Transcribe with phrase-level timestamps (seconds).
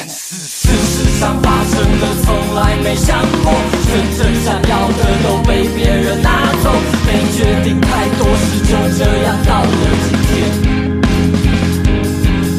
[0.00, 3.52] 但是事实上发生的从来没想过，
[3.84, 6.72] 真正想要的都被别人拿走，
[7.04, 9.68] 没决定太多事就这样到了
[10.00, 10.32] 今天，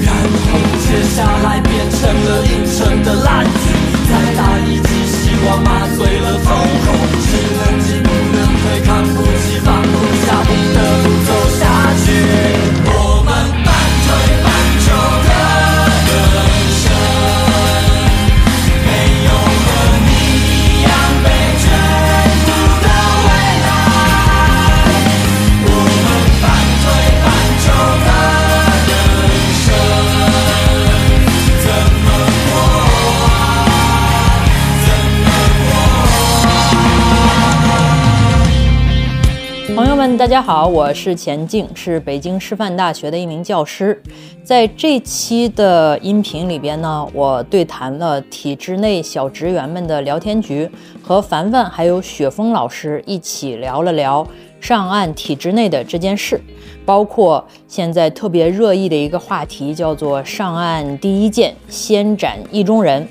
[0.06, 0.86] 然后接
[1.16, 3.74] 下来变成了硬撑的烂局，
[4.08, 6.94] 再大一剂希望麻醉了痛苦，
[7.26, 7.28] 只
[7.58, 9.98] 能进不能退，看不起放不
[10.28, 11.21] 下，不得不
[40.18, 44.00] 大家好，我是钱静，是北京师范大学的一名教师。
[44.44, 50.70] 在这期的音频里边呢，我对谈了体制内小职员们的聊天局，
[51.02, 54.28] 和凡凡还有雪峰老师一起聊了聊
[54.60, 56.40] 上岸体制内的这件事，
[56.86, 63.08] 包括现在特别热议的一个话题，叫做“上岸第一剑，先斩意中人”。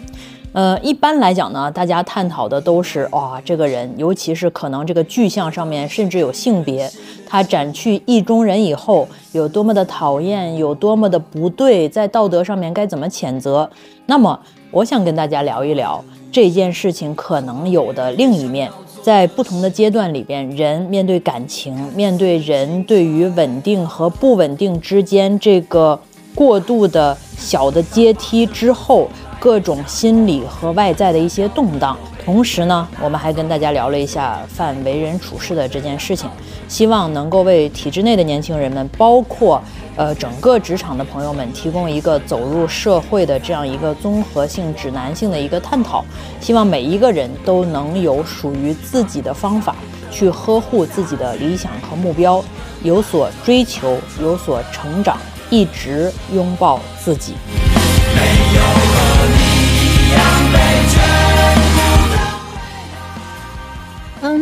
[0.52, 6.90] 呃，一般来讲呢，大家探讨的都是哇，这个人，尤其是可能这个具象上面甚至有性别，
[7.24, 13.70] 他斩去意中人以后有多么的讨厌，有多么的不对，在道德上面该怎么谴责。
[14.06, 14.36] 那么，
[14.72, 18.68] 我想跟大家聊一聊这件事情可能有的另一面，
[19.02, 25.96] 在不同的阶段里边，人面对感情，面对人对于稳定和不稳定之间这个
[26.34, 29.08] 过度的小的阶梯之后。
[29.41, 36.28] 各种心理和外在的一些动荡，同时呢，我们还跟大家聊了一下范为人处事的这件事情，
[36.69, 39.60] 希望能够为体制内的年轻人们，包括
[39.97, 46.04] 呃整个职场的朋友们，提供一个走入社会的这样一个综合性指南性的一个探讨。
[46.38, 49.75] 希望每一个人都能有属于自己的方法，
[50.10, 52.44] 去呵护自己的理想和目标，
[52.82, 55.16] 有所追求，有所成长，
[55.48, 57.32] 一直拥抱自己。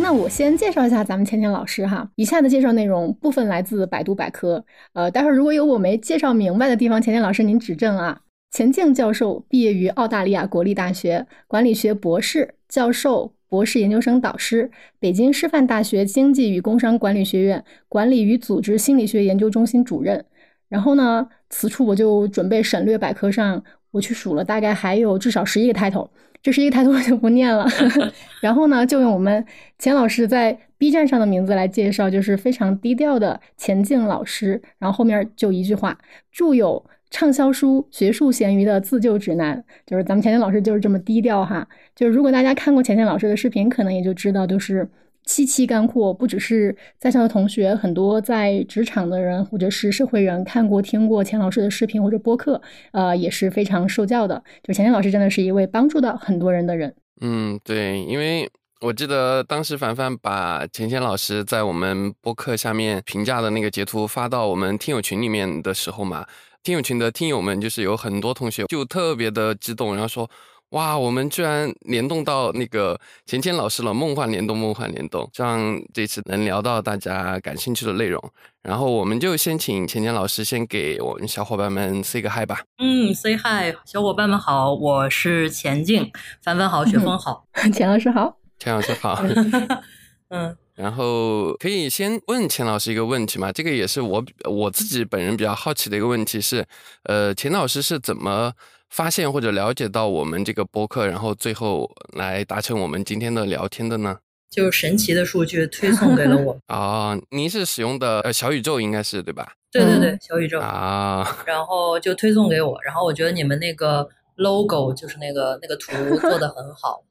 [0.09, 2.09] 那我先介绍一下咱们钱钱老师哈。
[2.15, 8.19] 以下的介绍内容部分来自百度百科，呃，待会儿如果有我没介绍明白的地方，钱钱老师您指正啊。
[8.49, 20.25] 钱静教授毕业于澳大利亚国立大学管理学博士、教授、博士研究生导师，北京师范大学经济与工商管理学院管理与组织心理学研究中心主任。
[20.69, 26.09] 然后呢，此处我就准备省略百科上，我去数了，大概还有至少十一个 title。
[26.41, 27.67] 这是一个 title 我就不念了。
[28.41, 29.45] 然后呢，就用我们
[29.77, 34.61] 钱老师在 B 站上的名字来介绍，就是非常低调的钱静老师。
[34.77, 35.97] 然后后面就一句话，
[36.31, 41.67] 著有畅销书《学术咸鱼的自救指南》，就是咱们钱静老师就是这么低调哈。
[41.95, 44.87] 就是如果大家看过钱静老师的视频，可能也就知道，就是。
[45.29, 52.59] 七期干货，不只是在校的同学，很多在职场的人或者是社会人看过、听过钱老师的视频或者播客，
[52.93, 54.43] 呃，也是非常受教的。
[54.63, 56.91] 就钱钱老师真的是一位帮助到很多人的人。
[57.21, 58.49] 嗯，对，因为
[58.81, 66.25] 我记得当时凡凡把钱钱老师在我们播客下面评价的那个截图发到我们听友群里面的时候嘛，
[66.63, 70.27] 听友群的听友们就是有很多同学就特别的激动，然后说。
[70.71, 73.91] 哇，我们居然联动到那个钱钱老师了！
[73.91, 78.23] 梦幻联动，梦幻联动，希望这次能聊到大家感兴趣的内容。
[78.61, 82.61] 然后我们就先请钱钱老师先给我们小伙伴们 say 个 hi 吧。
[82.77, 86.11] 嗯，say hi，小伙伴们好，我是钱静，
[86.43, 89.19] 凡凡好，雪峰好，钱老师好，钱老师好。
[90.29, 93.51] 嗯， 然后可以先问钱老师一个问题吗？
[93.51, 96.63] 这个也是我我自己本人比较好奇的一个问题是，
[97.05, 98.53] 呃，钱老师是怎么？
[98.89, 104.19] 发现或者了解到我们这个播客，然后最后来达成我们今天的聊天的呢？
[104.49, 107.15] 就是神奇的数据推送给了我 啊！
[107.29, 109.53] 您是使用的呃小宇宙应该是对吧？
[109.71, 117.03] 对对对，小宇宙啊，然后就推送给我，然后我觉得你们那个 logo 就是那个那个图 做的很好，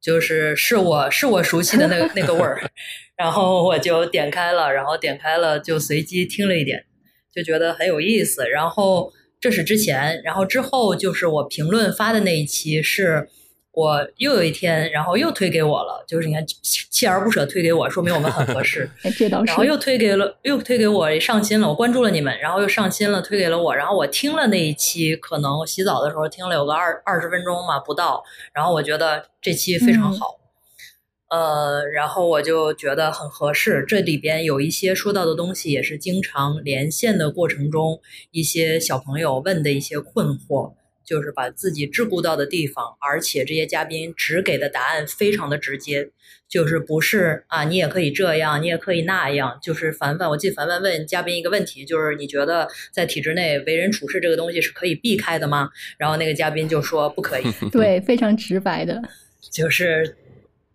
[0.00, 2.58] 就是是我是我熟悉的那个那个味儿，
[3.14, 6.86] 然后我就点开了，然后点开了就随机听了一点，
[7.30, 9.12] 就觉得很有意思，然后。
[9.40, 13.28] 这是之前，然后之后就是我评论发的那一期，是
[13.72, 18.90] 我又有一天，然后又推给我了，就是你看锲而不舍推给我，说明我们很合适。
[19.16, 19.46] 这倒是。
[19.46, 28.22] 然后又推给了，又推给我上新了，我关注了你们，然后又上新了，推给了我，然后我听了那一期，可能洗澡的时候听了有个二二十分钟嘛不到，
[28.52, 30.39] 然后我觉得这期非常好。
[31.30, 33.84] 呃，然后我就觉得很合适。
[33.86, 38.00] 这里边有一些说到的东西，也是经常连线的过程中
[38.32, 40.74] 一些小朋友问的一些困惑，
[41.04, 46.10] 就是把自己桎梏到的地方，而且这些嘉宾只给的答案非常的直接，
[46.48, 49.56] 就是不是啊，你也可以这样，你也可以那样。
[49.62, 55.70] 就是凡凡，我记得凡凡问嘉宾一个问题，就是你觉得在体制内为人处事这个东西是可以避开的吗？
[55.96, 59.00] 然后那个嘉宾就说不可以， 对，非常直白的，
[59.48, 60.16] 就是。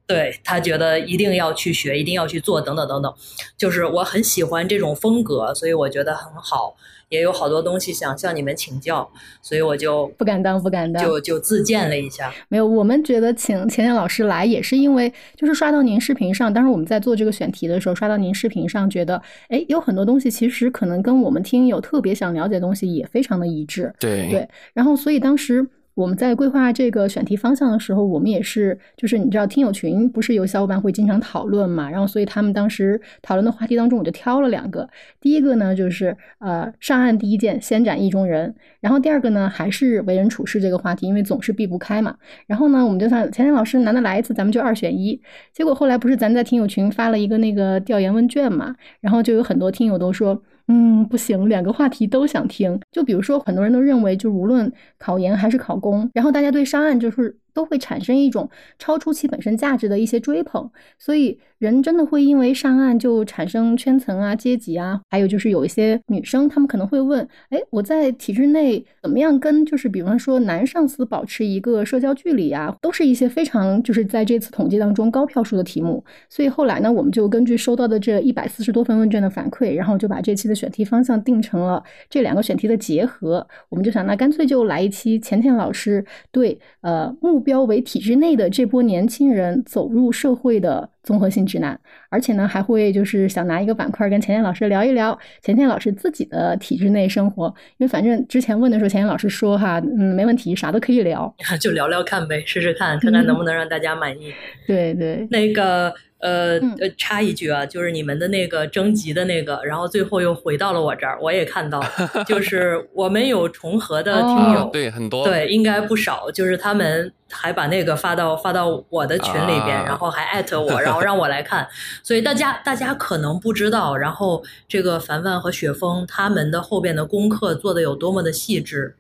[0.08, 3.14] 对他觉得一定要去学，一定要去做，等等等等，
[3.58, 6.76] 就是我很喜欢这种风格，所以我觉得很好，
[7.10, 9.10] 也有好多东西想向你们请教，
[9.42, 12.32] 所以我就不敢当，不敢当，就就自荐了一下。
[12.50, 19.20] 没有，我们觉得请钱钱老师来，也是因为就是刷到您视频上，当时我们在做这个选题的时候，刷到您视频上，觉得
[19.50, 23.92] 哎，有很多东西其实可能跟我们听友特别想了解的东西也非常的一致。
[24.00, 25.68] 对对，然后所以当时。
[25.96, 34.90] 我们在规划这个选题方向的时候，我们也是，就是你知道，听友群不是有小伙伴会经常讨论嘛，然后所以他们当时讨论的话题当中，我就挑了两个。
[35.22, 38.54] 第一个呢，就是呃，上岸第一件，先斩意中人。
[38.82, 42.18] 然后第二个呢，还是为人处事这个话题，因为总是避不开嘛。
[42.46, 45.18] 然后呢，我们就想，钱钱老师难得来一次，咱们就二选一。
[45.54, 50.44] 结果后来不是咱在听友群发了一个那个调研问卷嘛，然后就有很多听友都说。
[50.68, 52.80] 嗯，不行，两个话题都想听。
[52.92, 65.00] 就比如说，很多人都认为，就无论考研还是考公，然后大家对上岸就是都会产生一种超出其本身价值的一些追捧，所以人真的会因为上岸就产生圈层啊、阶级啊。
[65.12, 72.76] 还有就是有一些女生，她们可能会问：哎，我在体制内怎么样跟就是比方说男上司保持一个社交距离啊？
[72.82, 76.04] 都是一些非常就是在这次统计当中高票数的题目。
[76.28, 83.46] 所以后来呢，我们就根据收到的这一百四十多份问卷的反馈，然后就把这期的选题方向定成了这两个选题的结合。
[83.70, 91.80] 我们就想，那干脆就来一期钱钱老师对呃目标为体制内的这波年轻人走入社会的综合性指南，
[92.10, 97.48] 而且呢，还会就是想拿一个板块跟钱钱老师聊一聊钱钱老师自己的体制内生活，
[97.78, 104.34] 因为反正之前问的时候，钱钱老师说哈，嗯，没问题，啥都可以聊， 就聊聊看呗，试试看，看看能不能让大家满意。
[104.68, 105.94] 对对，那个。
[106.20, 111.84] 呃呃，插一句啊，就是你们的那个征集的那个，然后最后又回到了我这儿，我也看到，
[112.26, 121.68] 就是我们有重合的听友，哦、对很多，对，应该不少，就是他们还把那个发到发到我的群里边，啊、然后还艾特我，然后让我来看，
[122.04, 128.96] 所以大家大家可能不知道，然后这个凡凡和雪峰他们的后边的功课做的有多么的细致。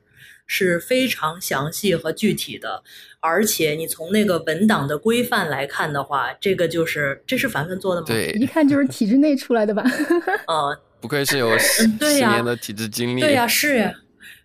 [0.47, 2.83] 是非常详细和具体的，
[3.19, 8.05] 而且你从那个文档的规范来看的话，这个就是这是凡凡做的吗？
[8.05, 9.83] 对，一看就是体制内出来的吧？
[10.45, 13.21] 嗯， 不愧是有十年的体制经历。
[13.21, 13.91] 对呀，是呀，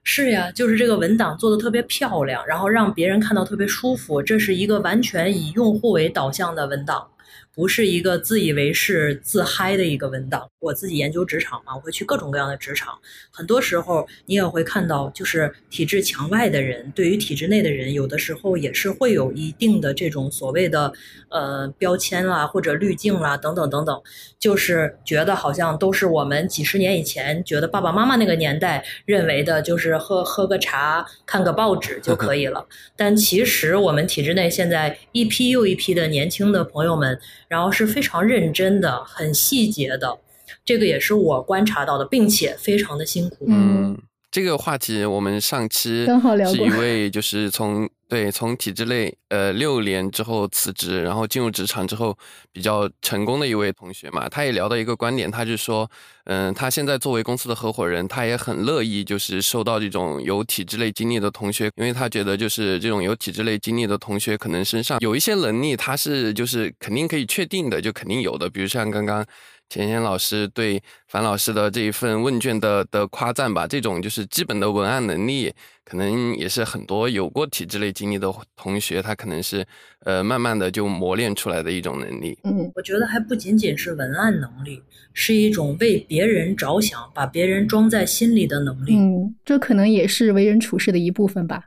[0.03, 4.23] 是呀，就是这个文档做的特别漂亮，然后让别人看到特别舒服。
[4.23, 7.07] 这是一个完全以用户为导向的文档。
[7.55, 10.50] 不是一个自以为是、自嗨的一个文档。
[10.61, 12.99] 我自己研究职场嘛，我会去各种各样的职场，
[13.31, 20.93] 很多时候你也会看到，就是体制墙外的人对于体制内的人，有的时候也是会有一定的这种所谓的
[21.31, 24.03] 呃标签啦，或者滤镜啦，等等等等，
[24.39, 32.67] 就是觉得好像都是我们几十年以前觉得爸爸妈妈那个年代认为的，就是喝喝个茶、看个报纸就可以了。
[32.97, 37.19] 但其实我们体制内现在一批又一批的年轻的朋友们。
[37.49, 40.17] 然后是非常认真的、很细节的，
[40.65, 43.47] 这个也是我观察到的，并且非常的辛苦。
[43.49, 43.99] 嗯，
[44.31, 46.07] 这个话题我们上期
[46.51, 52.17] 是一位就是从对从体制内呃六年之后辞职，然后进入职场之后
[52.53, 55.89] 比较成功的一位同学嘛，他也聊到一个观点，他就说，
[56.25, 69.25] 嗯，他现在作为公司的合伙人，他也很乐意就是受到这种有体制内经历的同学，因为他觉得就是这种有体制内经历的同学，可能身上有一些能力，他是就是肯定可以确定的，就肯定有的，比如像刚刚
[69.71, 79.65] 钱钱老师对樊老师的这一份问卷的的夸赞吧，这种就是基本的文案能力，可能也是很多有过体制类经历的同学，他可能是
[80.01, 82.37] 呃慢慢的就磨练出来的一种能力。
[82.43, 84.83] 嗯，我觉得还不仅仅是文案能力，
[85.15, 88.97] 是一种为别人着想，把别人装在心里的能力。
[88.97, 91.67] 嗯，这可能也是为人处事的一部分吧。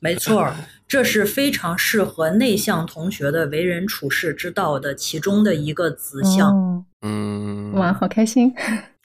[0.00, 0.52] 没错，
[0.86, 6.50] 这是非常适合内向同学的为人处事之道的其中的一个子项。
[6.50, 8.52] 哦、嗯，哇，好开心！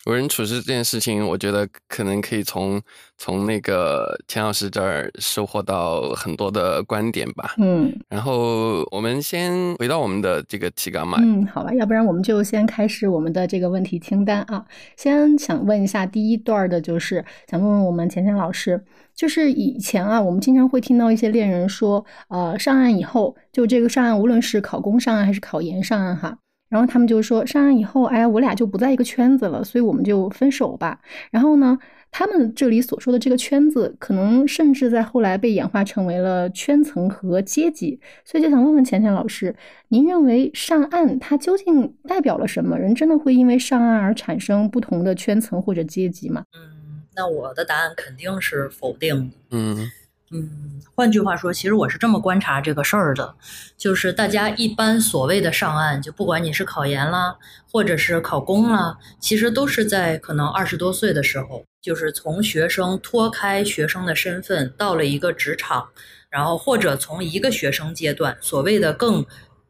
[0.06, 2.80] 为人处事这件事情，我觉得可能可以从
[3.18, 7.56] 从那个钱老师这儿收获到很多的观点吧。
[7.58, 11.18] 嗯，然后我们先回到我们的这个提纲嘛。
[11.22, 14.64] 嗯，好吧，要不然我们就先开始我们的这个问题清单啊。
[14.96, 18.84] 先想问一下第一段的，就是想问问我们钱钱老师，
[19.16, 26.38] 就是以前啊，我们经常会听到一些恋人说，呃，上岸以后，就这个上岸，无论是考公上岸还是考研上岸哈。
[26.68, 31.00] 然后他们就说上岸以后，哎，我俩就不在一个圈子了，所以我们就分手吧。
[31.32, 31.78] 然后呢，
[32.12, 38.00] 他们这里所说的这个圈子，可能甚至在后来被演化成为了圈层和阶级。
[38.26, 39.56] 所以就想问问钱钱老师，
[39.90, 42.78] 您认为上岸它究竟代表了什么？
[42.78, 46.44] 人真的会因为上岸而产生不同的圈层或者阶级吗？
[46.56, 49.36] 嗯，那我的答案肯定是否定的。
[49.52, 49.88] 嗯
[50.36, 53.36] 嗯，换句话说，其实我是这么观察这个事儿的，
[53.78, 57.36] 就是大家一般所谓的上岸，就不管你是考研啦，
[57.72, 65.88] 或者是考公啦，其实都是在可能二十多岁的时候，就是从学生脱开学生的身份，到了一个职场，
[66.30, 69.26] 然后或者从一个学生阶段，所谓的更。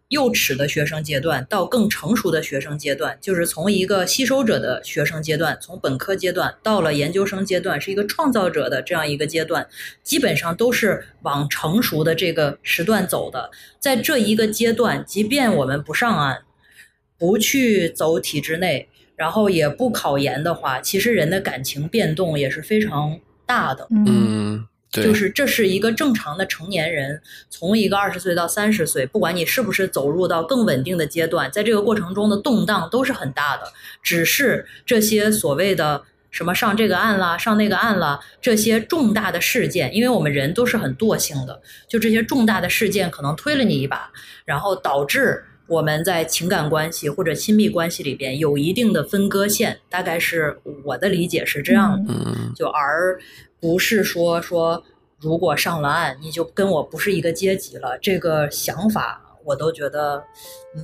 [0.10, 9.68] 幼齿的学生阶段到更成熟的学生阶段，就是从一个吸收者的学生阶段，从本科阶段到了研究生阶段，是一个创造者的这样一个阶段，
[10.04, 13.50] 基本上都是往成熟的这个时段走的。
[13.80, 16.44] 在这一个阶段，即便我们不上岸，
[17.18, 23.88] 不去走体制内，然后也不考研的话，其实人的感情变动也是非常大的。
[23.90, 24.68] 嗯。
[25.04, 33.64] 就是这是一个正常的成年人，从一个二十岁到三十岁，不管你是不是走入到更稳定的阶段，在这个过程中的动荡都是很大的。
[34.02, 44.12] 只是这些所谓的什么上这个岸啦，上那个岸啦，这些重大的事件，因为我们人都是很惰性的，就这些重大的事件可能推了你一把，
[44.46, 52.14] 然后导致我们在情感关系或者亲密关系里边有一定的分割线，大概是我的理解是这样的。
[52.56, 53.20] 就而。
[53.60, 54.84] 不是说说，
[55.20, 57.98] 如果上了岸，你就跟我不是一个阶级了。
[58.02, 60.24] 这个想法我都觉得，
[60.76, 60.84] 嗯，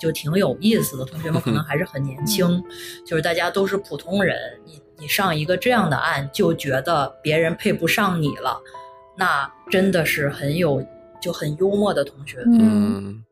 [0.00, 1.04] 就挺有意思的。
[1.04, 2.62] 同学们可能 还是很年轻，
[3.06, 8.60] 就是大家都是普通人，你你上一个这样的岸，就觉得别人配不上你了，
[9.16, 10.84] 那真的是很有
[11.20, 12.42] 就很幽默的同学。
[12.46, 13.24] 嗯。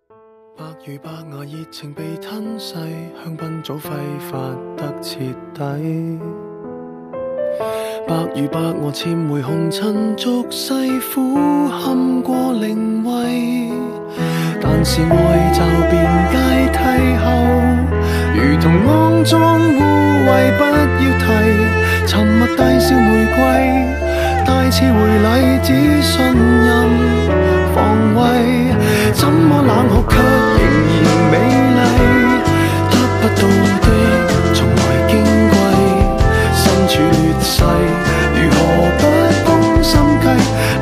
[0.57, 2.75] 白如白牙热情被吞噬，
[3.23, 4.37] 香槟早挥发
[4.77, 5.21] 得彻
[5.55, 6.48] 底。
[7.59, 10.73] 白如白鹅潜回红尘俗世，
[11.13, 11.37] 苦
[11.69, 13.73] 堪过灵位。
[14.61, 15.61] 但是爱就
[15.91, 15.99] 变
[16.31, 16.37] 阶
[16.73, 16.79] 梯
[17.19, 17.27] 后，
[18.35, 19.79] 如同肮脏污
[20.25, 21.25] 秽，不要提。
[22.07, 23.37] 沉默大笑玫瑰，
[24.47, 25.27] 大次回礼，
[25.63, 25.69] 只
[26.01, 26.69] 信任
[27.75, 27.77] 防
[28.15, 28.19] 卫。
[29.13, 30.63] 怎么冷酷却仍
[31.03, 31.35] 然美
[31.75, 31.81] 丽？
[32.89, 33.43] 得不到
[33.83, 33.87] 的。
[36.97, 38.59] 如何
[38.99, 39.03] 不
[39.45, 39.93] 攻心
[40.23, 40.25] 计？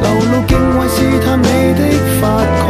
[0.01, 1.45] 流露敬畏试探你
[1.75, 1.81] 的
[2.21, 2.23] 法
[2.65, 2.69] 规，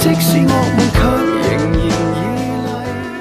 [0.00, 0.98] 即使噩梦却
[1.40, 1.80] 仍然依
[2.66, 2.66] 赖。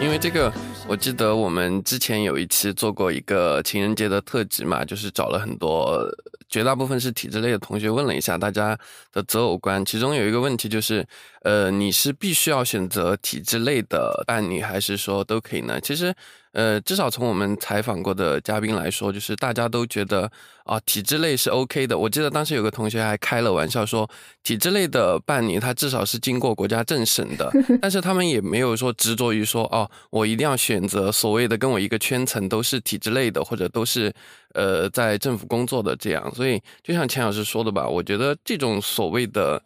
[0.03, 0.51] 因为这个，
[0.87, 6.03] 我记得我们之前有一期做过一个情人节的特辑嘛，就是找了很多。
[6.49, 8.77] 绝大部分是体制类的同学问了一下大家
[9.11, 11.03] 的择偶观，其中有一个问题就是，
[11.41, 15.81] 呃，你是必须要选择体制类的伴侣，还是说都可以呢？
[15.81, 16.13] 其实，
[16.53, 20.31] 呃，至少从我们采访过的嘉宾来说，就是大家都觉得
[20.63, 21.97] 啊，体制类是 OK 的。
[21.97, 24.09] 我记得当时有个同学还开了玩笑说，
[24.43, 34.13] 体制类的伴侣他至少是经过国家政审的， 但是他们也没有说执着于说哦，我一定要选择所谓的跟我一个圈层都是体制类的，或者都是。
[34.53, 39.59] 呃，在政府工作的这样，所以就像钱老师说的吧，我觉得这种所谓的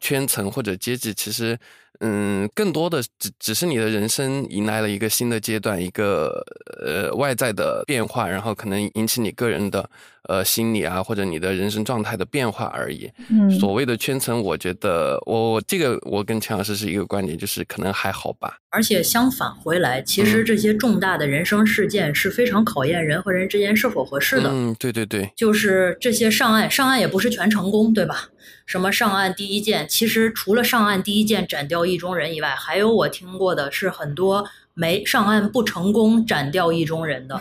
[0.00, 1.56] 圈层或者阶级，其实。
[2.04, 6.44] 嗯，更多的只只是你的人生迎来了一个新的阶段，一个
[6.84, 9.88] 呃外在的变化，然后可能引起你个人的
[10.28, 13.10] 呃心理啊，或者你的人生状态的变化而已。
[13.28, 18.56] 嗯，所谓的圈层，我觉得我这个我跟钱老师是一个观点，就是可能还好吧。
[18.70, 24.48] 而且相反回来，其实这些重大的人生事件是非常考验人和人之间是否合适的。
[24.50, 28.28] 嗯，对对对，就是这些上岸上岸也不是全成功，对吧？
[28.64, 37.38] 什么上岸第一件，其实除了上岸第一件斩掉意中人以外，还有我听过的是很多没上岸不成功斩掉意中人的。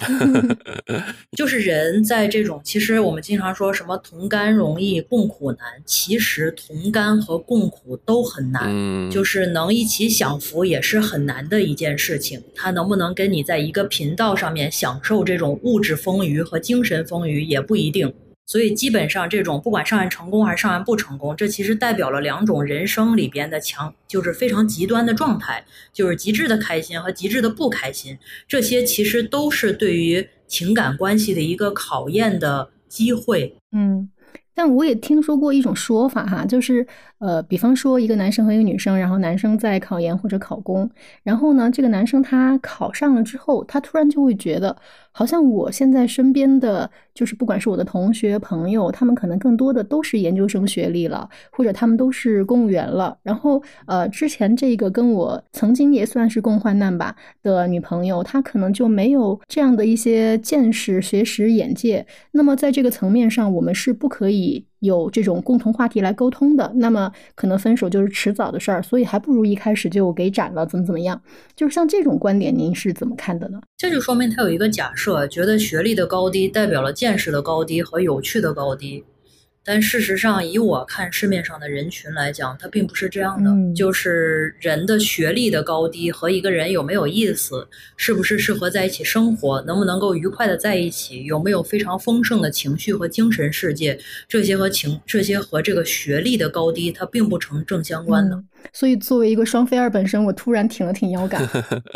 [1.37, 9.09] 就是人在这种，其实我们经常说什么同甘容易共苦难，其实同甘和共苦都很难。
[9.09, 12.41] 就是能一起享福也是很难的一件事情。
[12.55, 18.13] 他能不能跟你在一个频道上面享受这种物质丰腴和精神丰腴也不一定。
[18.51, 28.17] 所以基本上这种不管上岸成功还是上岸不成功，这其实代表了两种人生里边的强，就是非常极端的状态，就是极致的开心和极致的不开心。
[28.49, 33.55] 这些其实都是对于情感关系的一个考验的机会。
[33.71, 34.09] 嗯。
[34.63, 36.85] 但我也听说过一种说法哈，就是
[37.17, 40.87] 呃，比方说一个男生和一个女生，然后男生在考研或者考公，
[41.23, 44.77] 然后呢，这个男生他考上了之后，他突然就会觉得，
[45.11, 53.17] 好像我现在身边的就是不管是我的同学朋友，他们可能更多的都是研究生学历了，或者他们都是公务员了。
[53.23, 62.05] 然后呃，之前这个跟我曾经也算是共患难吧的女朋友，她可能就没有这样的一些见识、学识、眼界。
[62.33, 64.50] 那么在这个层面上，我们是不可以。
[64.79, 71.21] 有这种共同话题来沟通的，那么可能分手就是迟早的事儿，所以还不如一开始就给斩了，怎么怎么样？
[71.55, 73.61] 就是像这种观点，您是怎么看的呢？
[73.77, 79.03] 这就说明他有一个假设，觉得学历的高低代表了见识的高低和有趣的高低。
[79.63, 83.51] 但事实上，以我看市面上的人群来讲，它并不是这样的。
[83.75, 98.43] 就是人的学历的高低和一个人有没有意思，是不是适合在一起生活，能不能够愉快的在一起，有没有非常丰盛的情绪和精神世界，这些和情这些和这个学历的高低，它并不成正相关的。
[98.73, 101.47] 所以，作为一个双非二本身，我突然挺了挺腰杆。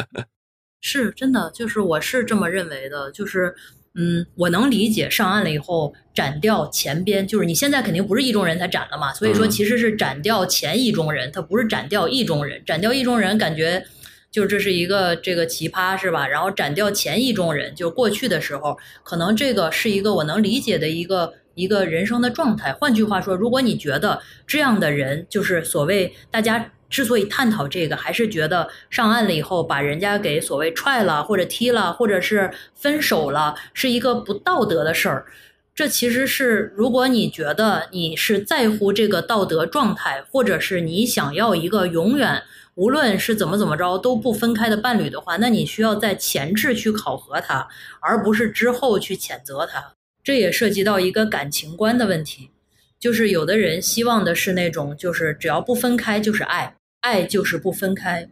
[0.81, 3.55] 是真的，就是我是这么认为的，就是。
[3.98, 13.86] 嗯，我能理解上岸了以后斩掉前边，就是你现在肯定不是意中人才斩了嘛，所以说其实是斩掉前意中人，他不是斩掉意中人，斩掉意中人感觉
[14.30, 16.28] 就这是一个这个奇葩是吧？
[16.28, 22.74] 然后斩掉前意中人，就是过去的时候，可能这个是一个我能理解的一个一个人生的状态。
[22.74, 26.72] 换句话说，如果你觉得这样的人就是所谓大家。
[26.96, 35.25] 之所以探讨这个，还是觉得上岸了以后把人家给所谓踹了，或者踢了，或者是分手了，是一个不道德的事儿。
[35.74, 42.42] 这其实是，如果你觉得你是在乎这个道德状态，或者是你想要一个永远
[42.75, 47.68] 无论是怎么怎么着都不分开的伴侣的话，那你需要在前置去考核他，
[48.00, 49.96] 而不是之后去谴责他。
[50.24, 52.52] 这也涉及到一个感情观的问题。
[52.98, 58.27] 就是有的人希望的是那种，就是只要不分开就是爱，爱就是不分开；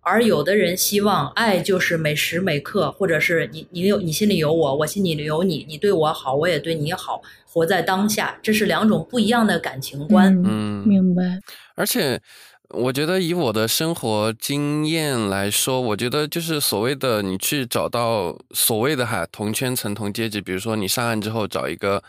[0.00, 10.32] 而有的人希望爱就是每时每刻，或者是你你有你心里有我，我心里有你，你对我好，我也对你好，活在当下，这是两种不一样的感情观。
[10.46, 11.40] 嗯，明白。
[11.74, 12.20] 而且
[12.68, 22.00] 我觉得以我的生活经验来说，我觉得就是所谓的你去找到所谓的哈同圈层同阶级，比如说你上岸之后找一个。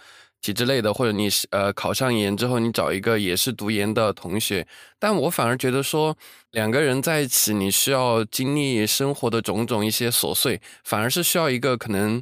[0.44, 4.68] 体制类的，或者你是呃考上研之后，你找一个也是读研的同学，
[5.00, 6.18] 但我反而觉得说
[6.52, 12.22] 两个人在一起，你需要经历生活的种种一些琐碎，反而是需要一个可能，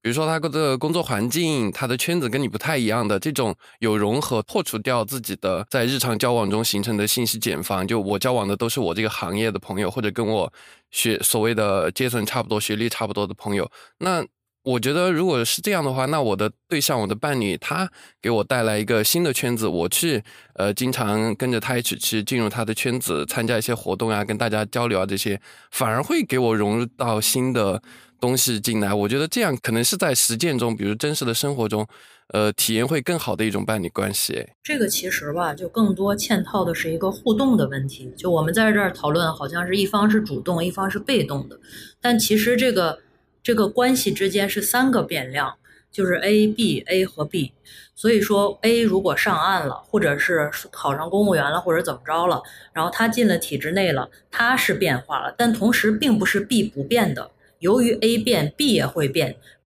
[0.00, 7.84] 比如说他的工作环境，他的圈子跟你不太一样的这种有融合，破除掉自己的在日常交往中形成的信息茧房。
[7.84, 10.52] 就我交往的都是我这个行业的朋友，或者跟我
[10.92, 14.24] 学所谓的阶层差不多、学历差不多的朋友，那。
[14.64, 20.22] 我觉得，如果是这样的话，那我的对象、我的伴侣，他给我带来一个新的圈子，我去
[20.54, 25.40] 呃，经常跟着他一起去进入他的圈子，参加一些活动啊，跟大家交流啊，这些
[25.72, 27.82] 反而会给我融入到新的
[28.20, 28.94] 东西进来。
[28.94, 31.84] 我觉得这样可能是在实践中，比如真实的生活中，
[32.28, 34.46] 呃，体验会更好的一种伴侣关系。
[34.62, 38.12] 这个其实吧，就更多嵌套的是一个互动的问题。
[38.16, 41.58] 就我们在这儿讨论，好像是一方是主动，一方是被动的，
[42.00, 43.00] 但其实这个。
[43.42, 45.56] 这个关系之间是三个变量，
[45.90, 47.52] 就是 A、B、A 和 B。
[47.94, 57.30] 所以说，A 如果上岸了，或者是考上公务员了，或者怎么着了，然后他进了体制内了，他是变化了，但同时并不是 B 不变的。
[57.58, 59.36] 由于 A 变，B 也会变。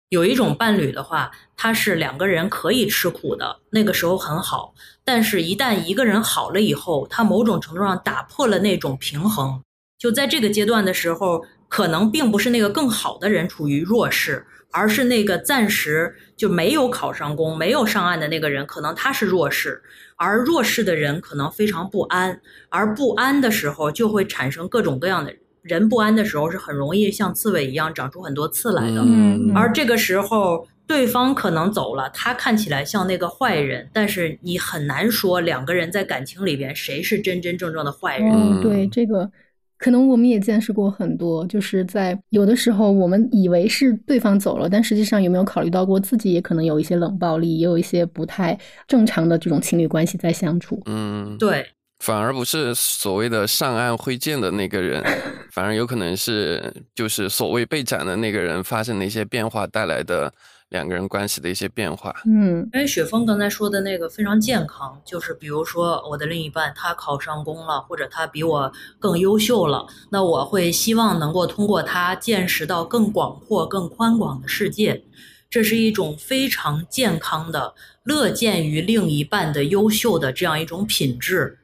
[0.10, 4.74] 有一种伴侣的话，他是两个人可以吃苦的，那个时候很好。
[5.04, 9.62] 但是，一旦一个人好了以后，他某种程度上打破了那种平衡。
[9.98, 11.44] 就在这个阶段的时候。
[11.76, 19.82] 可能并不是那个更好的人处于弱势，而是那个暂时就没有考上公、没有上岸的那个人，可能他是弱势，
[20.16, 29.06] 而弱势的人可能非常不安，而不安的时候就会产生各种各样的人不安的时候是很容易像刺猬一样长出很多刺来的。
[29.54, 38.62] 而这个时候对方可能走了，他看起来像那个坏人，但是你很难说两个人在感情里边谁是真真正正的坏人。
[38.62, 39.30] 对这个。
[39.78, 48.58] 可能我们也见识过很多，就是在有的时候，我们以为是对方走了，但实际上有没有考虑到过自己也可能有一些冷暴力，也有一些不太
[48.88, 50.82] 正常的这种情侣关系在相处。
[50.86, 51.66] 嗯，对，
[52.00, 55.04] 反而不是所谓的上岸挥剑的那个人，
[55.52, 60.34] 反而有可能是就是所谓被斩的那个人发生的一些变化带来的。
[60.70, 75.04] 两个人关系的一些变化，嗯，因为雪峰刚才说的那个非常健康，就是比如说我的另一半他考上公了，或者他比我更优秀了，那我会希望能够通过他见识到更广阔、更宽广的世界。
[75.50, 81.60] 这是一种非常健康的、乐见于另一半的优秀的这样一种品质。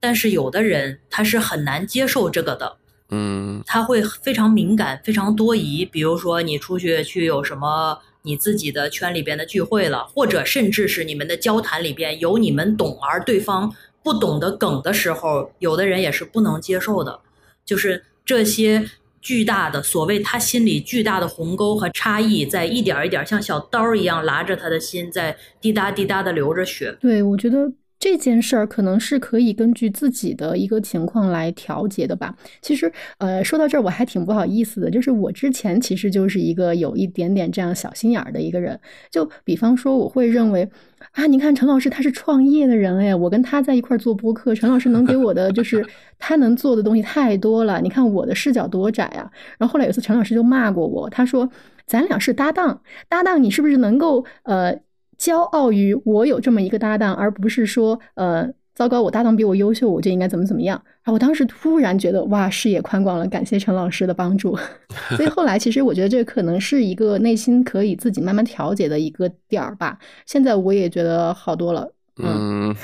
[0.00, 2.76] 但是有的人他是很难接受这个的，
[3.10, 5.84] 嗯他会非常敏感、非常多疑。
[5.84, 7.98] 比如说你出去去有什么
[8.28, 17.18] 你自己的圈里边的聚会了，或者甚至是你们的交谈里边有你们懂而对方不懂的梗的时候，有的人也是不能接受的。
[17.64, 18.86] 就是这些
[19.22, 26.94] 巨大的所谓他心里巨大的鸿沟和差异，在一点一点像小刀一样拉着他的心，在滴答滴答的流着血。
[27.00, 32.34] 对，我觉得这件事儿可能是可以根据自己的一个情况来调节的吧。
[32.62, 38.78] 其实，呃，说到这儿我还挺不好意思的，就是我之前其实就是一个有一点点这样小心眼儿的一个人。
[39.10, 40.68] 就比方说，我会认为
[41.12, 45.84] 啊，你看陈老师他是创业的人哎，我跟他在一块儿做播客，陈老师能给我的就 是
[46.18, 49.28] 他能做的东西太多了，你看我的视角多窄啊。
[49.58, 51.50] 然后后来有一次陈老师就骂过我，他说
[51.84, 54.78] 咱俩是搭档，搭档你是不是能够呃
[55.20, 60.80] 骄傲于我有这么一个搭档，而不是说呃糟糕我搭档比我优秀，我就应该怎么怎么样。
[61.02, 64.56] 啊，我当时突然觉得哇视野宽广了，感谢陈老师的帮助。
[65.16, 69.98] 所以后来其实我觉得这可能是一个内心可以自己慢慢调节的一个点儿吧。
[70.26, 71.90] 现在我也觉得好多了。
[72.20, 72.74] 嗯，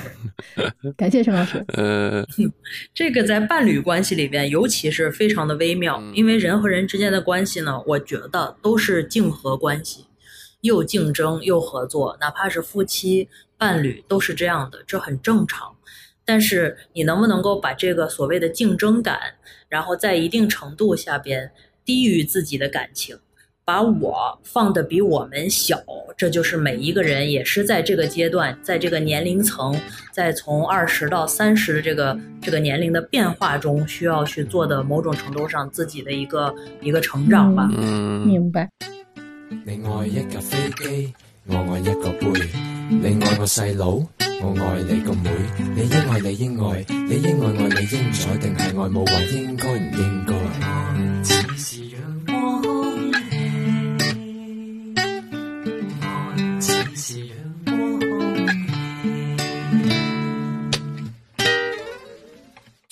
[0.83, 1.63] 嗯 感谢陈老师。
[1.75, 2.25] 呃
[2.93, 10.05] 这个在伴侣关系里边，尤其是非常的微妙，嗯因为人和人之间的关系呢，我觉得都是竞合关系，
[10.65, 15.73] 又竞争又合作，哪怕是夫妻、伴侣都是这样的，这很正常。
[16.25, 19.19] 但是你能不能够把这个所谓的竞争感，
[19.69, 21.51] 然后在一定程度下边
[21.85, 23.15] 低于自己的感情，
[23.63, 25.79] 把我放的比我们小，
[26.17, 29.79] 这就是每一个人也是在这个阶段，在这个年龄层，
[30.11, 36.51] 在从二十到三十的这个这个年龄的变化中，需要去做的某种程度上自己的一个
[36.81, 37.69] 一个成长吧。
[37.77, 38.67] 嗯明白。
[39.63, 41.13] 你爱一架飞机，
[41.45, 42.27] 我爱一个杯，
[42.89, 44.01] 你爱我细佬，
[44.41, 45.29] 我爱你个妹，
[45.75, 50.33] 你应爱你应爱你应爱爱你应彩定系爱冇话应该唔应该，
[51.23, 52.84] 只是阳光。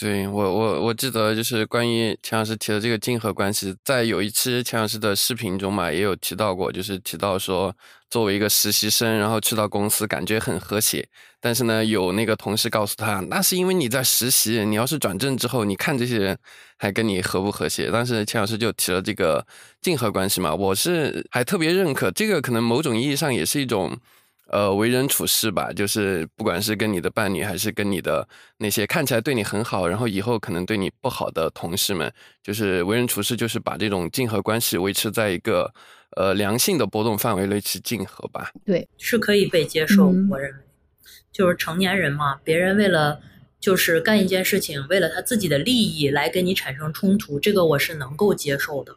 [0.04, 7.74] 对我我我记得就是关于钱老师提的这个竞合关系，在有一期钱老师的视频中嘛，也有提到过，就是提到说，
[8.10, 11.08] 作为一个实习生，然后去到公司感觉很和谐，
[11.40, 16.38] 但是呢，有那个同事告诉他，那是因为你在实习，你要是转正之后，你看这些人
[16.78, 17.90] 还跟你和不和谐？
[17.90, 19.48] 当时钱老师就提了这个
[19.82, 23.98] 竞合关系嘛，我是还特别认可这个，可能某种意义上也是一种。
[24.54, 28.28] 呃，为人处事吧，就是不管是跟你的伴侣，还是跟你的
[28.60, 32.14] 那些看起来对你很好，然后以后可能对你不好的同事们，
[32.44, 35.74] 就是为人处事，就是把这种竞合关系维持在一个
[36.18, 38.52] 呃良性的波动范围内去竞合吧。
[38.64, 40.30] 对，是可以被接受，嗯。
[40.30, 40.58] 我认为，
[41.32, 43.20] 就是成年人嘛，别人为了
[43.60, 48.96] 就是干一件事情，为了他自己的利益来跟你产生冲突，这个我是能够接受的，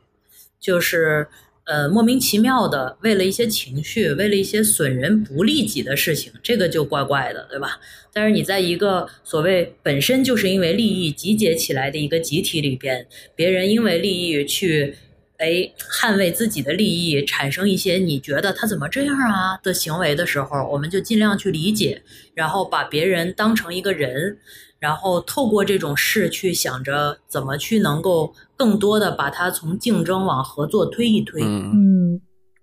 [0.61, 1.27] 就是
[1.67, 7.79] 呃莫名其妙的为了一些情绪，为了一些损人不利己的事情，这个就怪怪的，对吧？
[8.13, 14.95] 但是你在一个所谓本身就是因为利益集结起来的一个集体里边，别人因为利益去
[15.39, 22.03] 哎捍卫自己的利益，产生一些你觉得他怎么这样啊的行为的时候，我们就尽量去理解，
[22.33, 24.39] 然后把别人当成一个人，
[24.79, 31.43] 然后透过这种事去想着怎么去能够更多的把它从竞争往合作推一推。
[31.45, 32.21] 嗯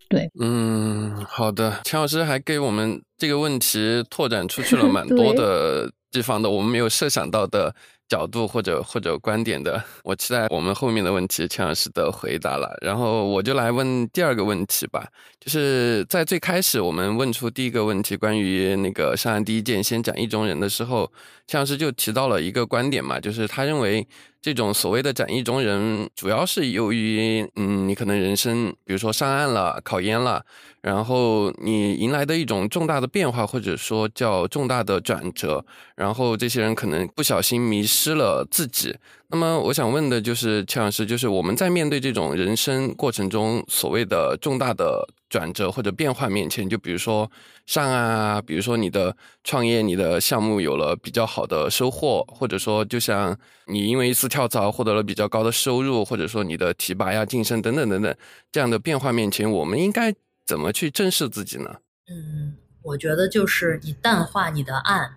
[0.09, 7.73] 对，嗯，好的，钱老师还给我们这个问题拓展出去了蛮 多的地方的，我们没有设想到的
[8.07, 9.83] 角度或者或者观点的。
[10.03, 12.77] 我期待我们后面的问题钱老师的回答了。
[12.81, 15.07] 然后我就来问第二个问题吧，
[15.43, 21.11] 就是在最开始我们问出第一个问题，关于那个上岸第一件先讲意中人的时候，
[21.47, 24.07] 钱老师就提到了一个观点嘛，就是他认为。
[24.43, 30.43] 这种所谓的展意中人，主要是由于，嗯，你可能人生，比如说上岸了、考研了，
[30.81, 38.93] 然后你迎来的一种重大的变化，或者说叫重大的转折，然后这些人可能不小心迷失了自己。
[39.29, 47.31] 那么我想问的就是，邱老师，就是我们在面对这种人生过程中所谓的重大的转折或者变化面前，就比如说
[47.65, 58.15] 上啊，比如说你的创业、你的项目有了比较好的收获，或者说就像你因为一次跳槽获得了比较高的收入，或者说你的提拔呀、晋升等等等等
[58.51, 60.13] 这样的变化面前，我们应该
[60.45, 61.77] 怎么去正视自己呢？
[62.07, 65.15] 嗯，我觉得就是你淡化你的暗，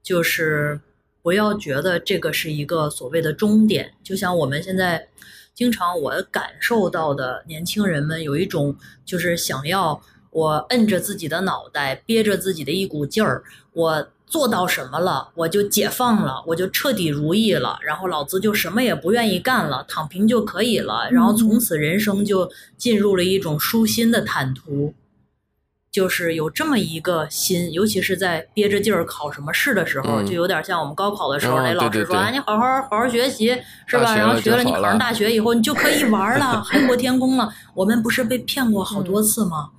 [0.00, 0.80] 就是
[1.22, 3.94] 不要觉得这个是一个所谓的终点。
[4.04, 5.08] 就像我们现在
[5.54, 24.94] 经常我感受到的年轻人们有一种就是想要我摁着自己的脑袋，憋着自己的一股劲儿，我做到什么了，我就解放了，我就彻底如意了，然后老子就什么也不愿意干了，躺平就可以了，然后从此人生就进入了一种舒心的坦途。
[25.90, 33.48] 就是有这么一个心，尤其是在憋着劲儿考什么试的时候，嗯就有点像我们高考的时候，哦那老师说：“对对对啊，你好好好好学习，
[33.86, 34.14] 是吧？
[34.16, 39.70] 然后学了你考上大学以后，你就可以玩了，海阔天空了。”我们不是被骗过好多次吗？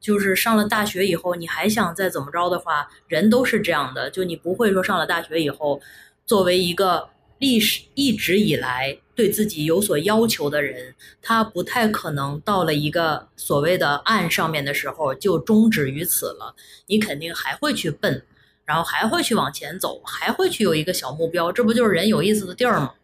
[0.00, 5.80] 就是上了大学以后，你还想再怎么着的话，人都是这样的，就你不会说上了大学以后，
[6.26, 16.54] 作为一个历史一直以来对自己有所要求的人，他不太可能到了一个所谓的岸上面的时候就终止于此了。
[16.86, 18.22] 你肯定还会去奔，
[18.64, 22.94] 然后还会去往前走，还会去有一个小目标，这不就是人有意思的地儿吗？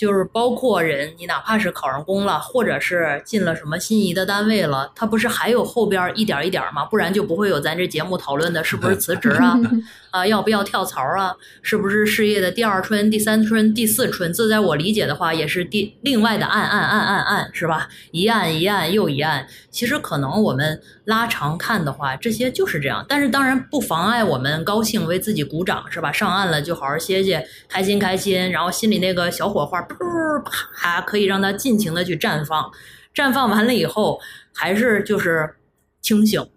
[0.00, 6.86] 就是包括人，你哪怕是考上公了，或者是进了什么心仪的单位了，他不是还有后边一点一点吗？
[6.86, 9.54] 不然就不会有咱这节目讨论的是不是辞职啊，
[10.10, 11.36] 啊，要不要跳槽啊？
[11.60, 14.32] 是不是事业的第二春、第三春、第四春？
[14.32, 17.86] 这在我理解的话，也是第另外的按按按按按，是吧？
[18.12, 19.46] 一按一按又一按。
[19.70, 23.04] 其实可能我们拉长看的话，这些就是这样。
[23.06, 26.10] 但是当然不妨碍我们高兴，为自己鼓掌，是吧？
[26.10, 30.42] 上岸了就好好歇歇，开心开心，然后心里那个小火花，噗
[30.74, 32.70] 啪，可以让他尽情的去绽放。
[33.14, 34.20] 绽放完了以后，
[34.54, 35.56] 还是就是
[36.00, 36.48] 清醒，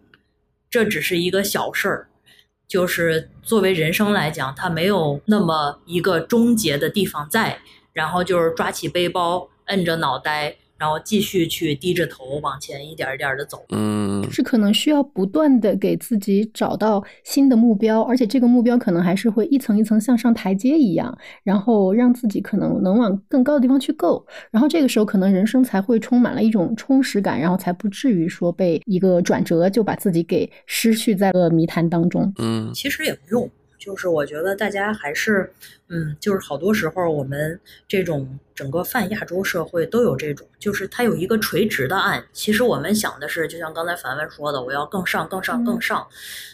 [0.69, 2.08] 这只是一个小事儿。
[2.67, 7.60] 就是作为人生来讲，它没有那么一个终结的地方在，
[7.91, 13.63] 然后就是抓起背包，摁着脑袋，然后继续去低着头往前一点一点的走。
[13.69, 32.30] 嗯，是可能需要不断的给自己找到新的目标，而且这个目标可能还是会一层一层向上台阶一样，然后让自己可能能往更高的地方去够，然后这个时候可能人生才会充满了一种充实感，然后才不至于说被一个转折就把自己给失去在了泥潭当中。
[32.39, 33.50] 嗯，其实也不用，
[33.84, 35.52] 就是我觉得大家还是，
[35.89, 42.24] 嗯，就是好多时候我们这种整个泛亚洲社会都有这种，就是它有一个垂直的岸。
[42.32, 46.08] 其实我们想的是，就像刚才凡凡说的，我要更上、更上、更上。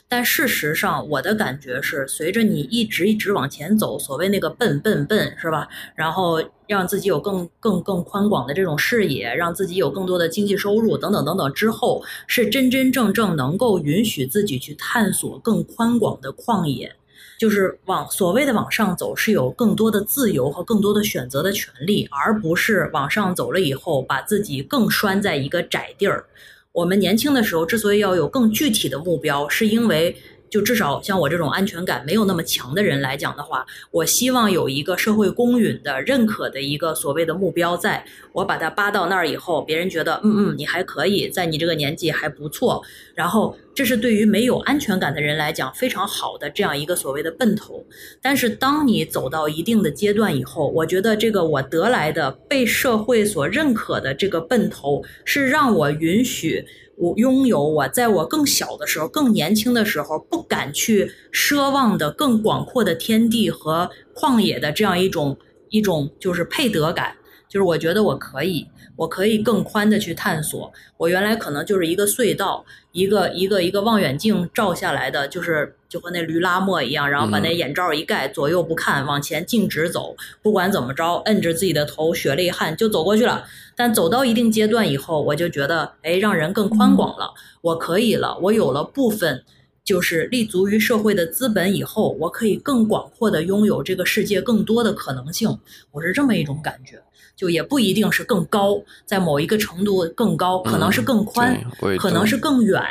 [0.07, 5.67] 但事实上，我的感觉是，随着你一直一直往前走，所谓那个笨笨笨，是吧？
[5.93, 16.95] 然后让自己有更更更宽广的这种视野，让自己有更多的经济收入等等等等之后，是真真正正能够允许自己去探索更宽广的旷野。
[17.39, 26.25] 就是往所谓的往上走，是有更多的自由和更多的选择的权利，而不是往上走了以后把自己更拴在一个窄地儿。
[26.73, 30.15] 我们年轻的时候之所以要有更具体的目标，是因为
[30.49, 42.81] 就至少像我这种安全感没有那么强的人来讲的话，我希望有一个社会公允的、认可的一个所谓的目标在，我把它扒到那儿以后，别人觉得嗯嗯你还可以，在你这个年纪还不错，
[43.13, 47.85] 然后这是对于没有安全感的人来讲非常好的这样一个所谓的奔头。
[48.21, 56.65] 但是当你走到一定的阶段以后，我觉得这个我得来的被社会所认可的这个奔头，是让我允许
[56.99, 65.37] 我拥有我在我更小的时候、更年轻的时候不敢去奢望的更广阔的天地和旷野的这样一种
[65.69, 67.15] 一种就是配得感。
[67.49, 68.67] 就是我觉得我可以，
[68.99, 70.69] 我可以更宽的去探索。
[70.97, 83.45] 我原来可能就是一个隧道，一个一个一个望远镜照下来的，就是就和那驴拉磨一样，然后把那眼罩一盖，左右不看，往前径直走，不管怎么着，摁着自己的头，血泪汗就走过去了。
[83.77, 89.43] 但走到一定阶段以后，我就觉得，哎，让人更宽广了，我可以了，我有了部分。
[89.81, 95.57] 就是立足于社会的资本以后，我可以更广阔的拥有这个世界更多的可能性。
[95.89, 97.01] 我是这么一种感觉，
[97.39, 101.57] 就也不一定是更高，在某一个程度更高，可能是更宽，
[101.97, 102.83] 可能是更远，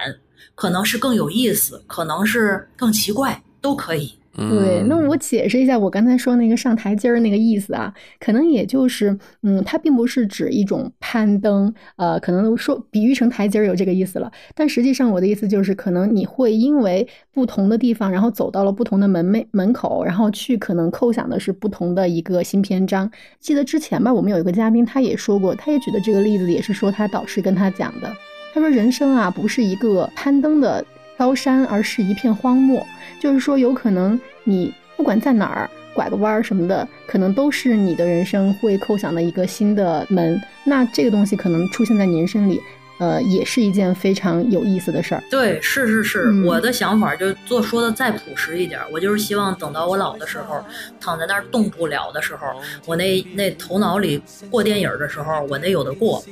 [0.54, 4.14] 可能是更有意思，可能是更奇怪，都可以。
[4.38, 5.08] 对，那嗯。
[5.08, 23.10] 我解释一下我刚才说那个上台阶儿那个意思啊，可能也就是，嗯，它并不是指一种攀登，呃，可能说比喻成台阶儿有这个意思了，但实际上我的意思就是，可能你会因为不同的地方，然后走到了不同的门门门口，然后去可能叩响的是不同的一个新篇章。
[23.40, 28.12] 记得之前吧，我们有一个嘉宾，他也说过，他也举的这个例子，也是说他导师跟他讲的，
[28.52, 30.84] 他说人生啊，不是一个攀登的
[31.18, 32.86] 高山，而是一片荒漠。
[33.20, 40.40] 就是说，有可能你不管在哪儿拐个弯儿什么的，可能都是你的人生会叩响的一个新的门。
[40.64, 42.60] 那这个东西可能出现在你人生里，
[43.00, 45.22] 呃，也是一件非常有意思的事儿。
[45.28, 50.64] 对，是是是，嗯我的想法就做说的再朴实一点，我就是希望等到我老的时候，
[51.00, 52.46] 躺在那儿动不了的时候，
[52.86, 56.22] 我那那头脑里过电影的时候，我那有的过。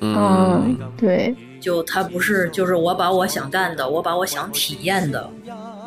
[0.00, 5.30] 嗯，对，就他不是，就是我把我想干的，我把我想体验的，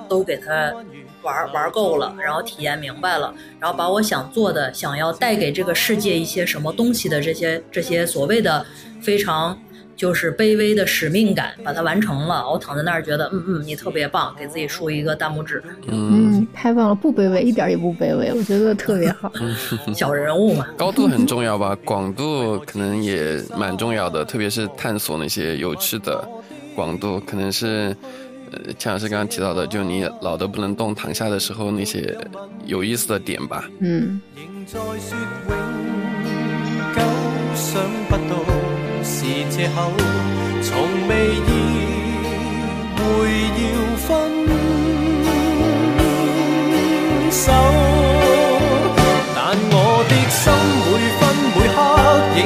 [0.10, 0.74] 都给他
[1.22, 8.66] 玩玩够了，然后体验明白了，然后把我想做的、想要带给这个世界一些什么东西的这些这些所谓的
[9.02, 9.58] 非常
[9.96, 12.50] 就是卑微的使命感，把它完成了。
[12.50, 19.32] 我躺在那儿觉得，嗯嗯，你特别棒，给自己竖一个大拇指，嗯，太棒了，不卑微，一点也不卑微，我觉得特别好。
[19.94, 20.68] 小人物嘛。
[20.78, 26.28] 高度很重要吧，广度可能也蛮重要的，特别是探索那些有趣的
[26.76, 27.96] 广度，可能是
[28.52, 32.18] 呃，钱老师刚刚提到的，就你老的不能动，躺下的时候那些
[32.66, 33.70] 有意思的点吧。
[33.80, 34.20] 嗯，
[39.14, 39.92] 是借口，
[40.64, 40.72] 从
[41.10, 41.50] 未意
[42.96, 43.00] 会
[43.60, 43.62] 要
[43.98, 44.08] 分
[47.30, 47.44] 手。
[49.36, 49.38] 但
[49.70, 49.76] 我
[50.08, 50.44] 的心
[50.88, 51.22] 每分
[51.54, 51.78] 每刻
[52.38, 52.40] 仍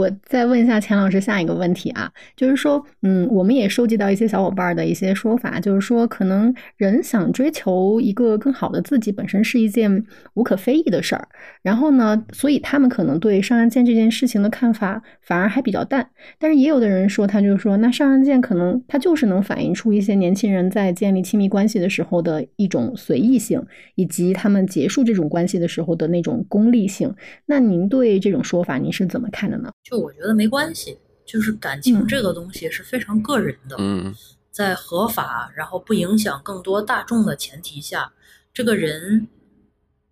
[0.00, 11.28] 我再问一下钱老师下一个问题啊，就是说，嗯，我们也收集到一些小伙伴的一些说法，就是说，可能人想追求一个更好的自己，本身是一件无可非议的事儿。
[11.60, 16.08] 然后呢，所以他们可能对上岸件这件事情的看法反而还比较淡。
[16.38, 23.62] 但是也有的人说，他就说，那上岸件可能它就是能反映出一些年轻人在建立亲密关系的时候的一种随意性，
[23.96, 27.14] 以及他们结束这种关系的时候的那种功利性。
[27.44, 29.70] 那您对这种说法您是怎么看的呢？
[29.90, 33.76] 就我觉得没关系，就是感情嗯这个东西是非常个人的。
[33.78, 34.14] 嗯
[34.52, 38.12] 在合法，然后不影响更多大众的前提下，
[38.52, 39.28] 这个人，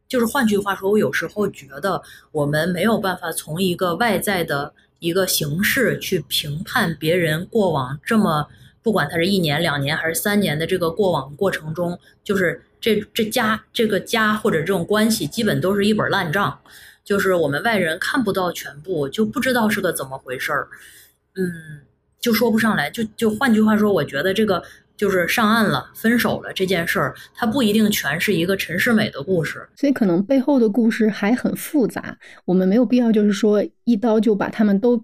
[0.07, 8.49] 就是换句话说，我有时候觉得我们没有办法从一个外在的一个形式去评判别人过往这么，
[8.81, 16.59] 不管他是一年、两年还是三年的这个过往过程中，就是这这家这个家或者这种关系，基本都是一本烂账，
[17.09, 20.69] 就是我们外人看不到全部，就不知道是个怎么回事儿，
[21.37, 21.81] 嗯。
[22.21, 24.61] 就说不上来，就就换句话说，我觉得这个
[24.97, 29.65] 就是上岸了、分手了这件事儿，它不一定全是一个陈世美的故事。
[29.77, 35.01] 所以可能背后的故事还很复杂，我们没有必要就是说一刀就把他们都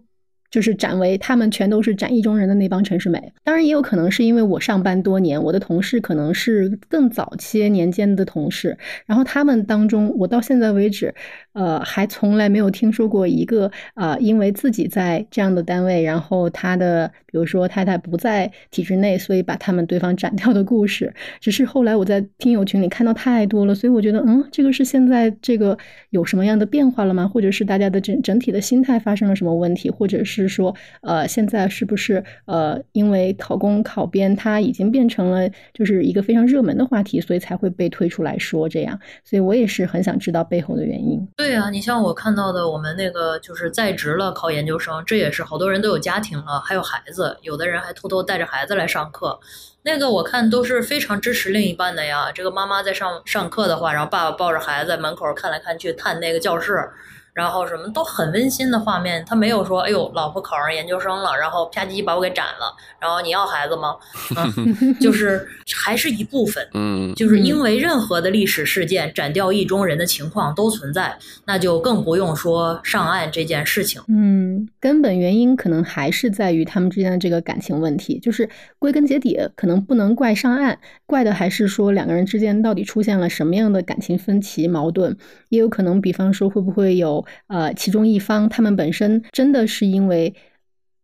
[0.50, 3.32] 就是斩为他们全都是斩意中人的那帮陈世美。
[3.44, 11.14] 当然也有可能是因为我上班多年，我的同事可能是更早些年间的同事，然后他们当中，我到现在为止，
[11.54, 21.12] 呃，还从来没有听说过一个呃，因为自己在这样的单位，然后他的比如说太太不在体制内，所以把他们对方斩 掉的故事。
[21.40, 25.78] 只是后来我在听友群里看到太多了，所以我觉得，嗯，这个是现在这个
[26.10, 27.26] 有什么样的变化了吗？
[27.26, 29.88] 或者是大家的整整体的心态发生了什么问题？
[29.88, 38.98] 或者是说，呃，现在是不是呃，因为考公考编它已经变成了就是一个非常热门的话题，所以才会被推出来说这样？
[39.22, 41.26] 所以我也是很想知道背后的原因。
[41.44, 49.38] 对啊，你像我看到的，我们那个就是在职了考研究生，这也是好多人都有家庭了，还有孩子，有的人还偷偷带着孩子来上课。
[49.82, 52.32] 那个我看都是非常支持另一半的呀。
[52.32, 56.88] 这个妈妈在上上课的话，然后爸爸抱着孩子在门口看来看去，探那个教室。
[57.34, 63.96] 然后什么都很温馨的画面，他没有说，哎呦，老婆考上研究生了，然后啪叽把我给斩了，然后你要孩子吗？
[64.36, 74.00] 嗯， 就是还是一部分，嗯就是因为任何的历史事件斩掉意中人的情况都存在，那就更不用说上岸这件事情。
[74.06, 85.16] 嗯，根本原因可能还是在于他们之间的这个感情问题，就是归根结底，可能不能怪上岸，怪的还是说两个人之间到底出现了什么样的感情分歧、矛盾，
[85.48, 90.34] 也有可能，比方说会不会有呃其中一方他们本身真的是因为。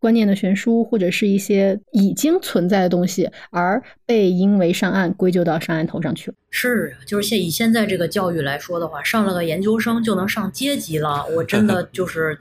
[0.02, 6.36] 观念的悬殊，或者是一些已经存在的东西，而被因为上岸归咎到上岸头上去了。
[6.48, 12.34] 是，就是现以现在这个教育来说的话，上了个研究生就能上阶级了，我真的 就是，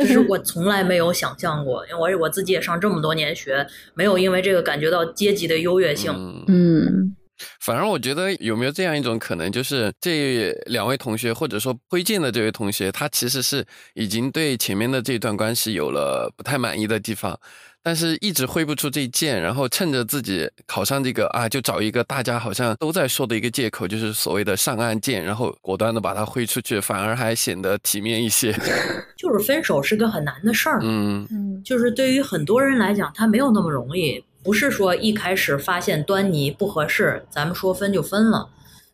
[0.00, 6.10] 就是我从来没有想象过，因为我我自己也上这么多年学，没有因为这个感觉到阶级的优越性。
[6.10, 7.16] 嗯嗯，
[7.60, 17.38] 反而我觉得有没有这样一种可能，就是这两位同学或者说推荐的这位同学，他其实是已经对前面的这段关系有了不太满意的地方。
[17.86, 28.58] 但是一直挥不出这剑，然后趁着自己考上这个啊，就找一个大家好像都在说的一个借口，就是所谓的上岸剑，然后果断的把它挥出去，反而还显得体面一些。
[29.18, 34.24] 就是分手是个很难的事儿，嗯嗯就是对于很多人来讲，他没有那么容易。
[34.44, 38.50] 不是说一开始发现端倪不合适，咱们说分就分了。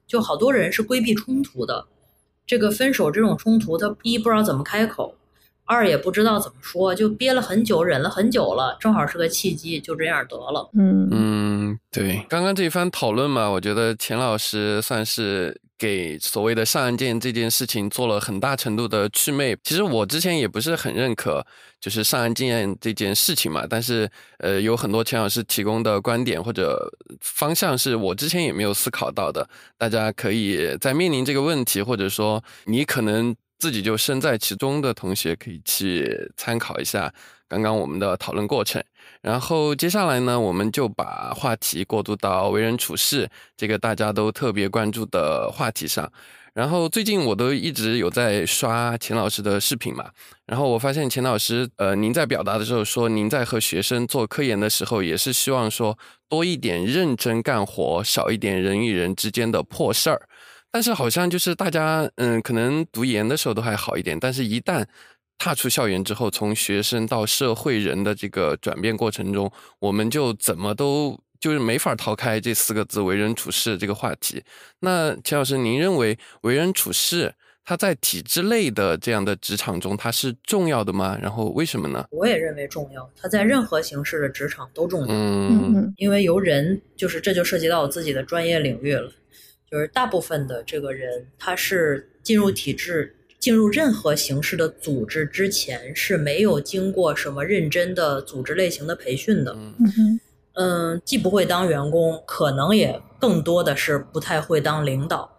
[0.07, 1.87] 就好多人是规避冲突的，
[2.47, 5.17] 这个分手这种冲突，他一不知道怎么开口，
[5.71, 10.69] 二也不知道怎么说，就憋了很久，忍了很久了，正好是个契机，就这样得了。
[10.77, 19.57] 嗯嗯，对，刚刚这一番讨论嘛，我觉得钱老师算是给所谓的上岸剑这件事情做了很大程度的祛魅。
[19.63, 21.47] 其实我之前也不是很认可，
[21.81, 29.49] 就是上岸剑这件事情嘛，但是呃，有很多钱老师提供的观点或者方向是我之前也没有思考到的。
[29.79, 37.13] 大家可以在面临这个问题，或者说你可能自己就身在其中的同学，可以去参考一下
[37.47, 38.83] 刚刚我们的讨论过程。
[39.21, 46.11] 然后接下来呢，我们就把话题过渡到为人处事这个大家都特别关注的话题上。
[46.53, 50.11] 然后最近我都一直有在刷钱老师的视频嘛，
[50.47, 55.97] 然后我发现钱老师，呃，您在表达的时候说，您在和学生做科研的时候，也是希望说
[56.29, 60.29] 多一点认真干活，少一点人与人之间的破事儿。
[60.71, 64.85] 但是好像就是大家，嗯，可能读研的时候都还好一点，但是一旦
[65.39, 74.43] 踏出校园之后，从学生到社会人的这个转变过程中，我们就怎么都就是没法逃开这四个字“为人处事”这个话题。
[74.81, 81.19] 那钱老师，您认为为人处事，它在体制内的这样的职场中，它是重要的吗？
[81.21, 82.05] 然后为什么呢？
[82.11, 85.07] 我也认为重要，它在任何形式的职场都重要。
[85.09, 89.11] 嗯因为由人，就是这就涉及到我自己的专业领域了，
[89.71, 99.53] 就是大部分的这个人，他是进入体制、进入任何形式的组织之前是没有经过什么认真的组织类型的培训的。
[99.53, 100.21] 嗯嗯哼
[100.55, 105.37] 嗯，既不会当员工，可能也更多的是不太会当领导。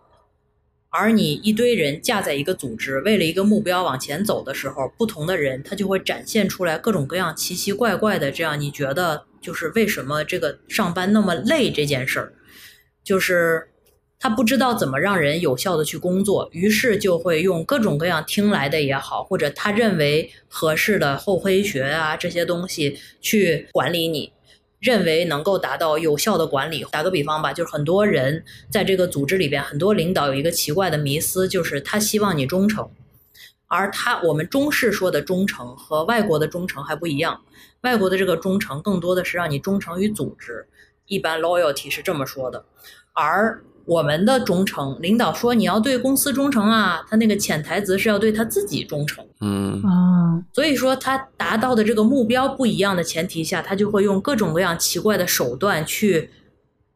[0.90, 12.34] 而你一堆人架在一个组织，为了一个目标往前走的时候，不同的人他就会展现出来各种各样奇奇怪怪的这样，你觉得就是为什么这个上班那么累这件事儿，
[13.04, 13.68] 就是
[14.22, 24.32] 他不知道怎么让人有效的去工作，于是就会用各种各样听来的也好，或者他认为合适的厚黑学啊这些东西去管理你。
[24.80, 26.84] 认为能够达到有效的管理。
[26.92, 32.90] 打个比方吧，就是很多人在这个组织里边，很多领导有一个奇怪的迷思，就是他希望你忠诚，
[33.68, 37.42] 而他我们中式说的忠诚和外国的忠诚还不一样。
[37.82, 40.66] 外国的这个忠诚更多的是让你忠诚于组织，
[41.06, 42.66] 一般 loyalty 是这么说的，
[43.14, 49.26] 而我们的忠诚，领导说你要对公司忠诚啊，他那个潜台词是要对他自己忠诚。
[49.42, 56.30] 嗯啊所以说，他达到的这个目标不一样的前提下，他就会用各种各样奇怪的手段去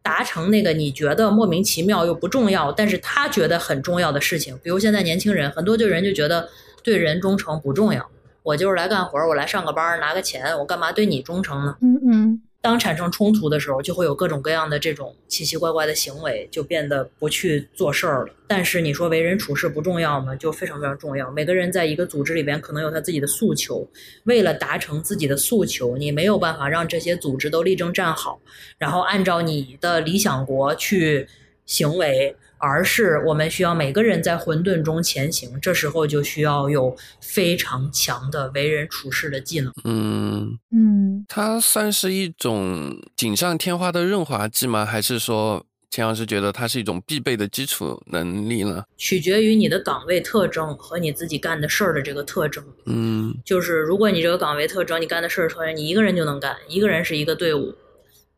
[0.02, 4.58] 达成那个你觉得莫名其妙又不重要，但是他觉得很重要的事情。
[4.64, 6.48] 比如现在年轻人，很多就人就觉得
[6.84, 8.10] 对人忠诚不重要，
[8.44, 11.76] 我就是来干活儿，我来上个班拿个钱，我干嘛对你忠诚呢？
[11.82, 18.34] 嗯嗯当产生冲突的时候，就会有各种各样的这种奇奇怪怪的行为，就变得不去做事儿了。
[18.48, 20.36] 但是你说为人处事不重要吗？
[20.36, 21.30] 就非常非常重要。
[21.30, 23.88] 每个人在一个组织里边，可能有他自己的诉求，
[24.24, 28.40] 为了达成自己的诉求，你没有办法让这些组织都立正站好，
[28.80, 31.28] 然后按照你的理想国去
[31.68, 32.36] 行为。
[32.68, 39.72] 而是我们需要每个人在混沌中前行，这时候就需要有非常强的为人处事的技能。
[39.84, 44.84] 嗯，嗯它算是一种锦上添花的润滑剂吗？
[44.84, 48.84] 还是说钱老师觉得它是一种必备的基础能力呢？
[48.98, 52.66] 取决于你的岗位特征和你自己干的事儿的这个特征。
[52.88, 57.76] 嗯就是如果你这个岗位特征，你干的事儿特征，你一个人就能干，一个人是一个队伍，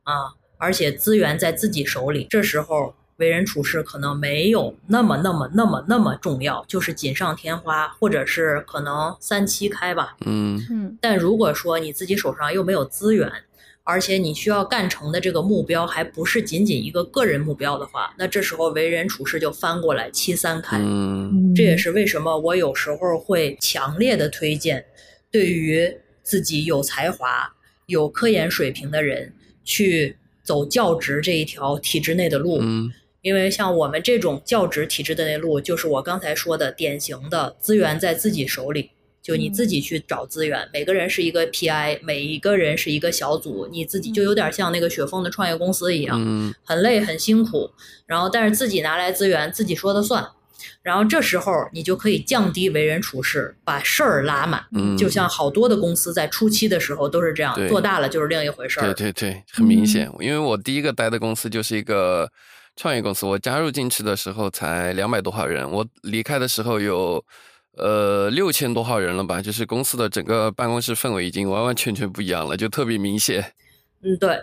[0.04, 10.16] 啊，而且资源在自己手里，这时候为人处事可能没有那么那么那么那么重要，就是锦上添花，或者是可能三七开吧。
[10.26, 13.32] 嗯嗯但如果说你自己手上又没有资源，
[13.84, 20.78] 而且你需要干成的这个目标还不是仅仅一个个人目标的话，那这时候为人处事就翻过来七三开。
[20.78, 24.84] 嗯嗯，这也是为什么我有时候会强烈的推荐，
[25.32, 25.92] 对于
[26.22, 27.52] 自己有才华、
[27.88, 32.60] 有科研水平的人去走教职这一条体制内的路。
[32.62, 32.92] 嗯
[33.22, 38.92] 因为像我们这种教职体制的那路，就是我刚才说的典型的资源在自己手里，
[39.22, 47.72] 就你自己去找资源，每个人是一个 PI，每一个人是一个小组，你自己就有点像那个雪峰的创业公司一样，嗯很累很辛苦，
[48.06, 50.26] 然后但是自己拿来资源，自己说的算。
[50.82, 54.66] 然后这时候你就可以降低为人处事，把事儿拉满。
[54.72, 58.94] 嗯，就像好多的公司在初期的时候都是这样，做大了就是另一回事对儿。
[58.94, 62.30] 对对，很明显，因为我第一个待的公司就是一个
[62.78, 67.22] 创业公司，我加入进去的时候才两百多号人，我离开的时候有
[67.76, 73.54] 呃六千多号人了吧，就是公司的整个办公室氛围已经完完全全不一样了，就特别明显。
[74.04, 74.40] 嗯，对，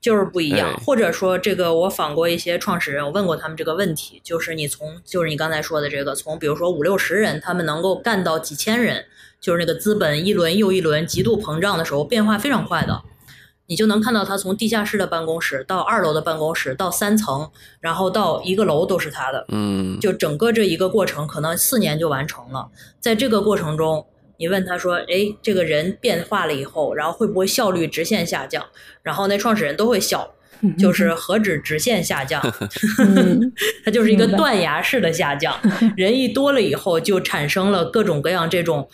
[0.00, 0.72] 就是不一样。
[0.72, 9.04] 哎或者说，这个我访过一些创始人，我问过他们这个问题，就是你从就是你刚才说的这个，从比如说五六十人，他们能够干到几千人，
[9.38, 13.02] 就是那个资本一轮又一轮极度膨胀的时候，变化非常快的。
[13.70, 17.48] 你就能看到他从地下室的办公室到二楼的办公室到三层，
[17.78, 19.44] 然后到一个楼都是他的。
[19.46, 22.68] 嗯，就整个这一个过程，可能四年就完成了。
[22.98, 24.04] 在这个过程中，
[24.38, 28.66] 你问他说：“哎，这个人变化了以后，然后会不会效率直线下降？”
[29.04, 30.28] 然后那创始人都会笑，
[30.76, 32.42] 就是何止直线下降，
[32.98, 33.52] 嗯
[33.86, 35.56] 它就是一个断崖式的下降。
[35.96, 38.88] 人一多了以后，就产生了各种各样这种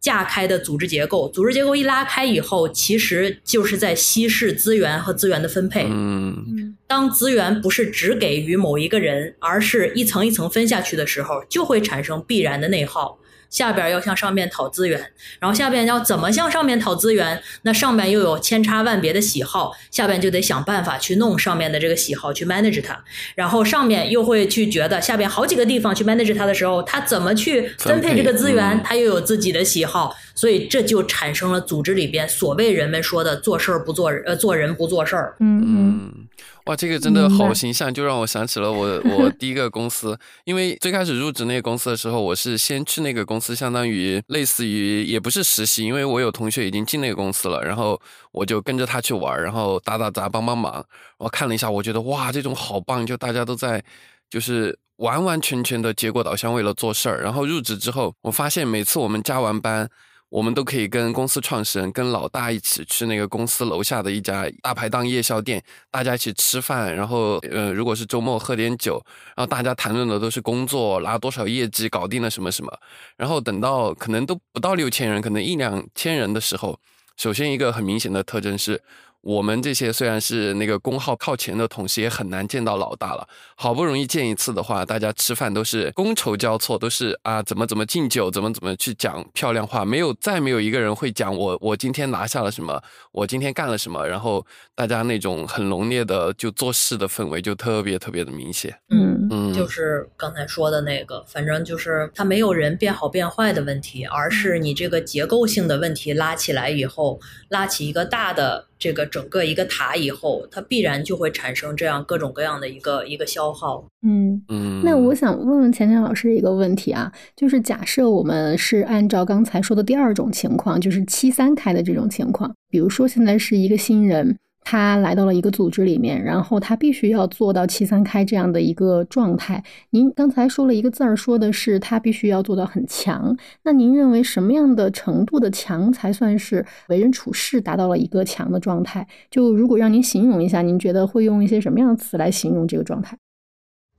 [0.00, 1.28] 架开的组织结构。
[1.30, 5.86] 组织结构一拉开以后，其实就是在稀释资源和资源的分配。
[5.88, 13.18] 嗯当资源不是只给予某一个人，而是一层一层分下去的时候，就会产生必然的内耗。
[13.56, 15.00] 下边要向上面讨资源，
[15.40, 17.42] 然后下边要怎么向上面讨资源？
[17.62, 23.02] 那上面又有千差万别的喜好，下边就得想办法去弄上面的这个喜好，去 manage 它。
[23.34, 28.78] 然后上面又会去觉得下边好几个地方去 manage 它的时候，他怎么去分配这个资源？
[28.84, 35.34] 他又有自己的喜好，所以这就产生了组织里边所谓人们说的做事儿不做人，呃，做人不做事儿。
[35.40, 36.25] 嗯嗯嗯，
[36.66, 48.00] 哇，这个真的好形象，就让我想起了我我第一个公司，因为最开始入职那个公司的时候，我是先去那个公司，相当于类似于也不是实习，因为我有同学已经进那个公司了，然后
[48.32, 50.84] 我就跟着他去玩，然后打打杂帮帮忙，
[51.18, 53.82] 我看了一下，我觉得哇，这种好棒，就大家都在
[54.30, 54.78] 就是。
[54.96, 57.20] 完完全全的结果导向，为了做事儿。
[57.22, 59.86] 然后入职之后，我发现每次我们加完班，
[60.28, 66.94] 我们都可以跟公司创始人、跟老大一起去那个公司楼下的一家大排档夜宵店，大家一起吃饭。
[66.94, 69.00] 然后，呃，如果是周末喝点酒，
[69.36, 72.72] 然后大家谈论的都是工作，拿多少业绩，搞定了什么什么。
[73.16, 76.78] 然后等到可能都不到六千人，可能一两千人的时候，
[77.16, 78.82] 首先一个很明显的特征是。
[79.26, 83.26] 我们这些虽然是那个工号靠前的同事，也很难见到老大了。
[83.56, 94.46] 好不容易见一次的话，大家吃饭都是觥筹交错，都是啊怎么怎么敬酒，怎么怎么去讲漂亮话，没有再没有一个人会讲我我今天拿下了什么，我今天干了什么，然后
[94.76, 98.78] 大家那种很浓烈的就做事的氛围就特别特别的明显。
[98.90, 107.18] 嗯嗯，就是刚才说的那个，反正就是它没有人变好变坏的问题，而是你这个结构性的问题拉起来以后，
[107.48, 113.84] 拉起一个大的这个整个一个塔以后，它必然就会产生这样各种各样的一个一个消耗。
[114.02, 114.42] 嗯。
[114.48, 124.36] 嗯，那我想问问钱钱老师一个问题啊，就是假设我们是按照刚才说的第二种情况，就是七三开的这种情况，比如说现在是一个新人，
[124.68, 129.62] 他来到了一个组织里面，然后他必须要做到七三开这样的一个状态。
[129.90, 133.36] 您刚才说了一个字儿，说的是他必须要做到很强。
[133.62, 139.06] 那您认为什么样的程度的强才算是为人处事达到了一个强的状态？
[139.30, 143.16] 就如果让您形容一下，您觉得会用一些什么样的词来形容这个状态？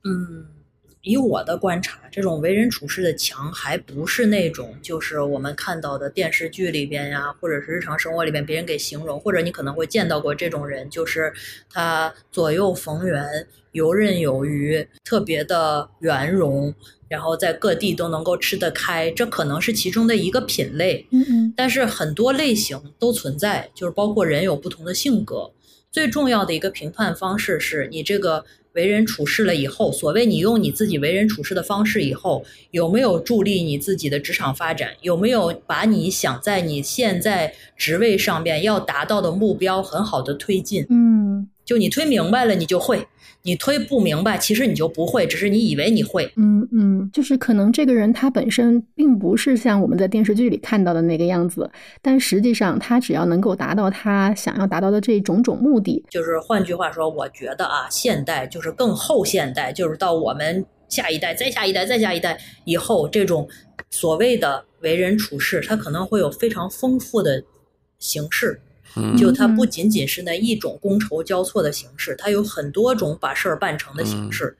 [0.04, 0.44] 嗯，
[1.02, 11.32] 以我的观察，这种为人处事的强，还不是那种就是我们看到的电视剧里边呀，或者是日常生活里边别人给形容，或者你可能会见到过这种人，就是
[11.72, 16.74] 他左右逢源，游刃有余，特别的圆融，
[17.08, 21.06] 然后在各地都能够吃得开，这可能是其中的一个品类。
[21.12, 25.52] 嗯嗯但是很多类型都存在，就是包括人有不同的性格。
[25.90, 28.44] 最重要的一个评判方式是你这个
[28.78, 34.94] 为人处事了以后，所谓你用你自己为人处事的方式以后，有没有助力你自己的职场发展？
[35.02, 40.86] 有没有把你想在你现在职位上面要达到的目标很好的推进？
[40.88, 43.00] 嗯就你推明白了，你就会；
[43.42, 46.30] 你推不明白，其实你就不会，只是你以为你会。
[46.36, 51.70] 嗯嗯，就是可能这个人他本身并不是像我们在电视剧里看到的那个样子，
[52.02, 63.48] 但实际上他只要能够达到他想要达到的这种种目的，就是换句话说，我觉得啊，现代就是更后现代，就是到我们下一代、再下一代、再下一代以后，这种
[63.88, 67.42] 所谓的为人处事，它可能会有非常丰富的
[67.98, 68.60] 形式。
[68.96, 74.56] 嗯就它不仅仅是那一种觥筹交错的形式，它有很多种把事儿办成的形式。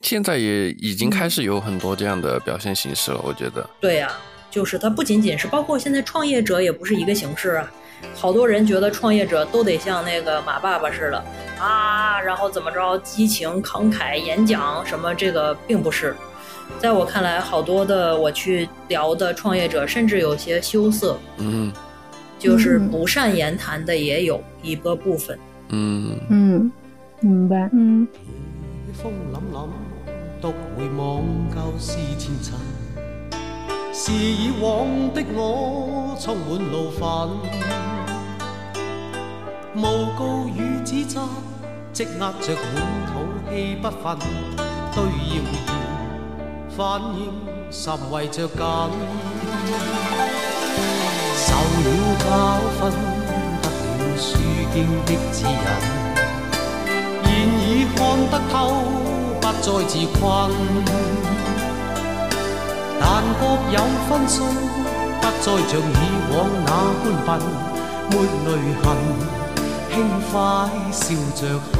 [0.00, 3.68] 现在也已经嗯开始有很多这样的表现形式了，我觉得。
[3.80, 4.12] 对呀、
[4.50, 7.72] 就是它不仅仅是包括现在创业者也不是一个形式啊。
[8.14, 11.24] 好多人觉得创业者都得像那个马爸爸似的
[11.58, 16.14] 啊，然后怎么着激情慷慨演讲什么，这个并不是。
[16.78, 21.72] 在我看来，好多的我去聊的创业者，甚至有些羞涩，嗯
[22.46, 25.38] 就是不善言谈的也有一个部分。
[25.70, 26.72] 嗯嗯，
[27.20, 27.68] 明白。
[27.72, 28.06] 嗯
[29.02, 29.68] 風凜凜，
[30.40, 32.54] 獨回望舊事前塵。
[33.92, 37.30] 是以往的我充滿怒憤，
[39.74, 39.82] 诬
[40.18, 41.18] 告與指責
[41.94, 42.64] 積壓着滿
[43.06, 43.14] 肚
[43.50, 44.18] 氣不忿，
[44.94, 45.66] 對謠言
[46.76, 47.32] 反應
[47.70, 48.90] 甚為着緊。
[51.46, 51.50] 受
[51.84, 51.88] 了
[52.24, 52.26] 教
[52.76, 52.82] 訓，
[53.62, 54.28] 得了書
[54.72, 54.76] 經
[55.06, 55.66] 的指引。
[57.22, 57.26] 現
[57.62, 57.62] 已
[57.94, 57.98] 看
[58.30, 58.54] 得透，
[59.40, 60.20] 不再自困。
[62.98, 63.04] 但
[63.38, 63.42] 各
[63.72, 63.76] 有
[64.08, 64.36] 分數，
[65.20, 66.34] 不再像以往
[66.66, 66.68] 那
[67.00, 67.28] 般笨，
[68.10, 68.12] 沒
[68.44, 68.46] 淚
[68.82, 68.84] 痕，
[69.92, 69.94] 輕
[70.30, 70.34] 快
[70.90, 71.04] 笑
[71.36, 71.40] 着
[71.72, 71.78] 行。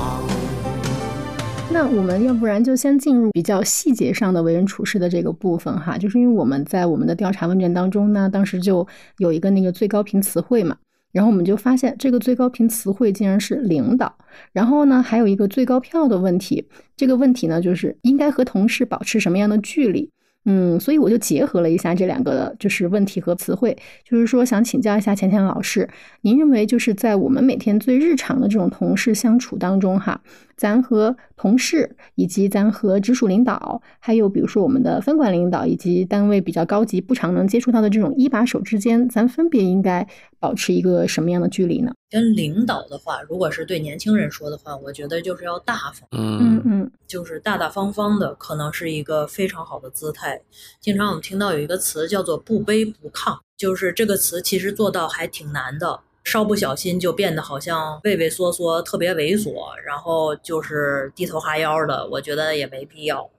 [1.79, 10.74] 那我们要不然就先进入比较细节上的为人处事的这个部分哈，就是因为我们在我们的调查问卷当中呢，当时就有一个那个最高频词汇嘛，
[11.12, 14.16] 然后我们就发现这个最高频词汇竟然是领导，
[14.53, 16.66] 然后呢还有一个最高票的问题，
[16.97, 20.11] 这个问题呢就是应该和同事保持什么样的距离。
[20.49, 23.77] 嗯，所以我就结合了一下这两个就是问题和词汇，
[24.09, 25.89] 就是说想请教一下钱钱老师，
[26.20, 30.20] 您认为就是在我们每天最日常的这种同事相处当中哈，
[30.57, 40.07] 咱和同事以及咱和直属领导，还有比如说我们的分管领导以及单位比较高级不常能接触到的这种一把手之间，咱分别应该
[40.41, 41.93] 保持一个什么样的距离呢？
[42.09, 50.41] 跟领导的话，如果是对年轻人说的话，我觉得就是要大方，嗯嗯嗯就是大大方方的，可能是一个非常好的姿态。
[50.81, 62.05] 经常我们听到有一个词叫做“不卑不亢”，就是这个词其实做到还挺难的，稍不小心就变得好像畏畏缩缩、特别猥琐，然后就是低头哈腰的。
[62.09, 63.31] 我觉得也没必要。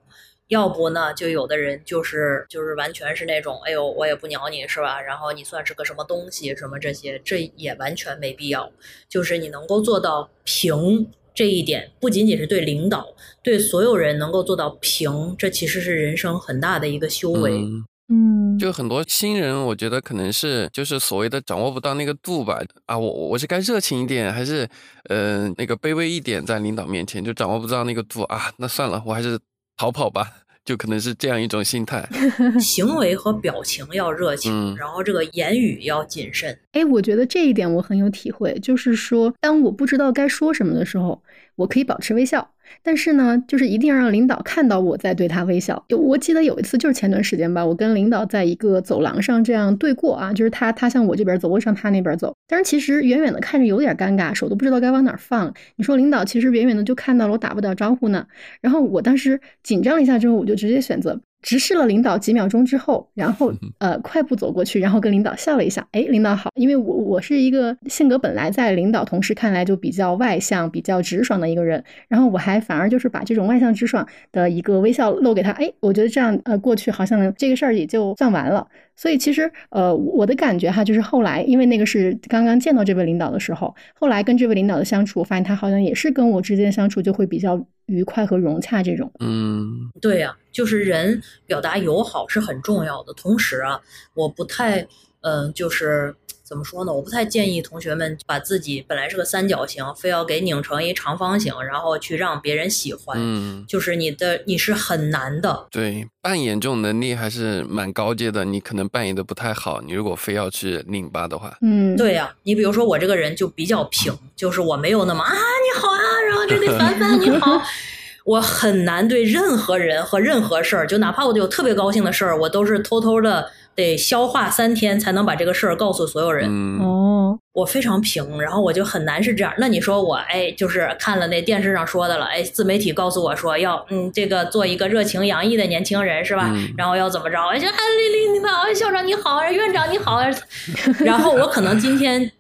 [0.47, 5.01] 要不呢，就有的人就是就是完全是那种，哎呦，我也不鸟你是吧？
[5.01, 8.71] 然后你算是个什么东西，什么这些，这也完全没必要。
[9.09, 13.05] 就是你能够做到平这一点，不仅仅是对领导，
[13.43, 17.67] 对所有人能够做到平，这其实是人生很大的一个修为。
[18.09, 22.61] 嗯，就很多新人，我觉得可能是就是所谓的掌握不到那个度吧。
[22.85, 24.67] 啊，我我是该热情一点，还是
[25.09, 28.51] 呃那个卑微一点，在领导面前就掌握不到那个度啊？
[28.57, 29.39] 那算了，我还是
[29.75, 30.31] 逃跑吧。
[30.67, 32.05] 就可能是这样一种心态。
[32.59, 36.59] 行为和表情要热情，嗯然后这个言语要谨慎。
[36.73, 41.23] 哎，我觉得这一点我很有体会，就是说，当我不知道该说什么的时候，
[41.55, 42.51] 我可以保持微笑，
[42.84, 45.84] 但是呢，就是一定要让领导看到我在对他微笑。
[45.89, 55.53] 就我记得有一次，就是前段时间吧，我跟领导在一个走廊上这样对过啊，就是他他向我这边走，我向他那边走，但是其实远远的看着有点尴尬，手都不知道该往哪放。
[55.76, 58.26] 你说领导其实远远的就看到了，我打不了招呼呢。
[58.61, 65.87] 然后我当时紧张了一下之后，我就直接选择直视了领导几秒钟之后，然后呃快步走过去，然后跟领导笑了一下。
[65.93, 75.51] 哎，领导好，因为我我是一个性格本来在领导同事看来就比较外向、比较直爽的一个人，然后我还反而就是把这种外向直爽的一个微笑露给他。
[75.51, 78.67] 哎，我觉得这样呃过去好像这个事儿也就算完了。
[78.97, 89.09] 所以其实呃我的感觉哈，就是后来因为那个是刚刚见到这位领导的时候，后来跟这位领导的相处，我发现他好像也是跟我之间相处就会比较愉快和融洽这种。
[89.19, 93.13] 嗯对呀、就是人表达友好是很重要的。
[93.13, 93.79] 同时啊，
[94.15, 94.85] 我不太，
[95.21, 96.15] 嗯、就是
[96.47, 96.93] 怎么说呢？
[96.93, 103.17] 我不太建议同学们把自己本来是个三角形，非要给拧成一长方形，然后去让别人喜欢。
[103.19, 108.45] 嗯，就是你的你是很难的，对，扮演这种能力还是蛮高阶的。
[108.45, 117.61] 你可能扮演的不太好，你如果非要去拧巴的话，嗯，对呀、你比如说我这个人就比较平，就是我没有那么啊你好啊，然后这个凡凡你好，
[118.23, 126.49] 我很难对任何人和任何事儿，就哪怕我有特别高兴的事儿，我都是偷偷的得消化三天才能把这个事儿告诉所有人。
[126.49, 129.53] 嗯哦，我非常平，然后我就很难是这样。
[129.59, 136.49] 那你说我哎，就是看了那电视上说的了，哎，自媒体告诉我说要嗯这个做一个热情洋溢的年轻人是吧？
[136.51, 137.39] 嗯然后要怎么着？
[137.49, 140.19] 哎，就哎丽丽你好，哎校长你好，院长你好，
[141.05, 142.32] 然后我可能今天。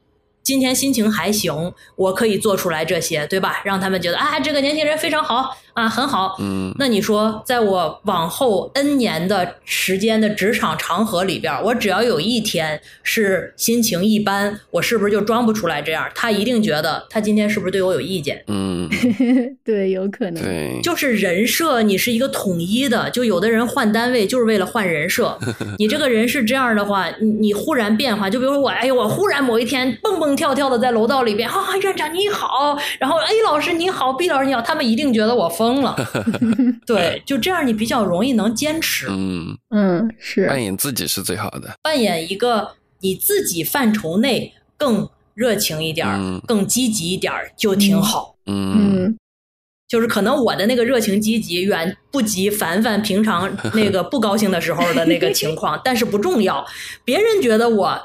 [0.43, 3.61] 今天心情还行，我可以做出来这些，对吧？
[3.65, 6.35] 让他们觉得啊，这个年轻人非常好啊，很好。
[6.39, 16.09] 嗯那你说，在我往后 N 年的时间的职场长河里边，我只要有一天是心情一般，我是不是就装不出来这样？
[16.15, 18.43] 他一定觉得他今天是不是对我有意见？
[18.47, 20.41] 嗯嗯， 对，有可能。
[20.43, 25.37] 对，就是人设你是一个统一的，就有的人换单位就是为了换人设。
[25.77, 35.95] 你这个人是这样的话，你你忽然变化，就比如说我，哎呦，我忽然某一天蹦蹦跳跳的在楼道里边，啊，院长你好，然后 A 老师你好，B 老师你好，他们一定觉得我疯了。
[36.85, 39.07] 对，就这样你比较容易能坚持。
[39.09, 40.47] 嗯，嗯，是。
[40.47, 41.73] 扮演自己是最好的。
[41.83, 48.35] 扮演一个你自己范畴内更热情一点儿、嗯更积极一点儿就挺好。
[48.45, 49.17] 嗯嗯
[49.87, 56.65] 就是可能我的那个热情积极远不及凡凡平常那个不高兴的时候的那个情况， 但是不重要，
[57.05, 57.97] 别人觉得我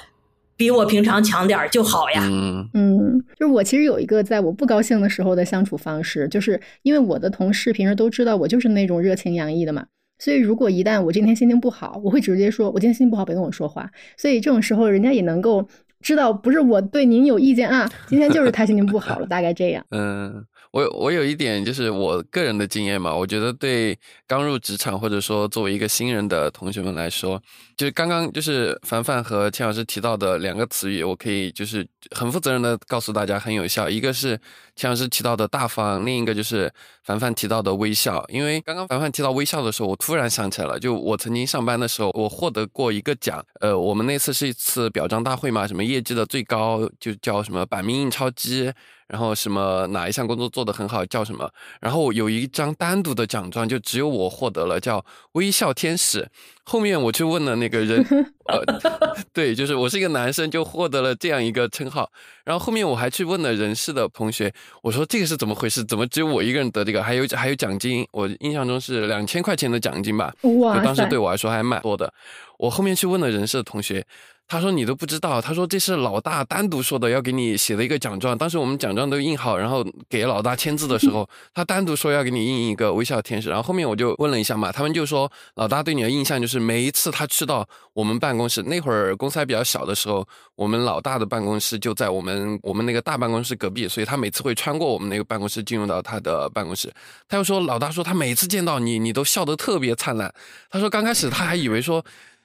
[0.56, 2.26] 比我平常强点儿就好呀。
[2.30, 9.84] 嗯嗯，就是我其实有一个在我不高兴的时候的相处方式，就是因为我的同事平时都知道我就是那种热情洋溢的嘛，
[10.18, 13.90] 所以如果一旦我今天心情不好，我会直接说我今天心情不好，别跟我说话。
[14.16, 15.66] 所以这种时候，人家也能够
[16.00, 19.84] 知道不是我对您有意见啊，今天就是他心情不好了， 大概这样。
[19.90, 23.96] 嗯，我我有一点就是我个人的经验嘛，我觉得对
[24.26, 27.40] 刚入职场或者说作为一个新人的同学们来说，
[27.76, 33.86] 就是刚刚就是凡凡和钱老师提到的两个词语，我可以就是很负责任的告诉大家很有效。
[33.88, 34.40] 一个是
[34.74, 36.72] 钱老师提到的大方，另一个就是
[37.04, 38.24] 凡凡提到的微笑。
[38.28, 48.72] 因为刚刚凡凡提到微笑的时候，我突然想起来了，就我曾经上班的时候，我获得过一个奖，呃，我们那次是一次表彰大会嘛，什么业绩的最高就叫什么版名印钞机。
[49.12, 51.46] 然后什么哪一项工作做得很好叫什么，
[51.82, 56.26] 然后有一张单独的奖状，就只有我获得了，叫微笑天使。
[56.64, 58.02] 后面我去问了那个人，
[58.46, 58.64] 呃，
[59.34, 62.10] 对，就是我是一个男生，就获得了这样一个称号。
[62.44, 64.50] 然后后面我还去问了人事的同学，
[64.80, 65.84] 我说这个是怎么回事？
[65.84, 67.02] 怎么只有我一个人得这个？
[67.02, 72.10] 还有还有奖金，我印象中是两千块钱的奖金吧，哇就当时对我来说还蛮多的。
[72.58, 74.06] 我后面去问了人事的同学，
[74.52, 78.36] 他说你都不知道，他说这是老大单独说的，要给你写的一个奖状。
[78.36, 83.48] 当时我们奖状都印好，然后给老大签字的时候， 他单独说要给你印一个微笑天使。
[83.48, 96.92] 然后后面我就问了一下嘛，他们就说老大对你的印象就是每一次他去到我们办公室，那会儿公司还比较小的时候，我们老大的办公室就在我们我们那个大办公室隔壁，所以他每次会穿过我们那个办公室进入到他的办公室。
[97.26, 100.30] 他又说老大说他每次见到你，你都笑得特别灿烂。
[100.68, 102.04] 他说刚开始他还以为说。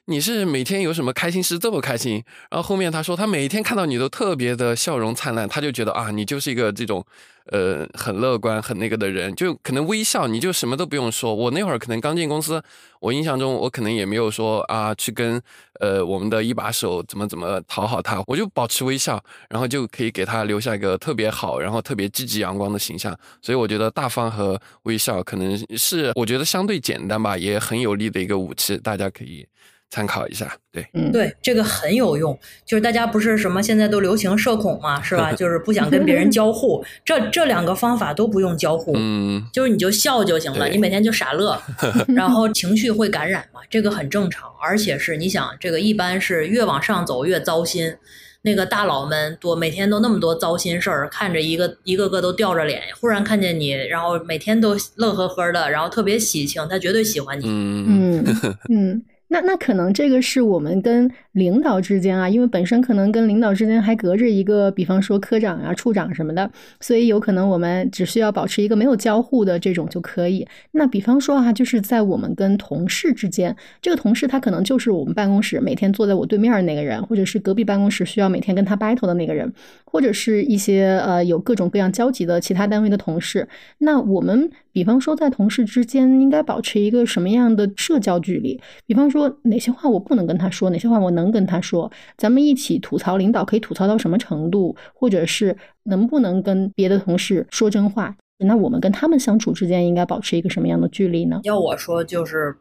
[0.10, 2.24] 你是每天有什么开心事这么开心？
[2.50, 7.06] 然后后面他说他每天看到你都特别的笑容灿烂，他就觉得啊，你就是一个这种
[7.48, 11.36] 呃很乐观很那个的人，就可能微笑，你就什么都不用说。
[11.36, 12.64] 我那会儿可能刚进公司，
[13.02, 15.42] 我印象中我可能也没有说啊去跟
[15.82, 23.14] 呃我们的一把手怎么怎么讨好他，我就保持微笑，然后就可以给他留下一个特别好，然后特别积极阳光的形象。
[23.42, 29.46] 所以我觉得大方和微笑可能是我觉得相对简单吧，也很有力的一个武器，大家可以。
[29.90, 32.38] 参考一下，对，嗯，对，这个很有用。
[32.66, 35.32] 就是大家不是什么现在都流行社恐嘛，是吧？
[35.36, 41.62] 就是不想跟别人交互，这这两个方法都不用交互，嗯，就是你就笑就行了，你每天就傻乐，
[42.16, 44.52] 然后情绪会感染嘛，这个很正常。
[44.62, 47.96] 而且是你想，这个一般是越往上走越糟心。
[48.44, 57.44] 那个大佬们多每天都那么多糟心事儿，看着一个一个个都吊着脸，忽然看见你，然后每天都乐呵呵的，然后特别喜庆，他绝对喜欢你。
[57.46, 66.50] 嗯嗯嗯， 那那可能这个是我们跟领导之间啊，因为本身可能跟领导之间还隔着一个，比方说科长啊、处长什么的，
[66.80, 70.48] 所以有可能我们只需要保持一个没有交互的这种就可以。
[70.72, 79.52] 那比方说啊，就是在我们跟同事之间，这个同事他可能就是我们办公室每天坐在我对面的那个人，或者是隔壁办公室需要每天跟他 battle 的那个人，
[79.86, 83.48] 或者是一些呃有各种各样交集的其他单位的同事。
[83.80, 88.62] 那我们比方说在同事之间应该保持一个什么样的社交距离？
[88.86, 91.92] 比方说哪些话我不能跟他说，哪些话我能跟他说？
[92.16, 94.76] 咱们一起吐槽领导可以吐槽到什么程度？
[94.94, 98.16] 或者是能不能跟别的同事说真话？
[98.38, 101.42] 那我们跟他们相处之间应该保持一个什么样的距离呢？
[101.44, 102.56] 要我说，就是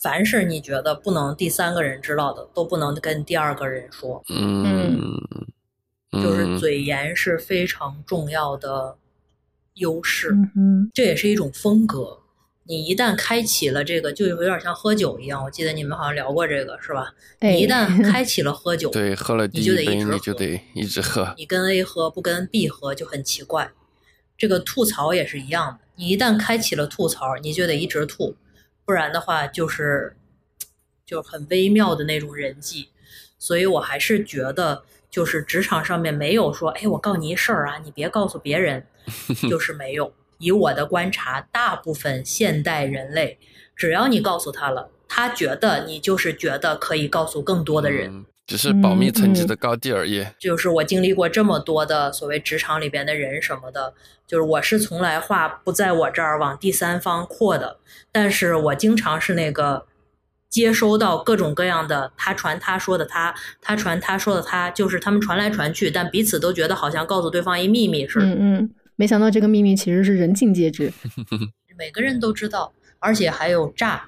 [0.00, 4.22] 凡是你觉得不能第三个人知道的，都不能跟第二个人说。
[4.34, 4.98] 嗯，
[6.22, 8.96] 就是嘴严是非常重要的
[9.74, 12.20] 优势，嗯，这也是一种风格。
[12.66, 15.44] 你一旦开启了这个，就有点像喝酒一样。
[15.44, 17.12] 我记得你们好像聊过这个，是吧？
[17.40, 23.70] 哎你一旦开启了喝酒， 对，喝了第你一杯就得一直喝你就得一直喝，你跟 A 喝不跟 B 喝就很奇怪。
[24.38, 28.34] 这个吐槽也是一样的，你一旦开启了吐槽，你就得一直吐，
[28.84, 30.16] 不然的话就是
[31.04, 32.88] 就很微妙的那种人际。
[33.38, 38.86] 所以我还是觉得，就是职场上面没有说，哎，我告诉你一事儿啊，你别告诉别人，
[39.48, 40.12] 就是没用。
[40.38, 43.38] 以我的观察，大部分现代人类，
[43.76, 48.10] 只要你告诉他了，他觉得你就是觉得可以告诉更多的人。
[48.10, 50.22] 嗯只是保密层级嗯的高低而已。
[50.38, 53.94] 就是我经历过这么多的所谓职场里边的人什么的，
[54.26, 57.78] 就是我是从来话不在我这儿往第三方扩的，
[58.12, 59.86] 但是我经常是那个
[60.50, 70.92] 接收到各种各样的他传他说的他，他传他说的他，就是他们传来传去，但彼此都觉得好像告诉对方一秘密似的，嗯嗯，没想到这个秘密其实是人尽皆知。
[71.76, 74.04] 每个人都知道，而且还有诈，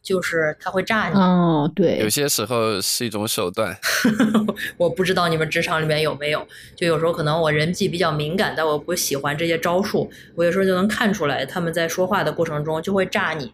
[0.00, 1.14] 就是他会诈你。
[1.16, 3.76] 哦，对有，些时候是一种手段，
[4.78, 6.46] 我不知道你们职场里面有没有，
[6.76, 13.52] 就有时候可能我人际比较敏感，但我不喜欢这些招数，我有时候就能看出来他们在说话的过程中就会诈你，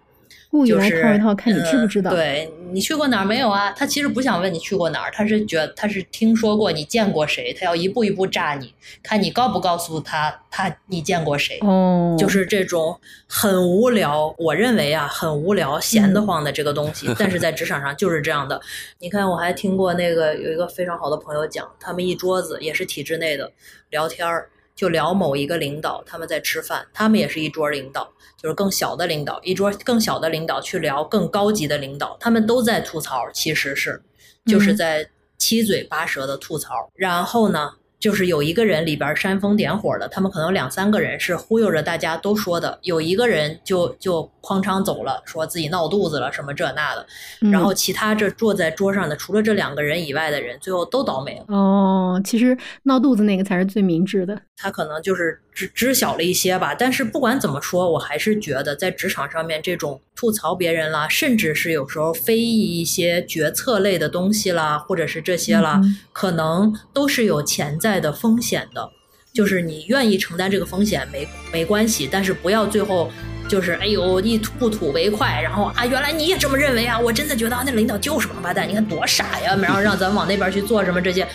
[0.51, 2.11] 故意来就是套一套，看你知不知道。
[2.11, 3.73] 呃对你去过哪儿没有啊？
[3.73, 11.59] 他其实不想问你去过哪儿，他是觉他是听说过你见过谁，他要一步一步炸你，看你告不告诉他他你见过谁。
[11.63, 18.61] 哦，就是这种很无聊，我认为啊很无聊、闲得慌的这个东西，但是在职场上就是这样的。
[18.99, 23.51] 你看，我还听过那个有一个非常好的朋友讲，他们一桌子也是体制内的
[23.89, 28.09] 聊天儿，就聊某一个领导，他们在吃饭，他们也是一桌领导，
[28.41, 34.01] 就是更小的领导，一桌更小的领导去聊更高级的领导，他们都在吐槽，其实是
[34.47, 37.73] 就是嗯在七嘴八舌的吐槽，然后呢。
[37.99, 47.07] 就是有一个人里边煽风点火的，他们可能有两三个人是忽悠着大家都说的，有一个人就就哐当走了，说自己闹肚子了什么这那的，
[47.43, 51.55] 嗯然后其他这坐在桌上的除了这两个人以外的人，最后都倒霉了。
[51.55, 54.41] 哦，其实闹肚子那个才是最明智的。
[54.61, 68.91] 他可能就是知知晓了一些吧，但是不管怎么说，我还是觉得在职场上面这种吐槽别人啦，甚至是有时候非议一些决策类的东西啦，或者是这些啦，嗯可能都是有潜在的风险的。
[69.33, 73.11] 就是你愿意承担这个风险没没关系，但是不要最后
[73.49, 81.29] 就是哎呦一吐不吐为快，然后啊原来你也这么认为啊，我真的觉得啊那领导就是王八蛋，你看多傻呀，然后让咱往那边去做什么这些，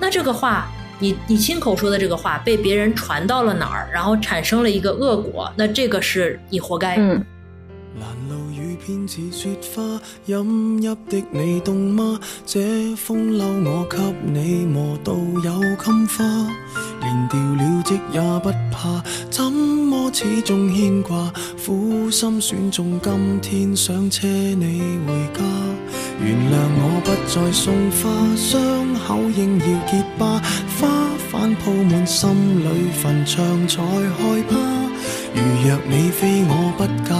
[0.00, 0.70] 那这个话。
[0.98, 6.96] 你你亲口说的这个话被别人传到了哪儿，然后产生了一个恶果，那这个是你活该。
[8.84, 12.20] 偏似雪花，飲泣的你凍嗎？
[12.46, 16.24] 這風褸我給你磨到有襟花，
[17.00, 21.30] 連掉了職也不怕，怎麼始終牽掛？
[21.64, 25.44] 苦心選中今天想車你回家，
[26.20, 28.50] 原諒我不再送花，傷
[29.06, 30.42] 口應要結疤，
[30.80, 30.88] 花
[31.30, 32.30] 瓣鋪滿心
[32.60, 32.66] 裏
[33.00, 34.56] 墳場才害怕。
[35.34, 37.14] 如若你非我不嫁，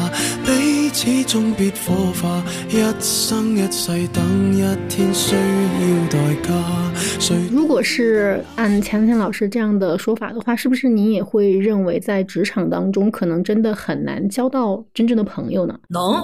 [0.92, 6.52] 彼此終必火化，一生一世等一天需要代價。
[7.18, 15.80] 誰如果是按钱钱老师这样的说法的话，是不是你也会认为在职场当中可能真的很难交到真正的朋友呢？
[15.88, 16.22] 能，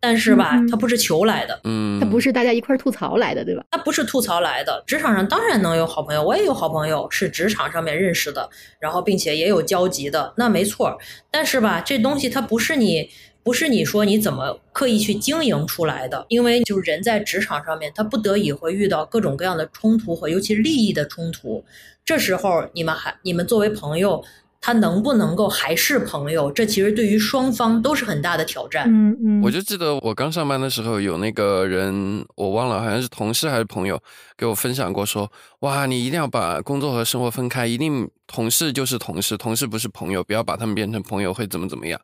[0.00, 3.62] 但是吧，嗯嗯不是求来的，嗯，它不是大家一块儿吐槽来的，对吧？
[3.70, 4.82] 他不是吐槽来的。
[4.86, 8.48] 职场上当然能有好朋友，我也有好朋友是职场上面认识的，
[8.80, 10.96] 然后并且也有交集的，那没错。
[11.30, 13.10] 但是吧，这东西它不是你。
[13.48, 21.64] 不是你说你怎么刻意去经营出来的，因为就是人在职场上面，他不得已会遇到各种各样的冲突和尤其利益的冲突。
[22.04, 24.22] 这时候你们还你们作为朋友，
[24.60, 26.52] 他能不能够还是朋友？
[26.52, 28.84] 这其实对于双方都是很大的挑战。
[28.86, 33.98] 嗯嗯，我就记得我刚上班的时候，有那个人我忘了，好像是同事还是朋友
[34.36, 41.98] 给我分享过说，哇，你一定要把工作和生活分开，一定同事就是同事，同事不是朋友，不要把他们变成朋友会怎么怎么样。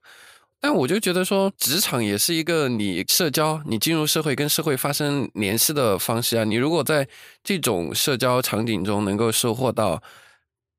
[0.67, 6.45] 但我就觉得说，职场也是一个你社交、你进入社会跟社会发生联系的方式啊。
[6.45, 7.07] 你如果在
[7.43, 10.03] 这种社交场景中能够收获到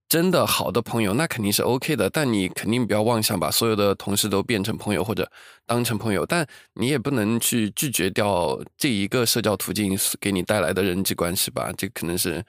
[0.09, 2.09] 真的好的朋友，那肯定是 OK 的。
[2.09, 5.31] 但你肯定不要妄想把所有的同事都变成朋友或者
[5.67, 11.71] 当成朋友，但你也不能去拒绝掉这一个社交途径给你带来的人际关系吧。
[11.77, 12.43] 这可能是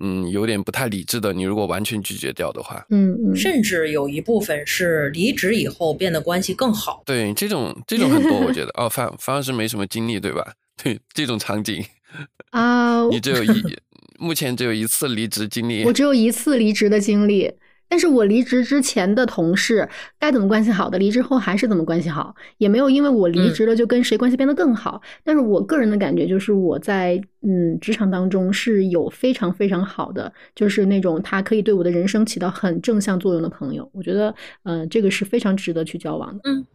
[0.00, 1.32] 嗯有点不太理智的。
[1.32, 7.02] 你如果完全拒绝掉的话，嗯嗯，甚至有一部分是离职以后变得关系更好。
[7.06, 10.52] 对这种这种很多，我觉得哦，反反而是没什么经历，对吧？
[10.82, 11.84] 对这种场景，
[12.50, 13.76] 啊，你只有一
[14.18, 15.92] 目前只有一次离职经历我。
[15.92, 17.52] 只有一次离职的经历，
[17.88, 25.00] 但是我离职之前的同事该怎么关系好的，离职后还是怎么关系好，也没有因为我离职了就跟谁关系变得更好。
[25.22, 33.88] 但是我个人的感觉就是我在嗯职场当中是有非常非常好的，就是那种他可以对我的人生起到很正向作用的朋友。
[33.92, 34.34] 我觉得，
[34.64, 36.40] 嗯、这个是非常值得去交往的。
[36.44, 36.66] 嗯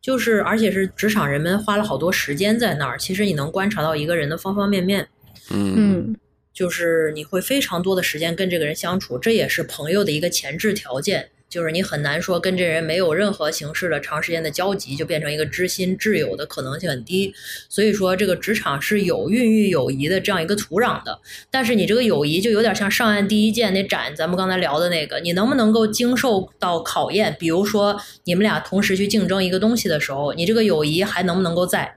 [0.00, 2.98] 就是，而且是职场人们花了好多时间在那儿。
[2.98, 5.06] 其实你能观察到一个人的方方面面，
[5.52, 6.16] 嗯嗯
[6.52, 11.30] 就是你会非常多的时间跟这个人相处，这也是朋友的一个前置条件。
[11.48, 17.34] 就是你很难说跟这人没有任何形式的长时间的交集，就变成一个知心挚友的可能性很低。
[17.68, 21.20] 所以说，这个职场是有孕育友谊的这样一个土壤的。
[21.50, 27.36] 但是你这个友谊就有点像上岸第一剑那斩，咱们刚才聊的那个，你能不能够经受到考验？
[27.38, 31.96] 比如说你们俩同时去竞争一个东西的时候，你这个友谊还能不能够在？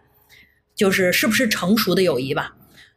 [0.75, 2.53] 就是是不是成熟的友谊吧？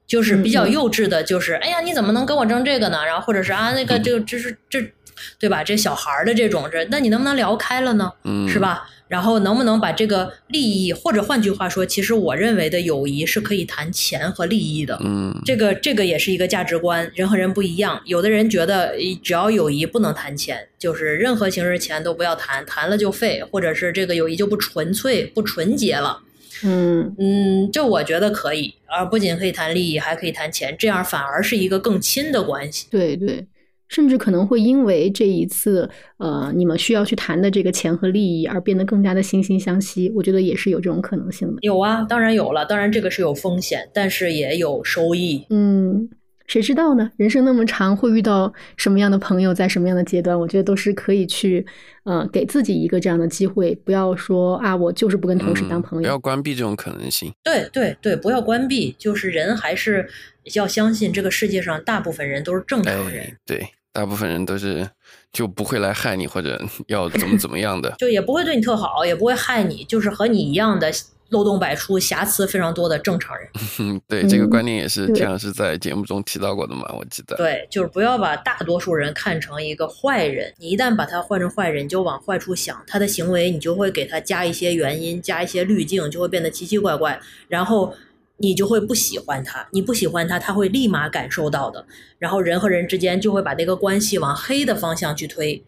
[0.08, 3.06] 就是比较幼稚的，就是哎呀，你怎么能跟我争这个呢？
[3.06, 4.84] 然后或者是啊，那个这个这是这。
[5.36, 5.64] 对吧？
[5.64, 8.08] 这小孩儿的这种，这那你能不能聊开了呢？
[8.22, 8.88] 嗯，是吧？
[9.08, 14.96] 然后能不能把这个利益，或者换句话说，其实我认为的友谊是可以谈钱和利益的。
[15.02, 18.00] 嗯，这个这个也是一个价值观，人和人不一样。
[18.04, 26.20] 有的人觉得只要友谊不能谈钱，就是任何形式钱都不要谈，谈了就废，或者是这个友谊就不纯粹、不纯洁了。
[26.64, 32.86] 嗯嗯，就我觉得可以，而不仅可以谈利益，还可以谈钱，这样反而是一个更亲的关系。
[32.90, 33.46] 对对。
[33.88, 35.88] 甚至可能会因为这一次，
[36.18, 40.12] 呃，你们需要去谈的这个钱和利益而变得更加的惺惺相惜。
[40.14, 41.56] 我觉得也是有这种可能性的。
[41.62, 45.42] 有啊，当然有了，当然这个是有风险，但是也有收益。
[45.48, 46.06] 嗯，
[46.48, 47.08] 谁知道呢？
[47.16, 50.36] 人生那么长，会遇到什么样的朋友，在什么样的阶段？
[50.36, 51.64] 我觉得都是可以去，
[52.04, 57.32] 呃，给自己一个这样的机会，不要说啊，我就是不跟同事当朋友，不要关闭这种可能性。
[57.44, 60.08] 对对对，不要关闭，就是人还是
[60.54, 63.36] 要相信这个世界上大部分人都是正常人。
[63.46, 63.68] 对。
[63.90, 64.88] 大部分人都是
[65.32, 70.88] 就不会来害你，或者 要怎么怎么样的，就也不会对你特好，也不会害你，就是和你一样的
[71.30, 73.48] 漏洞百出、瑕疵非常多的正常人。
[74.08, 77.36] 对，这个观念也是田老师在节目中提到过的嘛，我记得。
[77.36, 87.94] 对，就是不要把大多数人看成一个坏人，你一旦把他换成坏人，你就往坏处想，他的行为你就会给他加一些原因，加一些滤镜，就会变得奇奇怪怪，然后。
[88.40, 91.84] 你就会不喜欢他，你不喜欢他，他会立马感受到的。
[92.20, 95.60] 然后人和人之间就会把这个关系往黑的方向去推。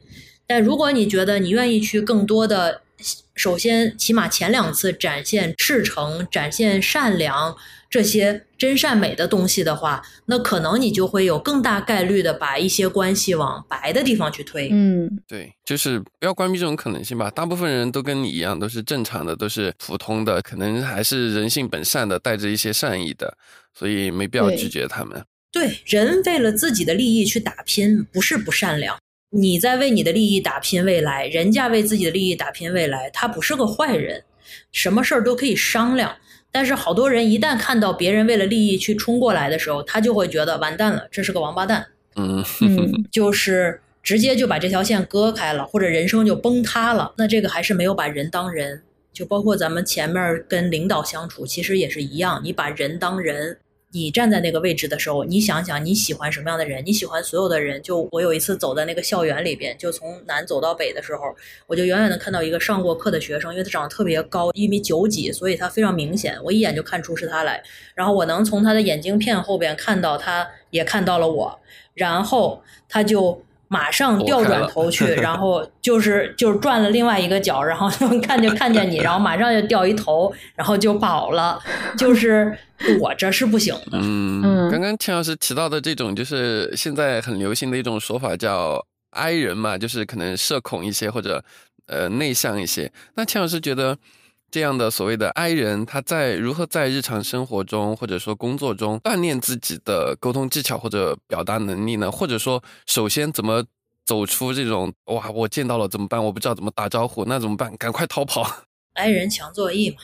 [0.47, 2.83] 但如果你觉得你愿意去更多的，
[3.41, 7.57] 首先起码前两次展现赤诚、展现善良。
[7.89, 14.69] 这些真善美的东西的话，那可能你就会有更大概率的把一些关系往白的地方去推。
[14.71, 17.29] 嗯，对，就是不要关闭这种可能性吧。
[17.31, 23.37] 大部分人都跟你一样，都是正常的，都是普通的，可能还是人性本善的，带着一些善意的，
[23.77, 25.25] 所以没必要拒绝他们。
[25.51, 28.97] 对，人为了自己的利益去打拼，不是不善良。
[29.31, 34.25] 你在为你的利益打拼未来，人家为自己的利益打拼未来，他不是个坏人，
[34.73, 36.17] 什么事儿都可以商量。
[36.51, 41.87] 但是好多人一旦看到别人为了利益去冲过来的时候，他就会觉得完蛋了，这是个王八蛋。
[42.17, 47.15] 嗯 嗯，就是直接就把这条线割开了，或者人生就崩塌了。
[47.17, 53.59] 那这个还是没有把人当人，就包括咱们前面跟领导相处，其实也是一样，你把人当人。
[53.93, 56.85] 你站在那个位置的时候，你想想你喜欢什么样的人？
[56.87, 57.83] 你喜欢所有的人。
[57.83, 61.35] 就我有一次走在那个校园里边，就从南走到北的时候，
[61.67, 67.63] 我就远远的看到一个上过课的学生，因为他长得特别高，一米九几，所以他非常明显，我一眼就看出是他来。
[67.95, 71.61] 然后我能从他的眼镜片后边看到，他也看到了我，
[71.95, 73.43] 然后他就。
[73.73, 81.57] 马上调转头去， 然后就是就是转了另外一个角，然后看就看见你，然后马上就掉一头，然后就跑了。
[81.97, 82.53] 就是
[82.99, 83.99] 躲着是不行的。
[84.01, 91.45] 嗯，刚刚钱老师提到的这种，就是现在很流行的一种说法，叫 “I 人”嘛，就是可能社恐一些或者
[91.87, 92.91] 呃内向一些。
[93.15, 93.97] 那钱老师觉得？
[94.51, 102.11] 这样的所谓的 I 人，他在如何在日常生活中或者说工作中锻炼自己的沟通技巧或者表达能力呢？
[102.11, 103.65] 或者说，首先怎么
[104.05, 106.23] 走出这种哇，我见到了怎么办？
[106.25, 107.77] 我不知道怎么打招呼，那怎么办？
[107.77, 108.65] 赶快逃跑！
[108.95, 109.97] I 人强作役嘛。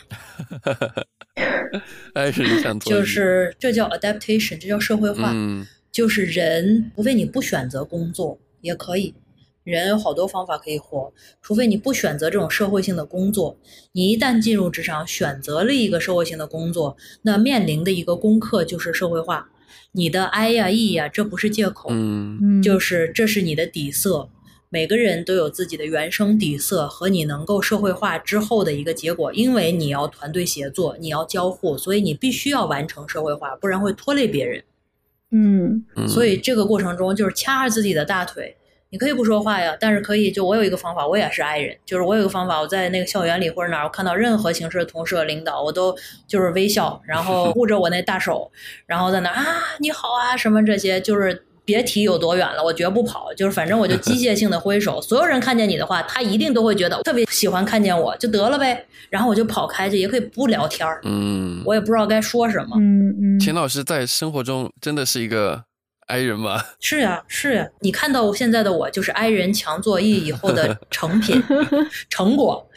[2.14, 5.32] I 人强作役就是这叫 adaptation，这叫社会化。
[5.34, 9.12] 嗯，就是人，除非你不选择工作，也可以。
[9.72, 11.12] 人有好多方法可以活，
[11.42, 13.58] 除非你不选择这种社会性的工作。
[13.92, 19.50] 你一旦进入职场，选择了一个社会性的工作，那面临的一个功课就是社会化。
[19.90, 24.28] 你的 I 呀 E 呀，这不是借口，嗯，就是这是你的底色。
[24.68, 34.62] 每个人都有自己的原生底色和你能够社会化之后的一个结果，因为你要团队协作，你要交互，所以你必须要完成社会化，不然会拖累别人。
[35.32, 38.56] 嗯，所以这个过程中就是掐着自己的大腿。
[38.90, 45.94] 你可以不说话呀，但是可以，就我有一个方法，我也是 I 人，就是我有一个方法，我在那个校园里或者哪儿，我看到任何形式的同事、领导，我都
[46.26, 48.50] 就是微笑，然后护着我那大手，
[48.86, 49.44] 然后在那啊，
[49.80, 65.65] 你好啊，什么这些，就是别提有多远了，我绝不跑，就是反正我就机械性的挥手，所有人看见你的话，他一定都会觉得特别喜欢看见我就得了呗，然后我就跑开去，也可以不聊天儿，嗯，我也不知道该说什么，嗯嗯，秦老师在生活中真的是一个。
[66.06, 66.64] ，i 人吧？
[66.80, 71.42] 是呀，是呀，你看到现在的我就是 i 人强作义以后的成品
[72.10, 72.68] 成果。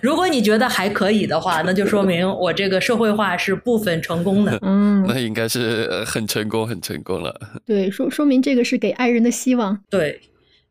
[0.00, 4.56] 如果你觉得还可以的话，那就说明我这个社会化是部分成功的。
[4.62, 7.34] 嗯，那应该是很成功，很成功了。
[7.66, 9.82] 对，说说明这个是给爱人的希望。
[9.90, 10.20] 对，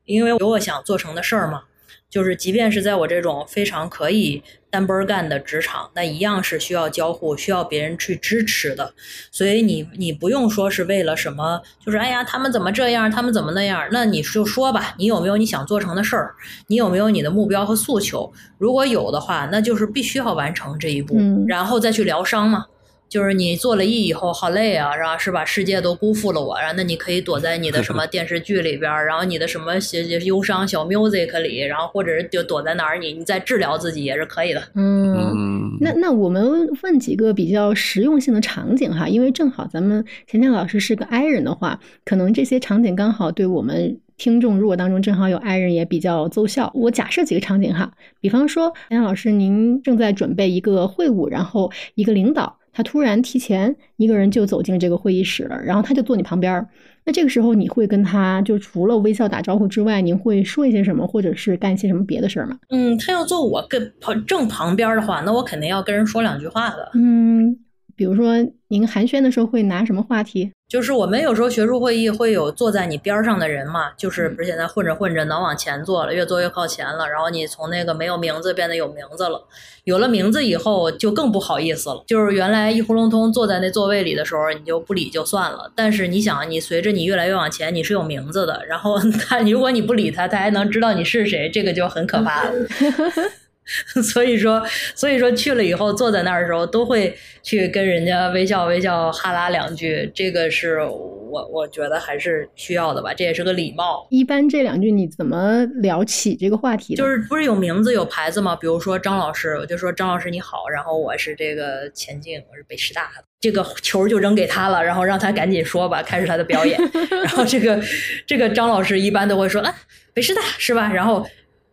[0.05, 1.63] 因为有我想做成的事儿嘛。
[2.09, 8.93] 就是即便是在我这种非常可以单奔干的职场，那一样是需要交互，需要别人去支持的。
[9.31, 13.87] 所以你你不用说是为了什么，就是哎呀，他们怎么这样，他们怎么那样？
[13.91, 16.33] 那你就说吧，你有没有你想做成的事儿？
[16.67, 18.31] 你有没有你的目标和诉求？
[18.57, 22.65] 如果有的话，那就是必须要完成这一步，然后再去疗伤嘛。
[23.09, 25.45] 就是你做了 E 以后好累啊，然后是吧？
[25.45, 34.61] 世界都辜负了我，然后那你可以躲在你的什么电视剧里边，然后你的什么些忧伤小 music 里，然后或者是就躲在哪儿，你你在治疗自己也是可以的。
[34.75, 46.71] 嗯，那那我们问几个比较实用性的场景哈，因为正好咱们钱钱老师是个 I 人的话，可能这些场景刚好对我们听众如果当中正好有 I 人也比较奏效。
[46.75, 52.56] 我假设几个场景哈，比方说钱老师您正在准备一个会晤，然后一个领导。
[52.77, 56.67] 他突然提前一个人就走进这个会议室了，然后他就坐你旁边儿。
[57.05, 62.55] 那这个时候你会跟他就除了微笑打招呼之外，您会说一些什么，或者是干一些什么别的事儿吗？
[62.69, 66.91] 嗯，他要坐我跟旁正旁边的话，那我肯定要跟人说两句话的。
[66.93, 67.57] 嗯，
[67.97, 68.35] 比如说
[68.67, 70.51] 您寒暄的时候会拿什么话题？
[70.69, 79.41] 就是我们有时候学术会议会有坐在你边上的人嘛，就是不是现在混着混着能往前坐了，越坐越靠前了，然后你从那个没有名字变得有名字了，
[79.85, 82.03] 有了名字以后就更不好意思了。
[82.05, 92.51] 就是原来一呼隆通坐在那座位里的时候，你就不理就算了，但是你想，你随着你越来越往前，你是有名字的，然后 他如果你不理他，他还能知道你是谁，这个就很可怕了。
[94.01, 94.63] 所以说，
[94.95, 104.07] 所以说去了以后坐在那儿的时候，都会去跟人家微笑微笑哈拉两句，这个是我我觉得还是需要的吧，这也是个礼貌。
[104.09, 106.95] 一般这两句你怎么聊起这个话题？
[106.95, 108.55] 就是不是有名字有牌子吗？
[108.55, 116.79] 比如说张老师，我就说张老师你好，然后我是这个钱静，我是北师大的，这个球就扔给他了，然后让他赶紧说吧，开始他的表演。
[117.11, 117.77] 然后这个
[118.25, 119.75] 这个张老师一般都会说啊，
[120.13, 120.89] 北师大是吧？
[120.93, 121.27] 然后。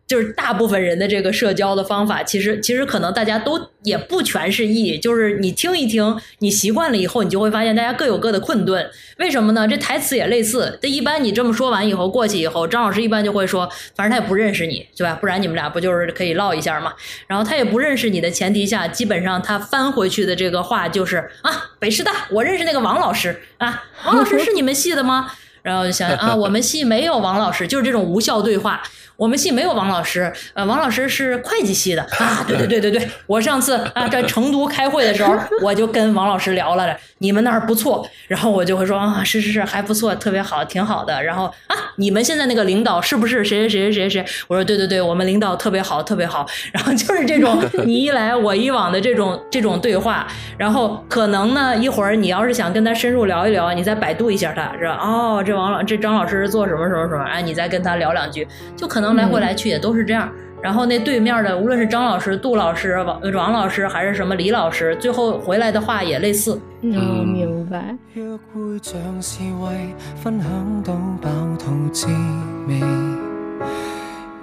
[0.07, 8.87] 就是大部分人的这个社交的方法，其实其实可能大家都也不全是意，就是你听一听，你习惯了以后，你就会发现大家各有各的困顿。
[9.17, 9.67] 为什么呢？
[9.67, 10.77] 这台词也类似。
[10.81, 15.17] 这一般你这么说完以后，过去以后，张老师一般就会说，反正他也不认识你，对吧？
[15.19, 16.93] 不然你们俩不就是可以唠一下嘛？
[17.25, 25.31] 然后他也不认识你的前提下，基本上他翻回去的这个话就是啊，北师大，我认识那个王老师啊，王老师是你们系的吗？
[25.63, 28.83] 然后想啊，我们系没有王老师，就是这种无效对话。
[29.17, 32.43] 我们系没有王老师，呃，王老师是会计系的啊。
[32.47, 41.23] 对对对对对， 我上次啊在成都开会的时候， 我就跟王老师聊了，你们那儿不错，然后我就会说啊，是是是，还不错，特别好，挺好的。
[41.23, 44.25] 然后啊，你们现在那个领导是不是谁谁谁谁谁谁？
[44.47, 46.45] 我说对对对，我们领导特别好，特别好。
[46.73, 54.99] 然后就是这种 你一来我一往的这种这种对话，然后可能呢一会儿你要是想跟他深入聊一聊，你再百度一下他，是吧？
[55.01, 57.23] 哦，这王老这张老师是做什么什么什么？
[57.23, 58.45] 哎，你再跟他聊两句，
[58.75, 59.04] 就可能。
[59.05, 60.27] 能来回来去也都是这样，
[60.61, 66.59] 然后那对面的无论是张老师、杜老师、王王老师还是什么李老师，最后回来的话也类似。
[66.81, 66.91] 嗯，
[67.27, 67.95] 明白。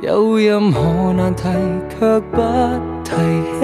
[0.01, 1.49] 有任何难题
[1.89, 2.43] 却不
[3.05, 3.11] 提
[3.59, 3.61] 起。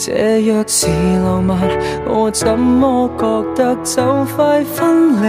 [0.00, 0.86] 这若是
[1.24, 1.58] 浪漫，
[2.06, 5.26] 我怎么觉得就快分离？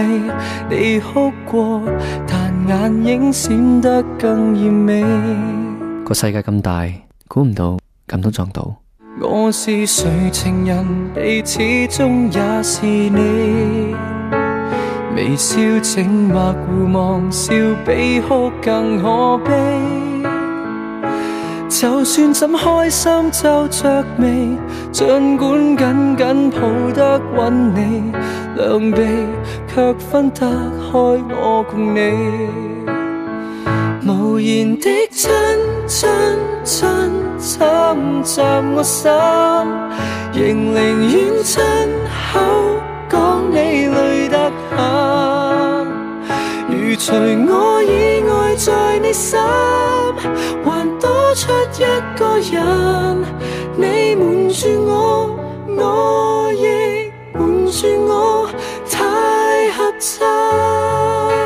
[0.68, 1.82] 你哭过，
[2.26, 5.02] 但眼影闪得更艳美。
[6.04, 6.86] 个世界咁大，
[7.26, 8.76] 估唔到咁都撞到。
[9.20, 13.96] 我是谁情人，你始终也是你。
[15.16, 17.52] 微笑静默互望，笑
[17.84, 19.99] 比哭更可悲。
[21.70, 24.58] 就算怎开心皱着眉，
[24.90, 26.58] 尽管紧紧抱
[26.92, 28.12] 得稳你，
[28.56, 29.00] 两臂
[29.72, 32.00] 却分得开我共你。
[34.04, 35.30] 无言的亲
[35.86, 36.08] 亲
[36.64, 36.88] 亲
[37.38, 38.40] 侵袭
[38.74, 39.08] 我心，
[40.32, 41.62] 仍宁愿亲
[42.32, 42.40] 口
[43.08, 44.76] 讲你累得很。
[46.68, 47.12] 如除
[47.48, 48.19] 我以
[48.64, 49.38] 在你心
[50.64, 51.08] 还多。
[51.32, 51.84] 出一
[52.18, 53.24] 个人，
[53.76, 55.36] 你瞒住我，
[55.68, 58.50] 我亦瞒住我，
[58.90, 61.39] 太合衬。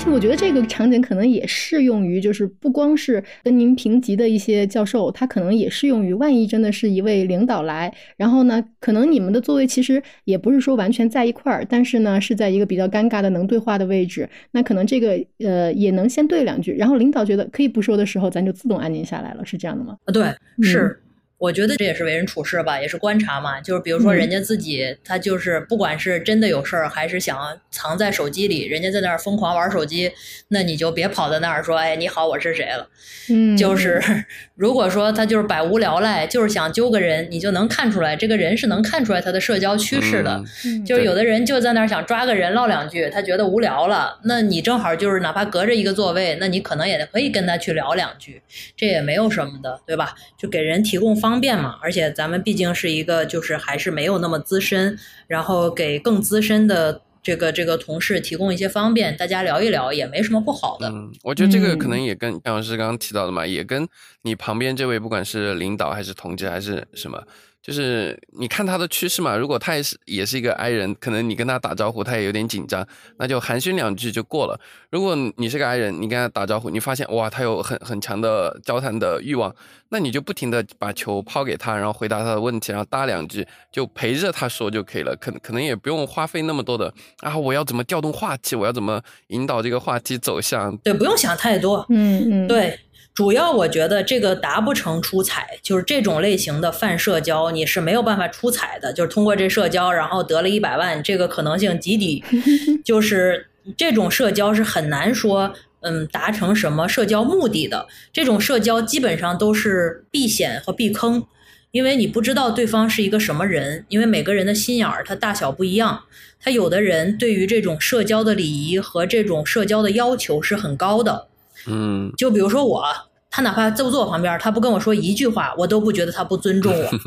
[0.00, 19.96] 而且我我觉得这个场景可能也适用于，就是不光是跟您平级的一些教授，他可能也适用于，万一真的是一位领导来，然后呢，可能你们的座位其实也不是说完全在一块儿，但是呢，是在一个比较尴尬的能对话的位置，那可能这个呃也能先对两句，然后领导觉得可以不说的时候，咱就自动安静下来了，是这样的吗？
[20.04, 21.00] 啊，对，是。
[21.40, 23.58] 我觉得这也是为人处事吧，也是观察嘛。
[23.62, 30.12] 就是比如说，人家自己他就是不管是真的有事儿，还是想藏在手机里，人家在那儿疯狂玩手机，
[30.48, 32.86] 那你就别跑在那儿说：“哎，你好，我是谁了。”
[33.32, 34.02] 嗯，就是
[34.54, 40.44] 如果说他就是百无聊赖，就是想揪个人，你就能看出来，这个人是能看出来他的社交趋势的。
[40.84, 48.42] 就是有的人就在那儿想抓个人唠两句，他觉得无聊了，那你正好就是哪怕隔着一个座位，那你可能也可以跟他去聊两句，
[48.76, 50.14] 这也没有什么的，对吧？
[50.36, 51.29] 就给人提供方。
[51.30, 54.98] 方便嘛，而且咱们毕竟是一个，就是还是没有那么资深，
[55.28, 60.88] 然后给更资深的这个这个同事提供一些方便，大家聊一聊也没什么不好的。
[60.88, 63.86] 嗯，我觉得这个可能也跟杨老师刚刚提到的嘛，也跟
[64.22, 67.22] 你旁边这位不管是领导还是同志还是什么。
[67.62, 72.86] 就是你看他的趋势嘛，如果他也是也是一个 I 人，可能你跟他打招呼，他也有点紧张，
[73.18, 74.58] 那就寒暄两句就过了。
[74.90, 79.54] 如果你是个 I 人，你跟他打招呼，你发现哇，他有很很强的交谈的欲望，
[79.90, 85.14] 那你就不停的把球抛给他，然后回答他的问题，然后搭两句，就陪着他说就可以了。
[85.20, 90.74] 可可能也不用花费那么多的啊，我要怎么调动话题，我要怎么引导这个话题走向？
[90.78, 91.84] 对，不用想太多。
[91.90, 92.78] 嗯嗯，对。
[93.12, 98.92] 主要我觉得这个达不成出彩，就是这种类型的泛社交，你是没有办法出彩的。
[98.92, 102.24] 就是通过这社交，然后得了一百万，这个可能性极低。
[102.84, 107.86] 就是这种社交是很难说，嗯，达成什么社交目的的。
[108.12, 111.26] 这种社交基本上都是避险和避坑，
[111.72, 116.04] 因为你不知道对方是一个什么人，因为每个人的心眼儿他大小不一样，
[116.40, 121.26] 他有的人对于这种社交的礼仪和这种社交的要求是很高的。
[121.66, 122.84] 嗯，就比如说我，
[123.30, 126.90] 他哪怕坐坐我旁边，他不跟我说一句话，我都不觉得他不尊重我。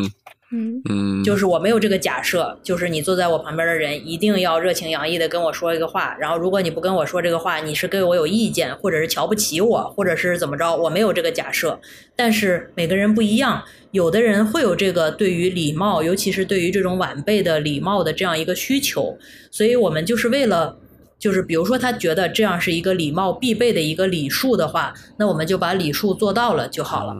[0.56, 11.80] 嗯嗯，就是我没有这个假设，就是你坐在我旁边的人一定要热情洋溢的跟我说一个话，然后如果你不跟我说这个话，你是对我有意见，或者是瞧不起我，或者是怎么着，我没有这个假设。
[12.16, 19.18] 但是每个人不一样，有的人会有这个对于礼貌，尤其是对于这种晚辈的礼貌的这样一个需求，
[19.50, 20.78] 所以我们就是为了。
[21.24, 27.16] 就是比如说，他觉得这样是一个礼貌必备的一个礼数的话，那我们就把礼数做到了就好了，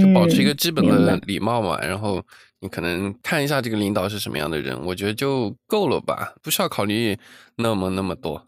[0.00, 1.76] 就保持一个基本的礼貌嘛。
[1.80, 2.22] 然后
[2.60, 7.18] 你可能看一下这个领导是什么样的人，我觉得就够了吧，不需要考虑
[7.56, 8.46] 那么那么多。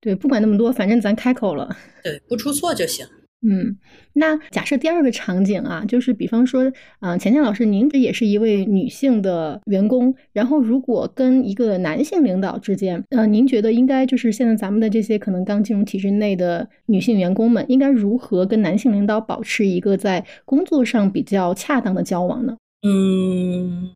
[0.00, 3.04] 对，不管那么多，反正咱开口了，对，不出错就行。
[3.44, 3.76] 嗯，
[4.12, 22.56] 那假设第二个场景啊，就是比方说，嗯，钱钱老师，您这也是一位女性的员工，然后如果跟一个男性领导之间，呃，您觉得应该就是现在咱们的这些可能刚进入体制内的女性员工们，应该如何跟男性领导保持一个在工作上比较恰当的交往呢？
[22.86, 23.90] 嗯，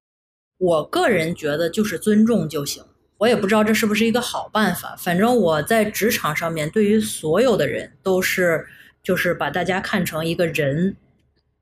[0.58, 2.82] 我个人觉得就是尊重就行，
[3.18, 8.66] 我也不知道这是不是一个好办法，反正我在职场上面对于所有的人都是。
[9.06, 10.96] 就是把大家看成一个人，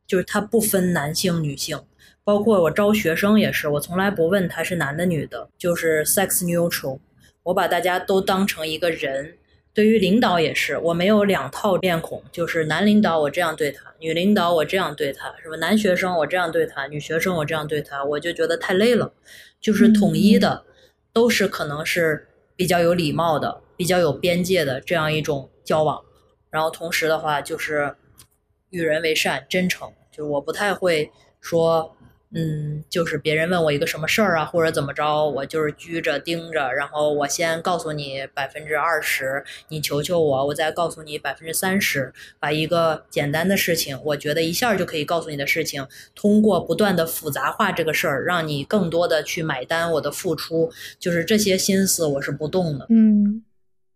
[0.06, 1.78] 就是他不分男性女性，
[2.24, 7.00] 包括我招学生也是，我从来不问他是男的女的，就是 sex neutral，
[7.42, 9.36] 我把大家都当成一个人。
[9.74, 19.12] 对于领导也是，我没有两套面孔，就是男领导我这样对他，女领导我这样对他，什么男学生我这样对他，女学生我这样对他，我就觉得太累了，
[19.60, 20.64] 就是统一的，
[21.12, 22.26] 都是可能是
[22.56, 26.02] 比较有礼貌的，比较有边界的这样一种交往。
[26.54, 27.96] 然后同时的话，就是
[28.70, 29.92] 与人为善、真诚。
[30.12, 31.10] 就是我不太会
[31.40, 31.96] 说，
[32.32, 50.70] 嗯，就是别人问我一个什么事儿啊，或者怎么着，我就是拘着盯着，然后我先告诉你百分之二十，你求求我，我再告诉你百分之三十，把一个简单的事情，我觉得一下就可以告诉你的事情，通过不断的复杂化这个事儿，让你更多的去买单我的付出，
[51.00, 52.86] 就是这些心思我是不动的。
[52.90, 53.42] 嗯。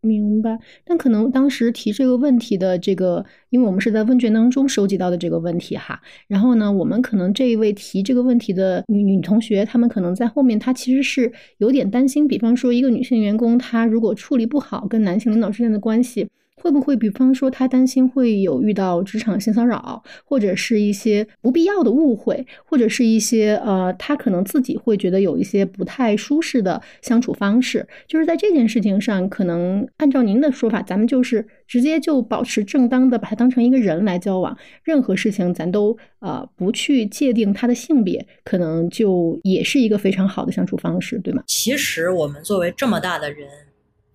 [0.01, 6.01] 明白，但可能当时提这个问题的这个，因为我们是在问卷当中收集到的这个问题哈。
[6.29, 16.29] 然后呢，我们可能这一位提这个问题的女女同学，她们可能在后面，她其实是有点担心，比方说一个女性员工，她如果处理不好跟男性领导之间的关系。
[16.61, 27.87] 会不会，比方说，他担心会有遇到职场性骚扰，或者是一些不必要的误会，或者是一些呃，他可能自己会觉得有一些不太舒适的相处方式。
[28.07, 34.57] 就是在这件事情上，可能按照您的说法，咱们就是直接就保持正当的，把他当成一个人来交往。
[34.83, 41.43] 任何事情咱都呃不去界定他的性别，可能就也是一个非常好的相处方式，对吗？
[41.47, 43.49] 其实我们作为这么大的人。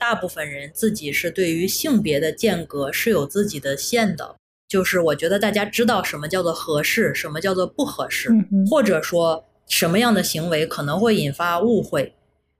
[0.04, 4.36] 大部分人自己是对于性别的间隔是有自己的线的。
[4.68, 12.14] 就是我觉得大家知道什么叫做合适，什么叫做不合适，嗯或者说什么样的行为可能会引发误会，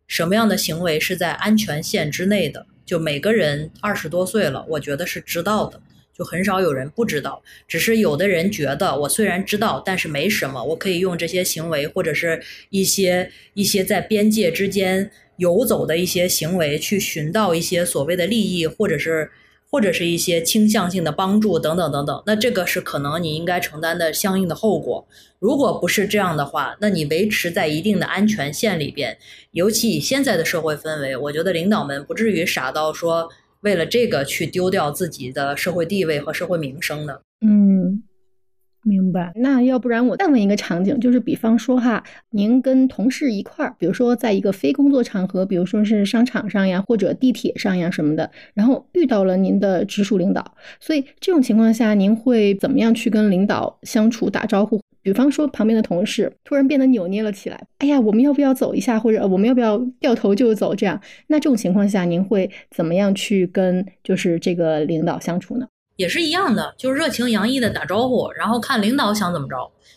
[0.08, 2.66] 什么样的行为是在安全线之内的。
[2.86, 5.82] 就每个人二十多岁了，我觉得是知道的，
[6.24, 7.44] 很少有人不知道。
[7.68, 19.32] 只是有的人觉得我虽然知道，但是没什么，我可以用这些行为或者是一些一些在边界之间游走的一些行为，去寻到一些所谓的利益，或者是
[19.70, 22.24] 或者是一些倾向性的帮助等等等等。
[22.28, 25.08] 那这个是可能你应该承担的相应的后果。
[25.40, 29.18] 如果不是这样的话，那你维持在一定的安全线里边，
[29.52, 33.30] 尤其以现在的社会氛围，我觉得领导们不至于傻到说
[33.64, 37.22] 为了这个去丢掉自己的社会地位和社会名声的。
[37.42, 38.04] 嗯，
[38.84, 39.32] 明白。
[39.36, 54.83] 那要不然我再问一个场景，就是比方说哈，您跟同事一块儿，比如说在一个非工作场合，比如说是商场上呀，或者地铁上呀什么的，然后遇到了您的直属领导，所以这种情况下，您会怎么样去跟领导相处、打招呼？
[55.04, 60.74] 比方说旁边的同事突然变得扭捏了起来，哎呀，我们要不要走一下，或者呃我们要不要掉头就走？
[60.74, 65.68] 这样，那这种情况下，您会怎么样去跟就是这个领导相处呢？
[65.98, 69.56] 也是一样的，就是热情洋溢的打招呼，然后看领导想怎么着，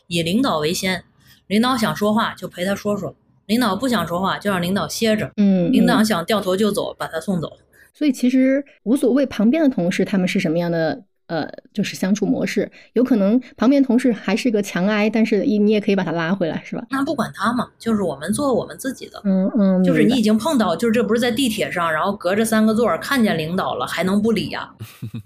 [0.08, 1.02] 以领导为先。
[1.46, 3.14] 领导想说话就陪他说说，
[3.46, 5.30] 领导不想说话就让领导歇着。
[5.36, 7.50] 嗯，领导嗯想掉头就走，把他送走。
[7.94, 16.84] 所以其实无所谓旁边的同事他们是什么样的呃，就是相处模式，有可能旁边同事还是个强挨，但是你你也可以把他拉回来，是吧？
[16.90, 19.20] 那不管他嘛，就是我们做我们自己的。
[19.24, 24.70] 嗯嗯，就是你已经碰到，就是这不是在地铁上，然后隔着三个座儿看见领导了，还能不理呀、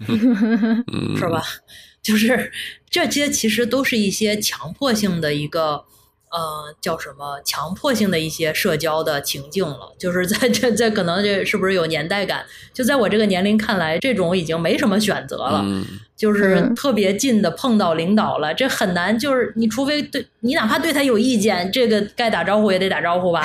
[0.07, 0.83] 嗯，
[1.17, 1.43] 是吧？
[2.01, 2.51] 就是
[2.89, 5.83] 这些其实都是一些强迫性的一个。
[6.31, 12.45] 呃，叫什么强迫性的一些社交的情境了，就是在这这可能这是不是有年代感？
[12.73, 15.61] 就在我这个年龄看来，这种已经没什么选择了。
[15.65, 15.85] 嗯
[16.15, 19.17] 就是嗯特别近的碰到领导了，这很难。
[19.17, 23.43] 就是你除非对你哪怕对他有意见，这个该打招呼也得打招呼吧。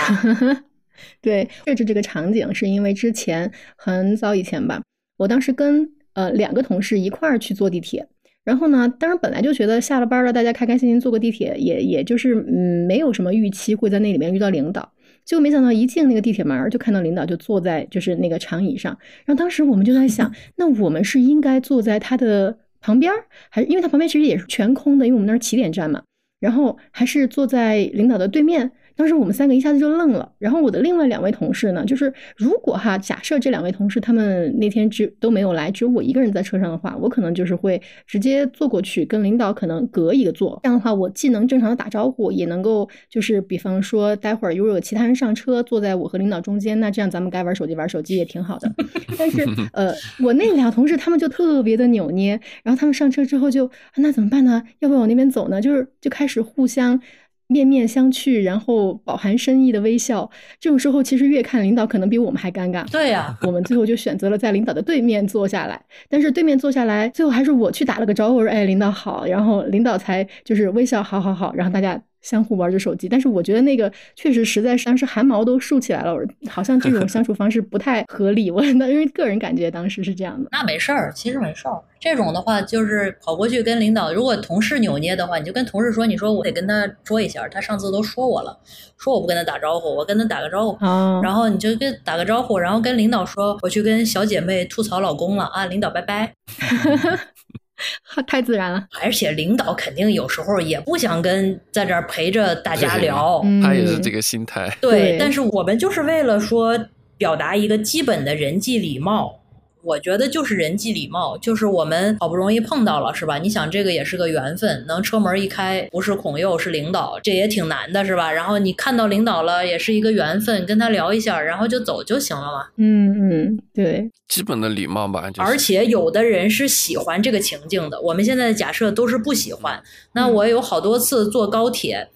[1.22, 4.82] 对，设置这个场景是因为之前很早以前吧，
[5.16, 8.06] 我当时跟呃两个同事一块儿去坐地铁，
[8.46, 14.92] 然后呢，当然本来就觉得下了班了，大家开开心心坐个地铁，也也就是嗯没有什么预期会在那里面遇到领导，
[15.24, 23.12] 结果没想到一进那个地铁门儿就看到领导就坐在就是那个长椅上，然后当时我们就在想， 那我们是应该坐在他的旁边，
[23.50, 26.04] 还是因为他旁边其实也是全空的，因为我们那是起点站嘛，
[26.38, 28.70] 然后还是坐在领导的对面。
[28.96, 48.72] 当时我们三个一下子就愣了，然后我的另外两位同事呢，就是如果哈，假设这两位同事他们那天只都没有来，只有我一个人在车上的话，我可能就是会直接坐过去跟领导可能隔一个座，这样的话我既能正常的打招呼，也能够就是比方说待会儿如果有其他人上车，坐在我和领导中间，那这样咱们该玩手机玩手机也挺好的。
[49.18, 49.92] 但是呃，
[50.22, 54.62] 我那俩同事他们就特别的扭捏，然后他们上车之后就、啊那怎么办呢？
[54.78, 55.60] 要不要往那边走呢？
[55.60, 57.00] 就是就开始互相。
[57.48, 60.28] 面面相觑，然后饱含深意的微笑。
[60.58, 62.88] 这种时候，其实越看领导可能比我们还尴尬。
[62.90, 73.08] 对呀、我们最后就选择了在领导的对面坐下来，但是对面坐下来，最后还是我去打了个招呼，我说：“哎，领导好。”然后领导才就是微笑，好好好，然后大家相互玩着手机。
[73.08, 78.50] 但是我觉得那个确实实在是当时汗毛都竖起来了，我好像这种相处方式不太合理。
[78.50, 80.48] 我 那因为个人感觉当时是这样的。
[80.50, 81.80] 那没事儿，其实没事儿。
[81.98, 88.56] 这种的话，就是跑过去跟领导，如果同事扭捏的话，你就跟同事说，你说我得跟他说一下，他上次都说我了，
[88.98, 90.84] 说我不跟他打招呼，我跟他打个招呼。
[90.84, 96.32] 啊，然后你就跟打个招呼，然后跟领导说我去跟小姐妹吐槽老公了啊，领导拜拜。
[98.26, 98.86] 太自然了。
[99.02, 104.74] 而且领导肯定有时候也不想跟在这儿陪着大家聊，嗯他也是这个心态。
[104.80, 106.78] 对但是我们就是为了说
[107.18, 109.40] 表达一个基本的人际礼貌。
[109.86, 113.38] 我觉得就是人际礼貌，就是我们好不容易碰到了，是吧？
[113.38, 118.32] 你想这个也是个缘分，能车门一开，不是孔佑是领导，这也挺难的，是吧？
[118.32, 122.66] 然后你看到领导了，也是一个缘分，跟他聊一下，然后就走就行了嘛。
[122.78, 129.80] 嗯嗯，对，基本的礼貌吧，就是、而且有的人是喜欢这个情境的，我们现在的假设都是不喜欢。
[130.14, 132.08] 那我有好多次坐高铁，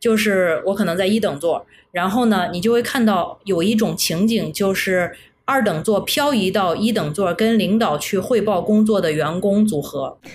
[0.00, 5.12] 就是我可能在一等座，然后呢，你就会看到有一种情景，就是
[5.48, 10.18] 二等座漂移到一等座，跟领导去汇报工作的员工组合。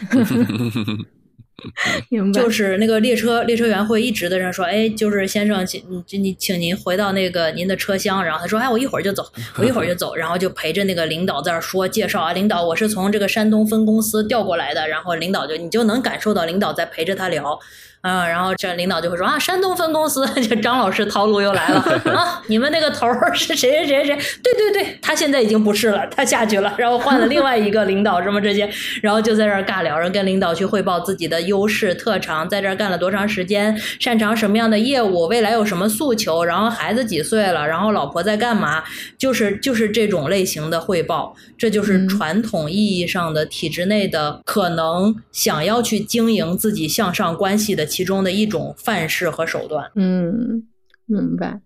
[2.09, 9.23] 明白， 就是那个列车列车员会一直的说，哎，就是先生，请你你请您回到那个您的车厢，然后他说，哎，我一会儿就走，
[9.57, 17.57] 我一会儿就走，然后就陪着那个领导在那儿说介绍啊，领导，我是从这个山东分公司调过来的，然后领导就你就能感受到领导在陪着他聊。
[18.03, 21.79] 啊，然后这领导就会说啊，山东分公司， 这张老师套路又来了
[22.13, 24.13] 啊，你们那个头儿是谁谁谁谁？
[24.43, 28.69] 对对对，他现在已经不是了，他下去了，然后换了另外一个领导，什么这些，
[29.01, 38.83] 然后就在这儿尬聊，然后跟领导去汇报自己的优势特长，在这儿干了多长时间，擅长什么样的业务，未来有什么诉求，然后孩子几岁了，然后老婆在干嘛，
[39.17, 47.87] 就是就是这种类型的汇报，这就是传统意义上的体制内的可能想要去经营自己向上关系的。
[47.93, 50.63] 其中的一种范式和手段，嗯，
[51.05, 51.61] 明白。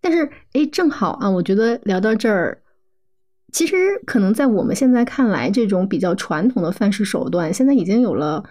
[0.00, 2.62] 但是，哎，正好啊，我觉得聊到这儿，
[3.52, 8.44] 其实可能在我们现在看来，这种比较传统的范式手段，现在已经有了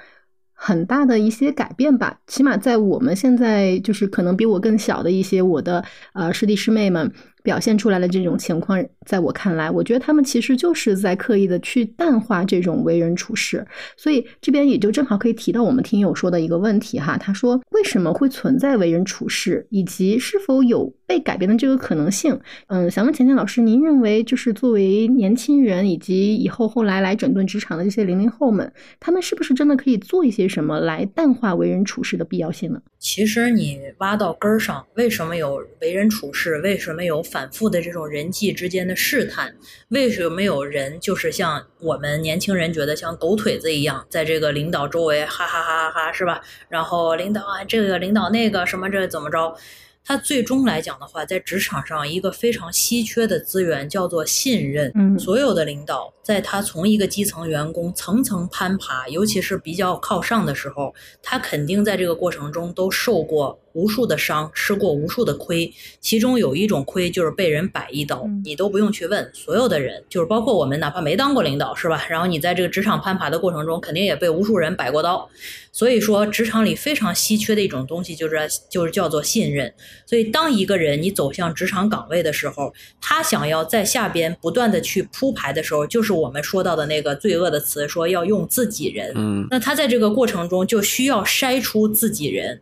[0.52, 2.20] 很大的一些改变吧。
[2.28, 7.14] 起码在我们现在，就是可能比我更小的一些我的呃师弟师妹们。
[7.44, 13.66] 表现出来的这种情况，在我看来，我觉得他们其实就是在刻意的去淡化这种为人处事，
[13.98, 22.40] 所以这边也就正好可以提到我们听友说的一个问题哈，他说为什么会存在为人处事，以及是否有被改变的这个可能性？
[22.68, 32.82] 嗯，想问钱钱老师，您认为就是作为年轻人以及以后后来来整顿职场的这些零零后们，他们是不是真的可以做一些什么来淡化为人处事的必要性呢？
[32.98, 36.60] 其实你挖到根儿上，为什么有为人处事？
[36.60, 37.22] 为什么有？
[37.24, 39.54] 反复的这种人际之间的试探，
[39.90, 46.42] 为什么有人就是像我们年轻人觉得像狗腿子一样，在这个领导周围哈哈哈哈哈是吧？
[46.70, 49.54] 然后领导啊，这个领导那个什么这怎么着？
[50.04, 54.92] 他最终来讲的话，在职场上一个非常稀缺的资源叫做信任。
[54.96, 63.58] 嗯，所有的领导在他从一个基层员工层层攀爬，尤其是比较靠上的时候，他肯定在这个过程中都受过。
[63.74, 69.30] 无数的伤，吃过无数的亏，其中有一种亏就是被人摆一刀，你都不用去问。
[69.34, 72.06] 所有的人，就是包括我们，哪怕没当过领导，是吧？
[72.10, 75.30] 然后你在这个职场攀爬的过程中，肯定也被无数人摆过刀。
[75.72, 78.38] 所以说，职场里非常稀缺的一种东西，就是
[78.70, 79.74] 就是叫做信任。
[80.06, 89.14] 所以，当一个人你走向职场岗位的时候，他想要在下边不断的去铺排的时候，就是我们说到的那个罪恶的词，说要用自己人。
[89.16, 92.60] 嗯，那他在这个过程中就需要筛出自己人。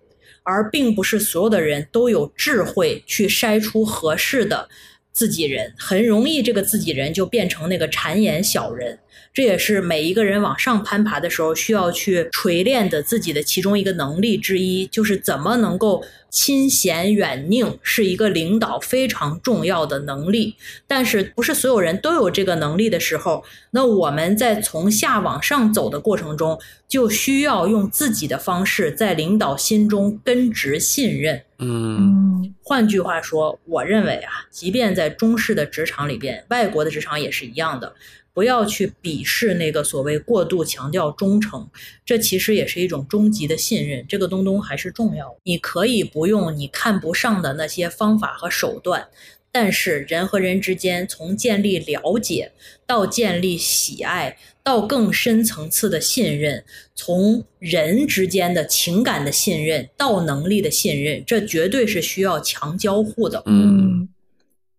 [0.49, 4.67] 而并不是所有的人都有智慧去筛出合适的
[5.11, 8.97] 自己人，很容易这个自己人就变成那个谗言小人。
[9.34, 20.56] 这也是每一个人往上攀爬的时候需要去锤炼的自己的其中一个能力之一，就是怎么能够亲贤远佞，是一个领导非常重要的能力。
[20.88, 31.43] 但是不是所有人都有这个能力的时候，那我们在从下往上走的过程中，就需要用自己的方式在领导心中根植信任。
[31.60, 37.93] 嗯，换句话说，我认为啊，即便在中式的职场里边，外国的职场也是一样的。
[38.39, 41.67] 不要去鄙视那个所谓过度强调忠诚，
[42.05, 44.05] 这其实也是一种终极的信任。
[44.07, 45.35] 这个东东还是重要。
[45.43, 49.09] 你可以不用你看不上的那些方法和手段，
[49.51, 52.53] 但是人和人之间从建立了解
[52.87, 56.63] 到建立喜爱，到更深层次的信任，
[56.95, 63.43] 从人之间的情感的信任到能力的信任，这绝对是需要强交互的。
[63.47, 64.07] 嗯。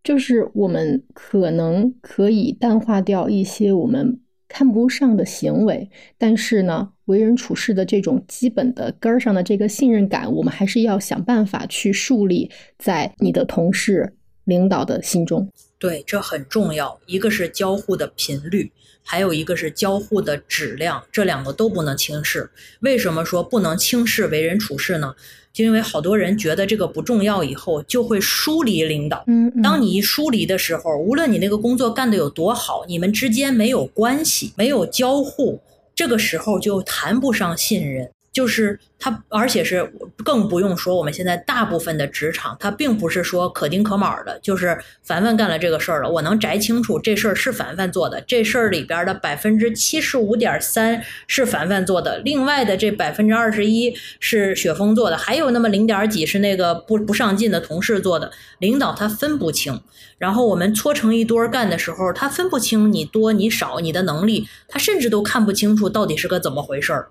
[0.02, 14.14] 就是我们可能可以淡化掉一些我们看不上的行为，但是呢，为人处事的这种基本的根儿上的这个信任感，我们还是要想办法去树立在你的同事、
[14.44, 15.48] 领导的心中。
[15.78, 16.98] 对，这很重要。
[17.06, 18.72] 一个是交互的频率，
[19.02, 22.50] 还有一个是交互的质量，这两个都不能轻视。
[22.80, 25.14] 为什么说不能轻视为人处事呢？
[25.52, 29.24] 就因为好多人觉得这个不重要，以后就会疏离领导。
[29.26, 35.60] 嗯，当你一疏离的时候，无论你那个工作干得有多好，你们之间没有关系，没有交互，
[35.92, 38.08] 这个时候就谈不上信任。
[38.32, 39.92] 就是他，而且是
[40.24, 58.30] 更不用说，我们现在大部分的职场，它并不是说可丁可卯的，就是凡凡干了这个事儿了，我能摘清楚这事儿是凡凡做的，这事儿里边的百分之七十五点三是凡凡做的，另外的这百分之二十一是雪峰做的，还有那么零点几是那个不不上进的同事做的，
[58.60, 59.80] 领导他分不清。
[60.18, 67.08] 然后我们搓成一堆干的时候，他分不清你多你少，你的能力，他甚至都看不清楚到底是个怎么回事儿。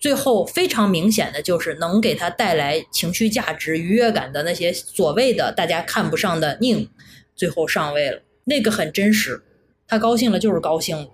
[0.00, 6.88] 最后非常明显的就是能给他带来情绪价值、愉悦感的那些所谓的大家看不上的宁，
[7.36, 8.22] 最后上位了。
[8.44, 9.42] 那个很真实，
[9.86, 11.06] 他高兴了就是高兴了。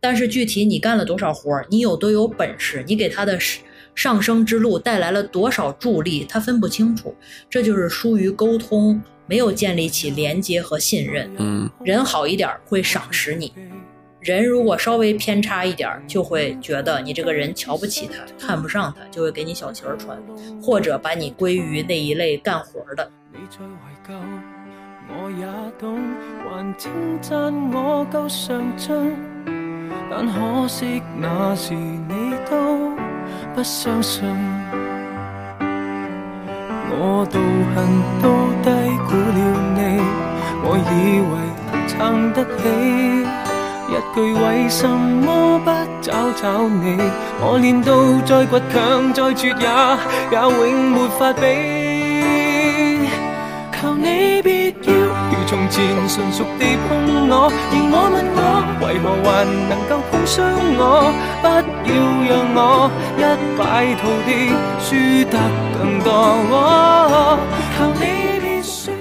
[0.00, 3.38] 但是具体你干了多少活儿，你有多有本事，你给他的
[3.94, 7.14] 上升之路带来了多少助力，他分不清楚，
[7.50, 11.30] 这就是疏于沟通，没有建立起连接和信任。
[11.36, 13.52] 嗯，人好一点儿会赏识你，
[14.20, 20.18] 人如果稍微偏差一点，就会觉得你这个人瞧不起他，看不上他，就会给你小旗儿穿，
[20.62, 23.10] 或者把你归于那一类干活儿的。
[23.32, 23.70] 你再懷
[24.06, 24.20] 舊，
[25.08, 25.46] 我也
[25.78, 25.98] 懂，
[26.44, 29.16] 还称赞我够上进，
[30.10, 32.92] 但可惜那时你都
[33.54, 34.22] 不相信。
[36.92, 37.40] 我道
[37.74, 37.78] 行
[38.20, 38.28] 都
[38.62, 38.68] 低
[39.08, 39.38] 估了
[39.74, 39.78] 你，
[40.62, 41.32] 我以為
[41.88, 43.39] 撐得起。
[43.90, 46.96] 一句为什么不找找你？
[47.42, 47.92] 我练到
[48.24, 49.66] 再倔强再绝也
[50.30, 51.40] 也永没法比。
[53.80, 56.88] 求你别要如从前纯熟地碰
[57.28, 58.38] 我，而我问我
[58.80, 59.28] 为何还
[59.68, 60.36] 能够碰伤
[60.78, 60.82] 我？
[61.42, 61.46] 不
[61.88, 61.90] 要
[62.28, 62.58] 让我
[63.16, 63.20] 一
[63.58, 63.60] 败
[63.96, 64.30] 涂地，
[64.78, 64.86] 输
[65.30, 65.34] 得
[65.74, 66.08] 更多。
[67.76, 68.02] 求你
[68.38, 68.94] 别说，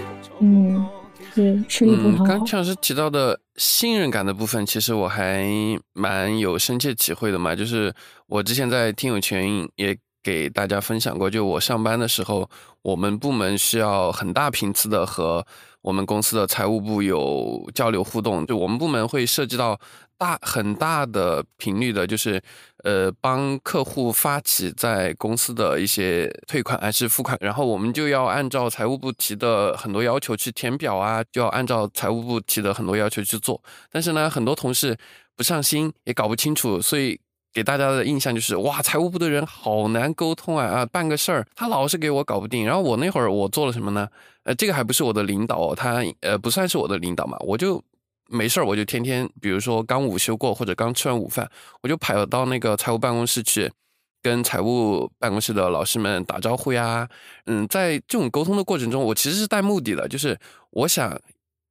[1.39, 2.25] 是吃力不嗯，讨好。
[2.25, 5.45] 刚陈老师提到的信任感的部分，其实我还
[5.93, 7.55] 蛮有深切体会的嘛。
[7.55, 7.93] 就是
[8.27, 12.49] 我之前在听友群也给大家分享过，就我上班的时候，
[12.81, 15.45] 我们部门需要很大频次的和
[15.81, 19.79] 我们公司的财务部有交流互动，就我们部门会涉及到
[20.19, 22.39] 大很大的频率的，就是
[22.83, 33.59] 呃帮客户发起在公司的一些退款还是付款，然后我们就要按照财务部提的很多要求去填表啊，就要按照财务部提的很多要求去做。
[33.89, 34.97] 但是呢，很多同事
[35.35, 37.19] 不上心，也搞不清楚，所以。
[37.51, 42.63] 给大家的印象就是哇，财务部的人好难沟通啊啊，办个事儿他老是给我搞不定。
[42.63, 44.07] 然后我那会儿我做了什么呢？
[44.43, 47.83] 呃，这个还不是我的领导，他呃不算是我的领导嘛，我就
[48.30, 51.49] 没事儿，我就天天，比如说刚午休过或者刚吃完午饭，
[51.81, 53.72] 我就跑到那个财务办公室去，
[54.22, 57.10] 跟财务办公室的老师们打招呼呀。
[57.45, 60.39] 嗯，在这种沟通的过程中，我其实是带目的的，就是
[60.69, 61.19] 我想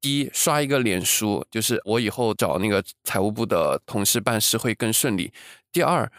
[0.01, 5.32] 第一刷一个脸书，就是我以后找那个财务部的同事办事会更顺利。
[5.72, 6.10] 第二，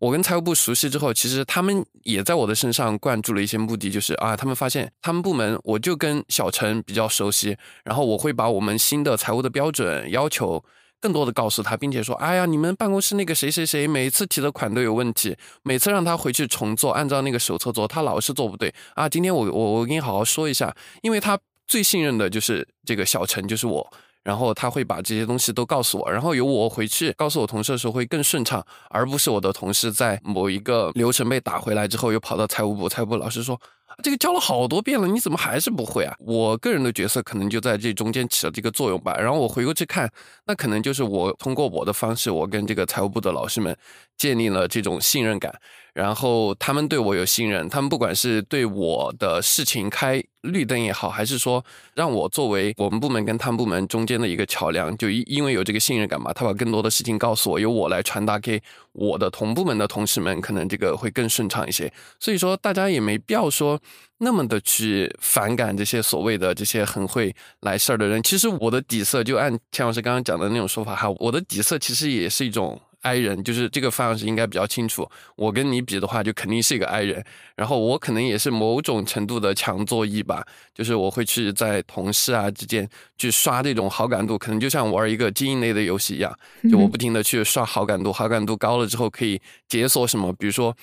[0.00, 10.64] 我跟财务部熟悉之后，其实他们也在我的身上灌注了一些目的，就是啊，他们发现他们部门我就跟小陈比较熟悉，然后我会把我们新的财务的标准要求
[11.00, 19.08] 更多的告诉他，并且说，哎呀，你们办公室那个谁谁谁每次提的款都有问题，每次让他回去重做，按照那个手册做，他老是做不对啊。
[19.08, 20.72] 今天我我我跟你好好说一下，
[21.02, 23.92] 因为他最信任的就是这个小陈，就是我。
[24.28, 33.58] 然后他会把这些东西都告诉我，然后由我回去告诉我同事的时候会更顺畅，而不是我的同事在某一个流程被打回来之后，又跑到财务部，财务部老师说
[34.02, 36.14] 这个教了好多遍了，你怎么还是不会啊？
[36.18, 39.16] 我个人的角色可能就在这中间起了这个作用吧。
[39.16, 40.06] 然后我回过去看，
[40.44, 43.74] 那可能就是我通过我的方式，我跟这个财务部的老师们
[44.18, 45.54] 建立了这种信任感。
[45.94, 51.64] 然后他们对我有信任，他们不管是对我的事情开绿灯也好，还是说
[51.94, 58.62] 让我作为我们部门跟他们部门中间的一个桥梁，就因因为有这个信任感嘛，他把更多的事情告诉我，由我来传达给
[58.92, 61.92] 我的同部门的同事们，可能这个会更顺畅一些。
[62.20, 63.80] 所以说，大家也没必要说
[64.18, 68.22] 那么的去反感这些所谓的这些很会来事儿的人。
[68.22, 72.80] 其实我的底色，就按钱老师刚刚讲的那种说法哈，我的底色其实也是一种。
[73.02, 75.08] I 人就是这个范老师应该比较清楚。
[75.36, 77.24] 我跟你比的话，就肯定是一个 I 人。
[77.56, 80.44] 然后我可能也是某种程度的强作役吧，
[80.74, 86.36] 就是我会去在同事啊之间去刷这种好感度，可能就像玩一个经营类的游戏一样，
[86.70, 90.74] 就我不停的去刷好感度，好感度高了之后可以解锁什么，比如说。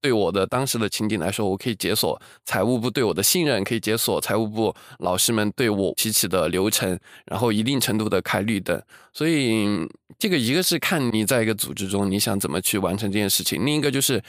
[0.00, 8.78] 对我的当时的情景来说，我可以解锁财务部对我的信任，可以解锁财务部老师们对我提起的流程，然后一定程度的开绿灯。
[9.14, 9.66] 所以
[10.24, 14.22] 这个一个是看你在一个组织中你想怎么去完成这件事情，另一个就是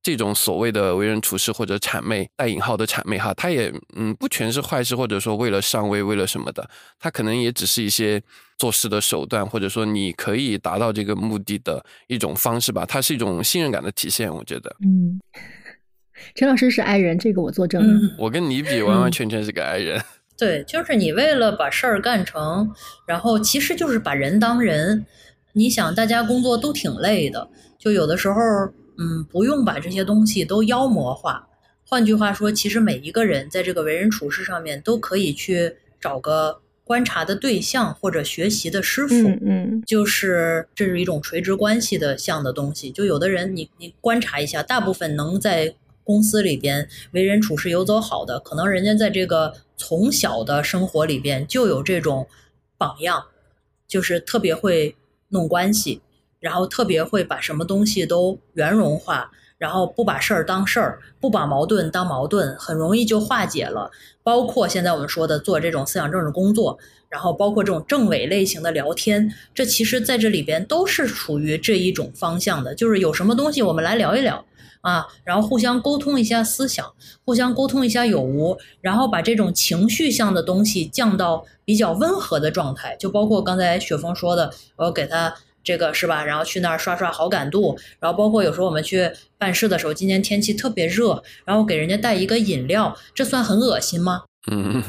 [0.00, 6.70] 这种所谓的为人处事或者谄媚带引号的谄媚哈，它也嗯不全是坏事，或者说为了上位为了什么的，
[7.00, 8.22] 它可能也只是一些
[8.56, 14.76] 做事的手段，或者说你可以达到这个目的的一种方式吧，它是一种信任感的体现，我觉得。
[14.84, 15.20] 嗯，
[16.36, 17.82] 陈老师是 I 人，这个我作证。
[17.82, 20.00] 嗯，我跟你比，完完全全是个 I 人。
[20.38, 22.72] 对，就是你为了把事儿干成，
[23.08, 25.04] 然后其实就是把人当人。
[25.52, 27.48] 你想，大家工作都挺累的，
[27.78, 28.40] 就有的时候，
[28.98, 31.48] 嗯，不用把这些东西都妖魔化。
[31.84, 39.14] 换句话说，其实每一个人在这个为人处事上面都可以去找个观察的对象或者学习的师傅。
[39.14, 42.90] 嗯嗯，就是这是一种垂直关系的像的东西。
[42.90, 52.26] 就有的人你，你观察一下，大部分能在公司里边为人处事游走好的，可能人家在这个从小的生活里边就有这种
[52.78, 53.22] 榜样，
[53.86, 54.96] 就是特别会
[55.32, 56.00] 弄关系，
[56.38, 63.90] 然后特别会把什么东西都圆融化，然后不把事儿当事儿，不把矛盾当矛盾，很容易就化解了。
[64.22, 66.78] 包括现在我们说的做这种思想政治工作，
[67.08, 74.44] 然后包括这种政委类型的聊天，这其实在这里边都是属于这一种方向的，就是有什么东西我们来聊一聊。
[74.82, 76.86] 啊，然后互相沟通一下思想，
[77.24, 85.34] 互相沟通一下有无，然后把这种情绪向的东西降到比较温和的状态，就包括刚才雪峰说的，我要给他
[85.64, 86.24] 这个是吧？
[86.24, 94.24] 然后去那儿刷刷好感度，然后包括有时候我们去办事的时候，今天天气特别热，然后给人家带一个饮料，这算很恶心吗？
[94.50, 94.82] 嗯，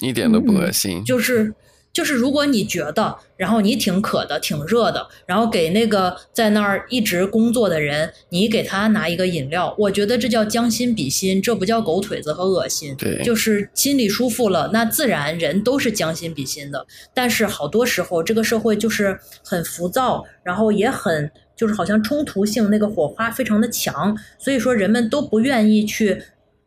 [0.00, 1.54] 一点都不恶心，就是。
[1.94, 12.96] 就是如果你觉得，然后你挺渴的、挺热的，然后给那个在那儿一直工作的人，你给他拿一个饮料，我觉得这叫将心比心，这不叫狗腿子和恶心。
[12.98, 16.84] 对，就是心里舒服了，那自然人都是将心比心的。
[17.14, 26.20] 但是好多时候，这个社会就是很浮躁，然后也很就是好像冲突性那个火花非常的强，所以说人们都不愿意去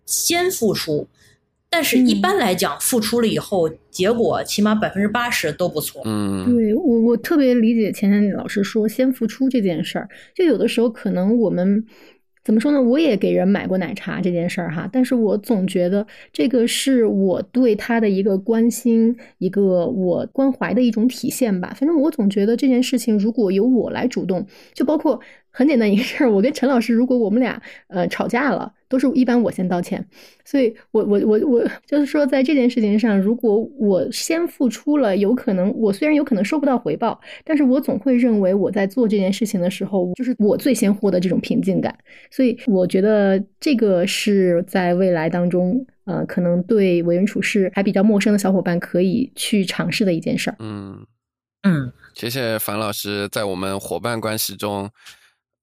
[0.06, 1.10] 先付出。
[1.70, 6.02] 但是，一般来讲，付出了以后，结果起码百分之八十都不错。
[6.06, 10.08] 嗯，对我我特别理解钱钱老师说先付出这件事儿。
[10.34, 11.86] 就有的时候可能我们
[12.44, 12.82] 怎么说呢？
[12.82, 21.76] 我也给人买过奶茶这件事儿哈，但是我总觉得这个是我对他的一个关心，一个我关怀的一种体现吧。
[21.78, 25.20] 反正我总觉得这件事情如果由我来主动，就包括
[25.58, 28.72] 很简单一个事儿，我跟陈老师如果我们俩呃吵架了。
[28.90, 30.02] 都是一般我先道歉，
[30.46, 41.94] 所以我我我我就是说，在这件事情上，如果我先付出了，有可能我虽然有可能收不到回报，但是我总会认为我在做这件事情的时候，就是我最先获得这种平静感。
[42.32, 50.56] 所以我觉得这个是在未来当中，呃，可能对为人处事还比较陌生的小伙伴可以去尝试的一件事儿。
[50.60, 51.06] 嗯
[51.64, 54.90] 嗯，谢谢樊老师在我们伙伴关系中。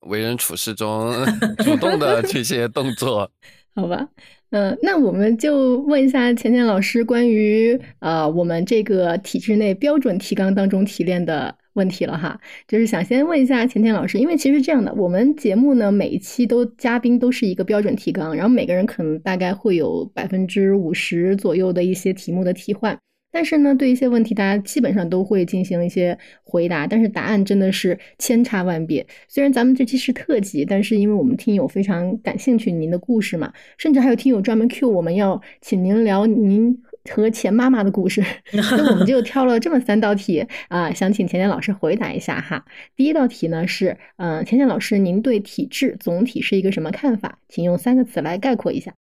[0.06, 1.12] 为人处事中
[1.58, 3.30] 主动的这些动作，
[3.74, 4.08] 好吧，
[4.50, 22.96] 嗯，那我们就问一下钱钱老师关于呃我们这个体制内标准提纲当中提炼的问题了哈，就是想先问一下钱钱老师，因为其实这样的，我们节目呢每一期都嘉宾都是一个标准提纲，然后每个人可能大概会有百分之五十左右的一些题目的替换。
[23.34, 29.04] 但是呢，对一些问题，大家基本上都会进行一些回答，但是答案真的是千差万别。
[29.26, 36.80] 虽然咱们这期是特辑，但是因为我们听友非常感兴趣您的故事嘛，甚至还有听友专门 Q 我们要请您聊您
[37.10, 38.22] 和钱妈妈的故事，
[38.54, 42.64] 那我们就挑了这么三道题啊，想请钱钱老师回答一下哈。
[42.94, 47.40] 第一道题呢是，嗯，钱钱老师，您对体制总体是一个什么看法？
[47.48, 48.94] 请用三个词来概括一下：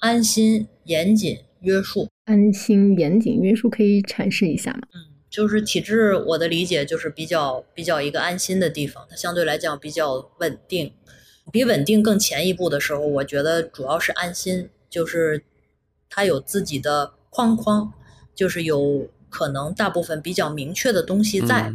[0.00, 2.08] 安心、严谨、约束。
[2.24, 4.80] 安心、严谨、约束，可以阐释一下吗？
[4.94, 10.92] 嗯，就是体制，我的理解就是比较比较一个安心的地方，它相对来讲比较稳定。
[11.52, 15.44] 比稳定更前一步的时候，我觉得主要是安心，就是
[16.10, 17.92] 它有自己的框框，
[18.34, 21.72] 就是有可能大部分比较明确的东西在，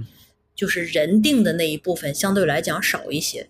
[0.54, 3.48] 就是人定的那一部分相对来讲少一些。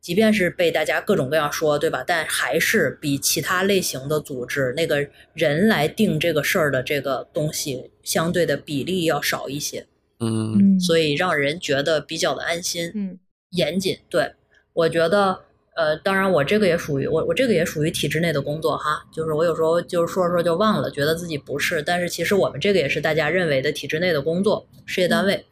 [0.00, 2.02] 即便是被大家各种各样说，对吧？
[2.06, 9.86] 但还是比其他类型的组织那个人来定这个事儿的这个东西相对的比例要少一些。
[10.20, 12.90] 嗯，所以让人觉得比较的安心。
[12.94, 13.18] 嗯，
[13.50, 13.98] 严谨。
[14.08, 14.32] 对，
[14.72, 15.40] 我觉得，
[15.76, 19.04] 呃，当然我这个也属于我，我这个也属于体制内的工作哈。
[19.12, 21.82] 就是我有时候就是说着说就忘了，觉得自己不是。
[21.82, 25.44] 但是其实我们这个也是大家认为的体制内的工作，事业单位。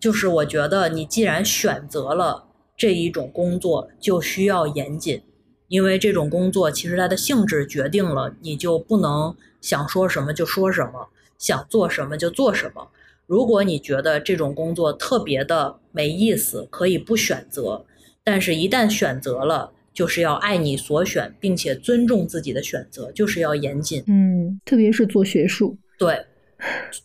[0.00, 2.47] 就是我觉得你既然选择了。
[2.78, 5.20] 这一种工作就需要严谨，
[5.66, 12.88] 因为这种工作其实它的性质决定了你就不能想说什么就说什么，想做什么就做什么。
[13.26, 17.84] 如果你觉得这种工作特别的没意思，可以不选择，
[18.22, 24.02] 但是一旦选择了，就是要爱你所选，并且尊重自己的选择，就是要严谨。
[24.06, 26.24] 嗯，特别是做学术，对。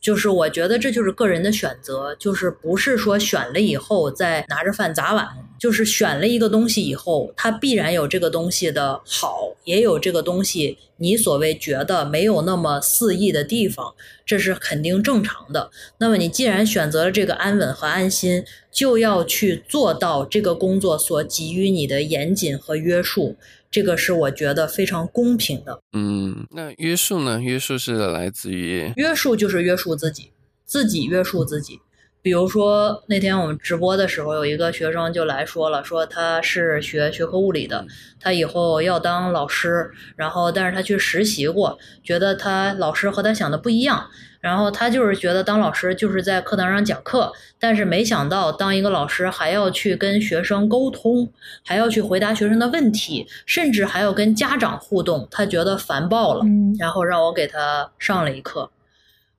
[0.01, 5.27] 就是我觉得这就是个人的选择，就是不是说选了以后再拿着饭砸碗，
[5.59, 13.93] 就是选了一个东西以后，它必然有这个东西的好，也有这个东西你所谓觉得没有那么肆意的地方，
[14.25, 15.69] 这是肯定正常的。
[15.99, 23.35] 那么你既然选择了这个安稳和安心，就要去做到这个工作所给予你的严谨和约束。
[23.73, 25.81] 这个是我觉得非常公平的。
[25.93, 27.41] 嗯，那约束呢？
[27.41, 30.31] 约束是来自于约束就是约束自己，
[30.63, 31.81] 自己约束自己。
[32.23, 37.85] 比如说那天我们直播的时候，有一个学生就来说了，说他是学学科物理的，
[38.17, 44.09] 他以后要当老师，然后但是他去实习过，觉得他老师和他想的不一样，
[44.39, 51.29] 然后他就是觉得当老师就是在课堂上讲课，但是没想到当一个老师还要去跟学生沟通，
[51.65, 56.73] 还要去回答学生的问题，甚至还要跟家长互动，他觉得烦爆了，嗯。
[56.79, 58.71] 然后让我给他上了一课。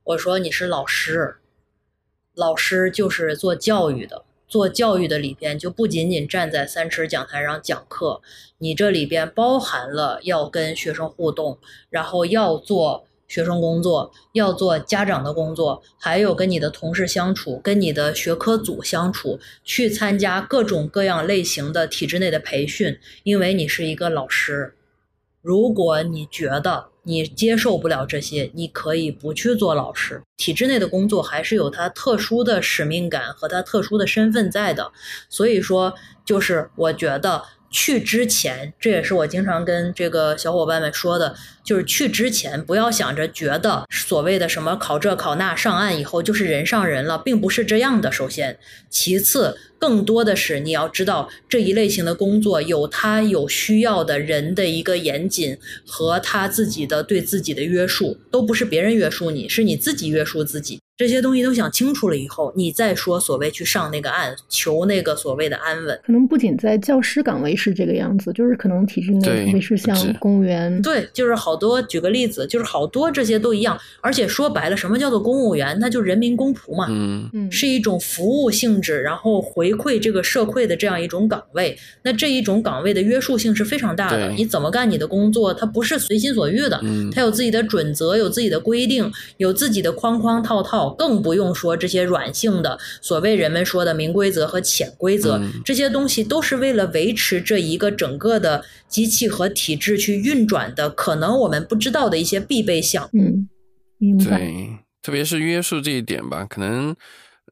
[0.04, 1.36] 我说你是老师，
[2.34, 8.20] 老师就是做教育的，做教育的里边就不仅仅站在三尺讲台上讲课，
[8.58, 11.58] 你这里边包含了要跟学生互动，
[11.90, 24.74] 然后要做学生工作，要做家长的工作，还有跟你的同事相处，跟你的学科组相处，去参加各种各样类型的体制内的培训，因为你是一个老师。
[25.44, 30.22] 如果你觉得你接受不了这些，你可以不去做老师。
[30.38, 34.90] 体制内的工作还是有它特殊的使命感和它特殊的身份在的。
[35.28, 35.92] 所以说，
[36.24, 37.44] 就是我觉得
[37.74, 41.34] 去之前，这也是我经常跟这个小伙伴们说的，
[41.64, 48.12] 就是去之前不要想着觉得所谓的什么考这考那上岸以后就是人上人了，并不是这样的。
[48.12, 48.56] 首先，
[48.88, 49.58] 其次。
[49.76, 60.80] 更多的是你要知道这一类型的工作有他有需要的人的一个严谨和他自己的对自己的约束，都不是别人约束你，是你自己约束自己。
[60.96, 66.00] 这些东西都想清楚了以后，你再说所谓去上那个岸，求那个所谓的安稳。
[66.06, 73.76] 可能不仅在教师岗位是这个样子，就是可能体制内，对特别是像公务员，对，就是好多，举个例子，就是好多这些都一样。
[74.00, 75.76] 而且说白了，什么叫做公务员？
[75.80, 76.86] 那就人民公仆嘛。
[76.88, 81.76] 嗯嗯，是一种服务性质，然后回馈这个社会的这样一种岗位。
[82.02, 84.30] 那这一种岗位的约束性是非常大的。
[84.30, 103.08] 你怎么干你的工作，它不是随心所欲的，嗯它有自己的准则，有自己的规定，有自己的框框套套，更不用说这些软性的所谓人们说的明规则和潜规则，嗯这些东西都是为了维持这一个整个的机器和体制去运转的，可能我们不知道的一些必备项。
[103.12, 103.48] 嗯，
[103.98, 104.38] 明白。
[104.38, 106.94] 对，特别是约束这一点吧，可能，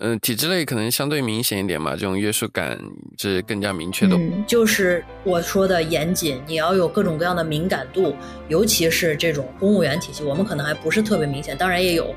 [0.05, 2.77] 嗯、体制类可能相对明显一点嘛，这种约束感
[3.17, 4.17] 是更加明确的。
[4.17, 8.17] 嗯就是我说的严谨，你要有各种各样的敏感度，
[8.49, 12.13] 尤其是这种公务员体系，我们可能还不是特别明显，当然也有，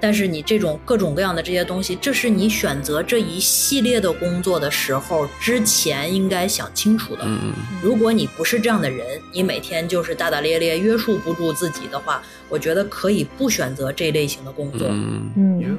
[0.00, 7.22] 但是你这种各种各样的这些东西，这是你选择这一系列的工作的时候之前应该想清楚的。
[7.24, 14.88] 嗯，如果你不是这样的人，你每天就是大大咧咧、约束不住自己的话，我觉得可以不选择这类型的工作。
[14.90, 15.78] 嗯嗯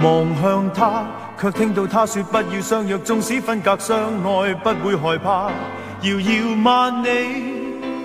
[0.00, 1.06] 望向他，
[1.40, 5.50] 却听到他说不要相约，纵使分隔相爱，不会害怕。
[6.02, 7.08] 遥遥万里，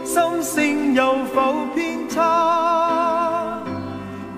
[0.05, 3.59] 心性有否偏差？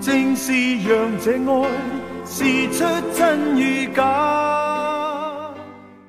[0.00, 0.52] 正是
[0.82, 1.68] 让这爱
[2.26, 4.83] 试出真与假。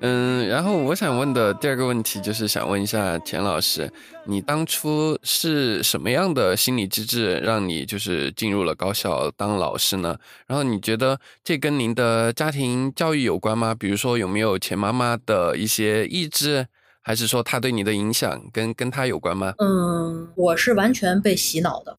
[0.08, 3.92] 嗯，然后我想问的第二个问题就是想问一下钱老师，
[4.26, 10.16] 你当初是什么样的心理机制让你就是进入了高校当老师呢？
[10.46, 13.74] 然后你觉得这跟您的家庭教育有关吗？
[13.74, 16.68] 比如说有没有钱妈妈的一些意志，
[17.02, 19.56] 还是说她对你的影响跟跟她有关吗？
[19.58, 21.98] 嗯，我是完全被洗脑的，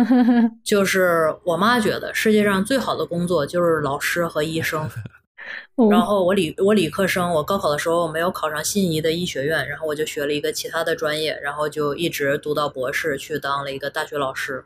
[0.62, 4.86] 就是我妈觉得世界上最好的工作就是老师和医生。
[5.90, 14.64] 然后我理我理科生，我高考的时候没有考上心仪的医学院，然后我就学了一个其他的专业，然后就一直读到博士，去当了一个大学老师。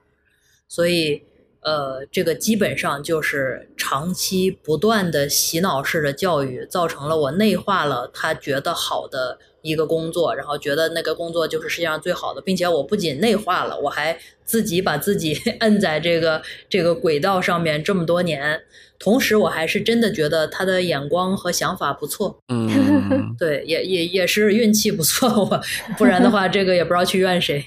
[0.68, 1.22] 所以，
[1.60, 18.60] 呃，这个基本上就是长期不断的洗脑式的教育，造成了我内化了他觉得好的一个工作，然后觉得那个工作就是世界上最好的，并且我不仅内化了，我还自己把自己 摁在这个这个轨道上面这么多年。
[18.98, 25.60] 同时，我还是真的觉得他的眼光和想法不错，嗯，对，也也也是运气不错，我
[25.96, 27.64] 不然的话，这个也不知道去怨誰。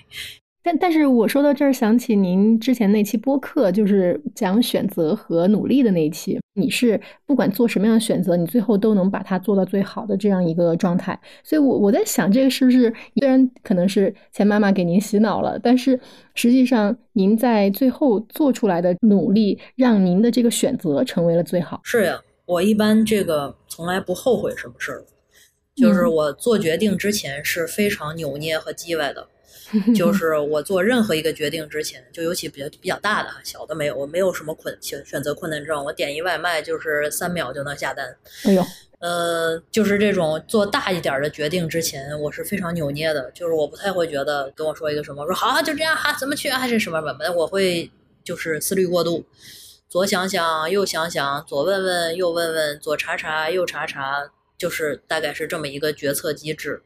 [0.61, 6.40] 但但是我说到这儿，想起您之前那期播客，就是讲选择和努力的那一期。
[6.56, 11.18] 你是不管做什么样的选择，你最后都能把它做到最好的这样一个状态。
[11.44, 15.99] 所以我我在想，这个是不是虽然可能是钱妈妈给您洗脑了，但是
[16.36, 21.80] 实际上您在最后做出来的努力，让您的这个选择成为了最好。
[21.84, 22.19] 是呀。
[22.45, 25.06] 我一般这个从来不后悔什么事儿，
[25.76, 29.27] 就是嗯我做决定之前是非常扭捏和叽歪的。
[29.95, 38.15] 就是我做任何一个决定之前，就尤其比较比较大的，小的没有，我没有什么困选选择困难症，我点一外卖就是三秒就能下单。
[38.45, 38.65] 哎呦，
[38.99, 47.89] 呃，就是这种做大一点的决定之前，我是非常扭捏的，就是我不太会觉得跟我说一个什么，我说好啊就这样哈、怎么去啊还是什么什么，我会
[48.23, 49.25] 就是思虑过度，
[49.87, 56.81] 左想想右想想，左问问右问问，左查查右查查，就是大概是这么一个决策机制。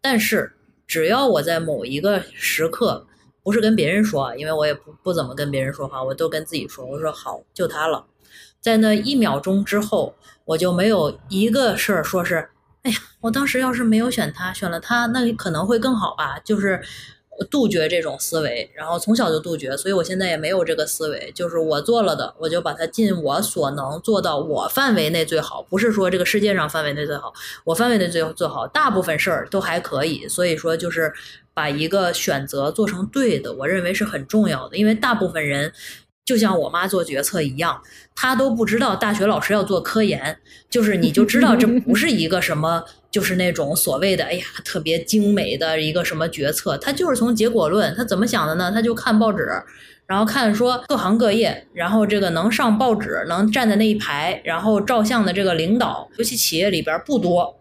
[0.00, 0.52] 但是
[0.86, 3.06] 只要我在某一个时刻，
[3.42, 8.06] 不是跟别人说，因为我也不不怎么跟别人说话，我都跟自己说，我说好就他了。
[8.60, 10.14] 在那一秒钟之后，
[10.44, 12.48] 我就没有一个事儿说是，
[12.82, 16.38] 哎呀，我当时要是没有选他，选了他，那可能会更好吧。
[16.44, 16.80] 就是
[17.50, 21.32] 杜绝这种思维，然后从小就杜绝，所以我现在也没有这个思维。
[21.34, 27.32] 就是我做了的，我就把它尽我所能做到我范围内最好，不是说这个世界上范围内最好，
[27.64, 30.28] 我范围内最最好，大部分事儿都还可以。
[30.28, 31.12] 所以说，就是
[31.54, 35.72] 把一个选择做成对的，我认为是很重要的，因为大部分人。
[36.24, 37.82] 就像我妈做决策一样，
[38.14, 40.38] 她都不知道大学老师要做科研，
[40.70, 48.72] 就是你就知道这不是一个什么，就是那种所谓的哎呀特别精美的一个什么决策，他就是从结果论，他怎么想的呢？
[48.72, 49.46] 他就看报纸，
[50.06, 57.58] 然后看说各行各业，然后这个能上报纸、能站在那一排，然后照相的这个领导，尤其企业里边不多。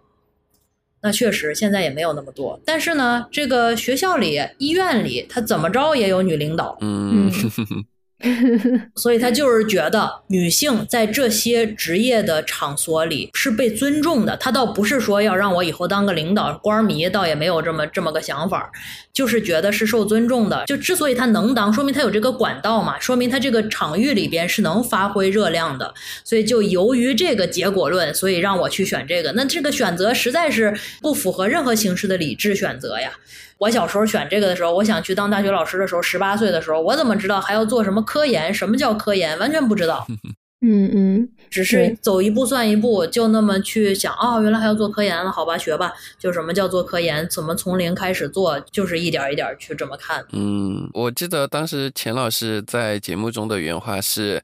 [1.03, 7.32] 那确实现在也没有那么多，但是呢，这个学校里、医院里，他怎么着也有女领导，嗯，
[8.95, 14.38] 所以他就是觉得女性在这些职业的场所里是被尊重的。
[14.38, 18.72] 他倒不是说要让我以后当个领导官儿迷，倒也没有这么这么个想法，
[19.11, 20.64] 就是觉得是受尊重的。
[20.65, 25.93] 就之所以他能当，说明他有这个管道嘛，说明他这个场域里边是能发挥热量的。
[26.23, 29.31] 所以就由于这个结果论，所以让我去选这个。
[29.34, 33.11] 那这个选择实在是不符合任何形式的理智选择呀。
[33.62, 38.52] 我小时候选这个的时候，我想去当大学老师的时候，十八岁的时候，我怎么知道还要做什么科研？
[38.52, 39.38] 什么叫科研？
[39.38, 40.08] 完全不知道，
[40.66, 45.94] 嗯嗯，只是走一步算一步，就那么去想，哦，原来还要做科研了，好吧，学吧。
[46.18, 47.30] 就什么叫做科研？
[47.30, 48.60] 怎么从零开始做？
[48.72, 50.26] 就是一点儿一点儿去这么看。
[50.32, 54.42] 嗯，我记得当时钱老师在节目中的原话是。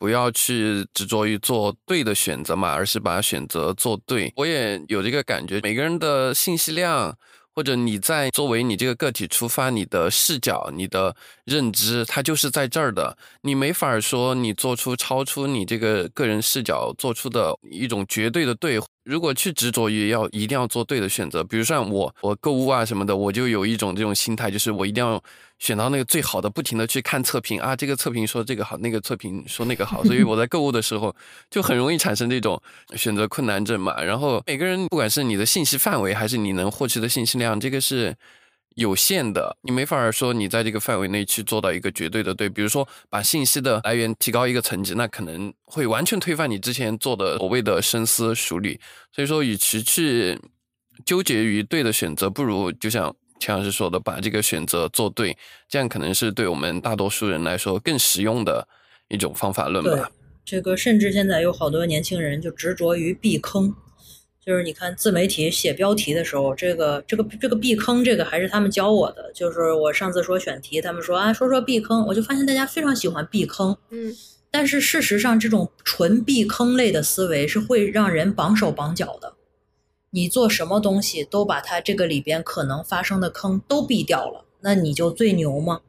[0.00, 4.32] 不要去执着于做对的选择嘛，而是把选择做对。
[4.36, 7.12] 我也有这个感觉，每个人的信息量，
[7.58, 13.18] 或者你在作为你这个个体出发，你的视角、你的认知，它就是在这儿的。
[13.40, 18.78] 你没法说你做出超出你这个个人视角做出的一种绝对的对。
[19.08, 25.18] 如果去执着于要一定要做对的选择，比如像我，我购物啊什么的，我就有一种这种心态，就是我一定要
[25.58, 31.16] 选到那个最好的，不停的去看测评啊，这个测评说这个好，那个测评说那个好，所以我在购物的时候
[31.50, 32.60] 就很容易产生这种
[32.96, 33.98] 选择困难症嘛。
[34.02, 38.14] 然后每个人不管是你的信息范围，还是你能获取的信息量，这个是。
[38.76, 42.48] 有限的，你没法说你在这个范围内去做到一个绝对的对。
[42.48, 48.78] 比如说，把信息的来源提高一个层级，那可能会完全推翻你之前做的所谓的深思熟虑。
[49.10, 50.38] 所以说，与其去
[51.04, 55.36] 纠结于对的选择，不如就像钱老师说的，把这个选择做对，
[55.68, 58.66] 这样可能是对我们大多数人来说更实用的
[59.08, 60.10] 一种方法论吧。，
[60.44, 63.74] 这个甚至现在有好多年轻人就执着于避坑，
[64.44, 69.30] 就是你看自媒体写标题的时候，这个这个这个避坑，这个还是他们教我的。
[69.34, 74.14] 就是我上次说选题，他们说啊说说避坑，我就发现大家非常喜欢避坑，嗯，
[74.50, 79.34] 但是事实上，这种纯避坑类的思维是会让人绑手绑脚的。
[80.10, 85.82] 你做什么东西都把它这个里边可能发生的坑都避掉了，那你就最牛吗？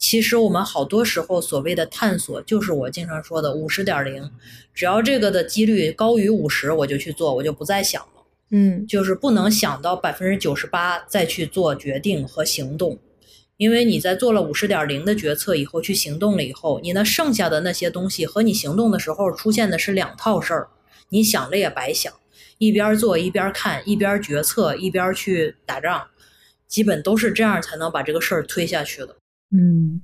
[0.00, 4.30] 其实我们好多时候所谓的探索，就是我经常说的五十点零，
[4.72, 8.22] 只要这个的几率高于五十，我就去做，我就不再想了。
[8.52, 12.98] 嗯就是不能想到百分之九十八再去做决定和行动，
[13.58, 20.68] 因为你在做了五十点零的决策以后去行动了以后，你那剩下的那些东西和你行动的时候出现的是两套事儿，
[21.10, 22.10] 你想了也白想，
[22.56, 26.08] 一边做一边看，一边决策一边去打仗，
[26.66, 29.16] 基本都是这样才能把这个事儿推下去的。
[29.50, 30.00] 嗯，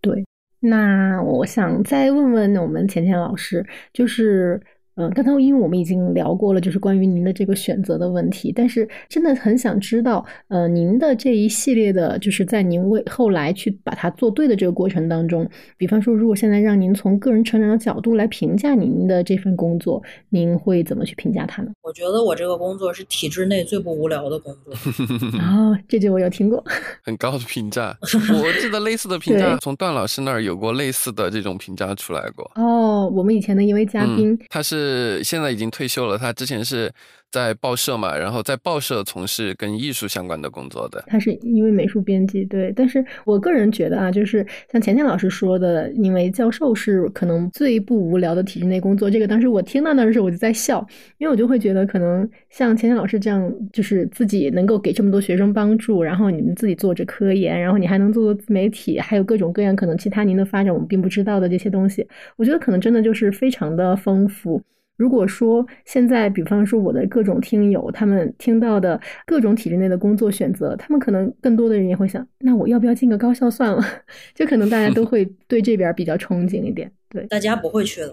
[0.00, 0.24] 对。
[0.60, 4.60] 那我想再问问我们钱钱老师，就是。
[4.98, 21.70] 嗯，刚才因为我们已经聊过了，就是关于您的这个选择的问题，但是真的很想知道，呃，您的这一系列的，就是在您为后来去把它做对的这个过程当中，比方说，如果现在让您从个人成长的角度来评价您的这份工作，您会怎么去评价它呢？
[21.82, 24.74] 我觉得我这个工作是体制内最不无聊的工作。
[25.38, 26.64] 哦，这句我有听过。
[27.04, 32.50] 很高的评价， 我记得类似的评价从段老师那儿有过类似的这种评价出来过。
[32.56, 36.90] 哦，我们以前的一位嘉宾，嗯，他是是现在已经退休了，他之前是
[37.30, 41.04] 在报社嘛，然后在报社从事跟艺术相关的工作的。
[41.06, 42.72] 他是因为美术编辑，对。
[42.74, 49.10] 但是我个人觉得啊，就是像钱钱老师说的，因为教授是可能最不无聊的体制内工作。
[49.10, 50.86] 这个当时我听到那的时候，我就在笑，
[51.18, 62.06] 因为我就会觉得，可能像钱钱老师这样，就是自己能够给这么多学生帮助，然后你们自己做着科研，然后你还能做做自媒体，还有各种各样可能其他您的发展我们并不知道的这些东西，
[62.36, 64.60] 我觉得可能真的就是非常的丰富。
[64.98, 73.80] 如果说现在，比方说我的各种听友，他们听到的各种体制内的工作选择，他们可能更多的人也会想，那我要不要进个高校算了？
[74.34, 76.90] 就可能大家都 会对这边比较憧憬一点。
[77.10, 78.12] 对，大家不会去的，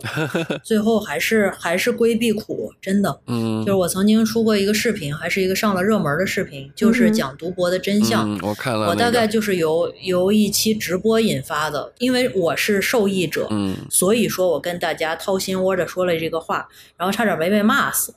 [0.63, 3.19] 最后还是还是规避苦，真的。
[3.27, 8.29] 嗯，就是我曾经出过一个视频，还是一个上了热门的视频，就是讲读博的真相。
[8.31, 8.91] 嗯，我看了、那个。
[8.91, 18.13] 我大概就是由由一期直播引发的，因为我是受益者，嗯，所以说我跟大家掏心窝的说了这个话，然后差点没被骂死。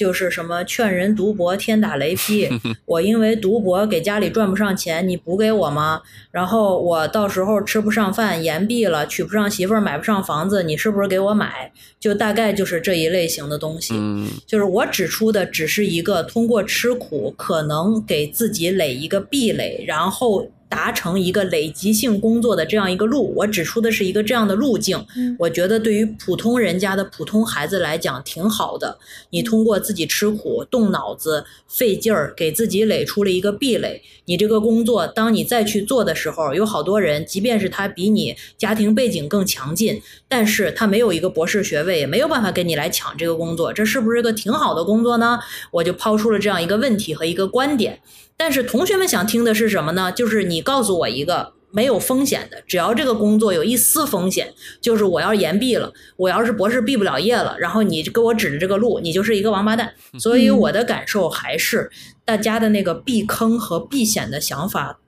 [0.00, 2.48] 就是什么劝人读博天打雷劈，
[2.86, 6.00] 我因为读博给家里赚不上钱，你补给我吗？
[6.30, 11.70] 然后我到时候吃不上饭，延毕了，娶不上媳妇儿，买不上房子，你是不是给我买？
[12.00, 13.92] 就大概就是这一类型的东西。
[13.94, 20.48] 嗯，就是我指出的只是一个通过吃苦可能给自己垒一个壁垒，然后。
[20.70, 25.04] 达成一个累积性工作的这样一个路，我指出的是一个这样的路径。
[25.36, 28.96] 我觉得对于普通人家的普通孩子来讲挺好的。
[29.30, 34.00] 你通过自己吃苦、动脑子、费劲儿，给自己垒出了一个壁垒。
[34.26, 43.72] 你这个工作，当你再去做的时候，有好多人，即便是他比你家庭背景更强劲，但是他没有一个博士学位，也没有办法跟你来抢这个工作。
[43.72, 45.40] 这是不是个挺好的工作呢？
[45.72, 47.98] 我就抛出了这样一个问题和一个观点。
[48.40, 50.10] 但是同学们想听的是什么呢？
[50.10, 59.92] 就是你告诉我一个没有风险的，只要这个工作有一丝风险，就是我要是延毕了，我要是博士毕不了业了，然后你给我指着这个路，你就是一个王八蛋。
[60.18, 61.90] 所以我的感受还是，
[62.24, 65.00] 大家的那个避坑和避险的想法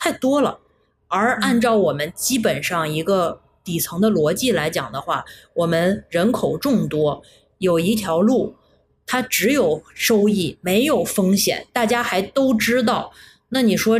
[0.00, 0.58] 太多了，
[1.06, 5.24] 而按照我们基本上一个底层的逻辑来讲的话，
[5.54, 7.22] 我们人口众多，
[7.58, 8.56] 有一条路。
[9.10, 13.10] 它只有收益，没有风险，大家还都知道。
[13.48, 13.98] 那你说，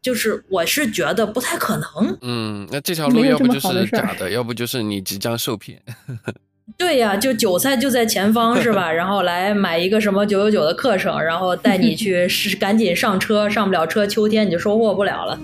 [0.00, 2.16] 就是我是觉得不太可能。
[2.22, 5.82] 嗯，那这条路要不就是假的，要不就是你即将受骗。
[6.78, 8.90] 对呀，就韭菜就在前方，是吧？
[8.92, 15.38] 然后来买一个什么九九九的课程，然后带你去 是赶紧上车，上不了车，秋天你就收获不了了。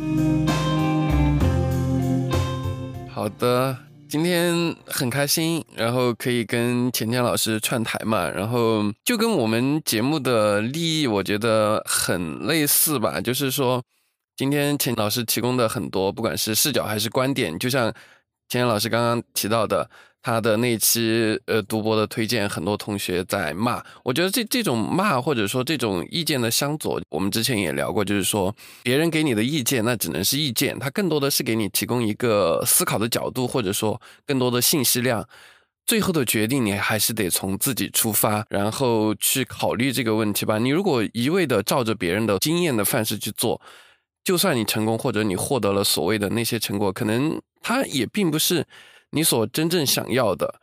[3.09, 3.77] 好的。
[4.13, 13.23] 今天很开心，然后可以跟钱钱老师串台嘛，然后就跟我们节目的利益，我觉得很类似吧。
[13.23, 13.83] 就是说，
[14.37, 17.91] 今天钱老师提供的很多，不管是视角还是观点，就像
[18.51, 19.89] 钱钱老师刚刚提到的。
[20.23, 23.83] 他的那期呃读博的推荐，很多同学在骂。
[24.05, 28.55] 我觉得这这种骂或者说这种意见的相左，我们之前也聊过，就是说
[28.85, 35.29] 别人给你的意见，那只能是意见，他更多的是给你提供一个思考的角度，或者说更多的信息量。
[35.85, 40.57] 最后的决定你还是得从自己出发，然后去考虑这个问题吧。
[40.57, 43.61] 你如果一味的照着别人的经验的范式去做，
[44.23, 48.65] 就算你成功或者你获得了所谓的那些成果，可能他也并不是。
[49.13, 50.55] 你所真正想要的，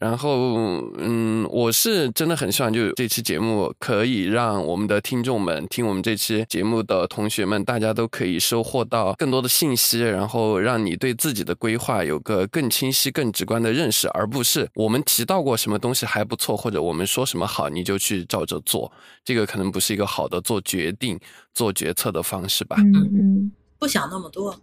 [0.00, 18.90] 然后，嗯，我是真的很希望，就这期节目可以让我们的听众们听我们这期节目的同学们，大家都可以收获到更多的信息，然后让你对自己的规划有个更清晰、更直观的认识，而不是我们提到过什么东西还不错，或者我们说什么好，你就去照着做，
[19.24, 21.18] 这个可能不是一个好的做决定、
[21.52, 22.76] 做决策的方式吧。
[22.78, 24.58] 嗯嗯，不想那么多。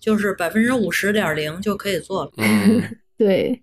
[0.00, 2.30] 就是百分之五十点零就可以做了。
[3.18, 3.60] 对，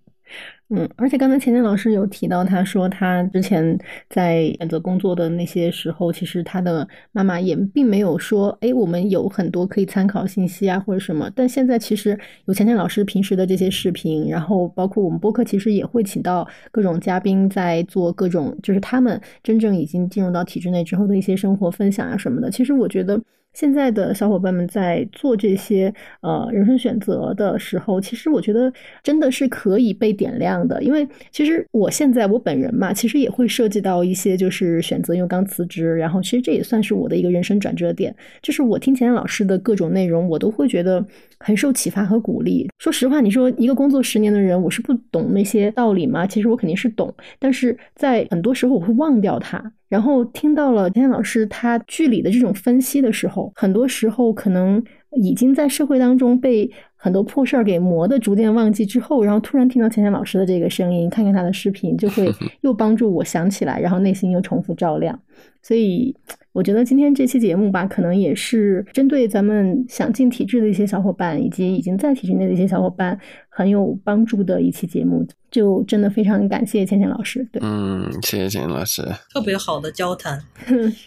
[0.68, 3.78] 嗯，而且刚才钱钱老师有提到，他说他之前
[4.10, 11.30] 在选择工作的那些时候，其实他的妈妈也并没有说，哎，我们有很多可以参考信息啊，或者什么。
[11.34, 22.50] 但现在其实有钱钱老师平时的这些视频，然后包括我们播客，其实也会请到各种嘉宾在做各种，就是他们真正已经进入到体制内之后的一些生活分享啊什么的。
[22.50, 23.18] 其实我觉得。
[23.56, 28.70] 现在的小伙伴们在做这些呃人生选择的时候，其实我觉得
[29.02, 30.82] 真的是可以被点亮的。
[30.82, 38.14] 因为其实我现在我本人嘛，其实也会涉及到一些就是选择，因为刚辞职，然后其实这也算是我的一个人生转折点。
[38.42, 41.02] 就是我听钱老师的各种内容，我都会觉得
[41.38, 42.68] 很受启发和鼓励。
[42.78, 46.26] 说实话，你说一个工作十年的人，我是不懂那些道理吗？
[46.26, 49.72] 其实我肯定是懂，但是在很多时候我会忘掉它。
[49.88, 54.82] 然后听到了天天老师他剧里的这种分析的时候，很多时候可能
[55.22, 56.70] 已经在社会当中被
[57.06, 62.28] 很多破事儿给磨的逐渐忘记之后，然后突然听到钱钱老师的这个声音，看看他的视频，就会
[62.62, 65.16] 又帮助我想起来，然后内心又重复照亮。
[65.62, 66.16] 所以
[66.50, 73.16] 我觉得今天这期节目吧，可能也是针对咱们想进体制的一些小伙伴，以及已经在体制内的一些小伙伴
[73.48, 75.24] 很有帮助的一期节目。
[75.48, 77.46] 就真的非常感谢倩倩老师。
[77.52, 79.02] 对，嗯，谢谢倩倩老师，
[79.32, 80.42] 特别好的交谈。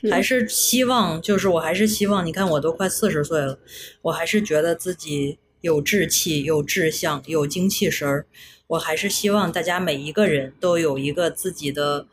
[0.10, 3.60] 还是希望，就是我还是希望，你看我都快四十岁了，
[4.02, 8.26] 我还是觉得自己有志气、有志向、有精气神儿。
[8.68, 12.06] 我还是希望大家每一个人都有一个自己的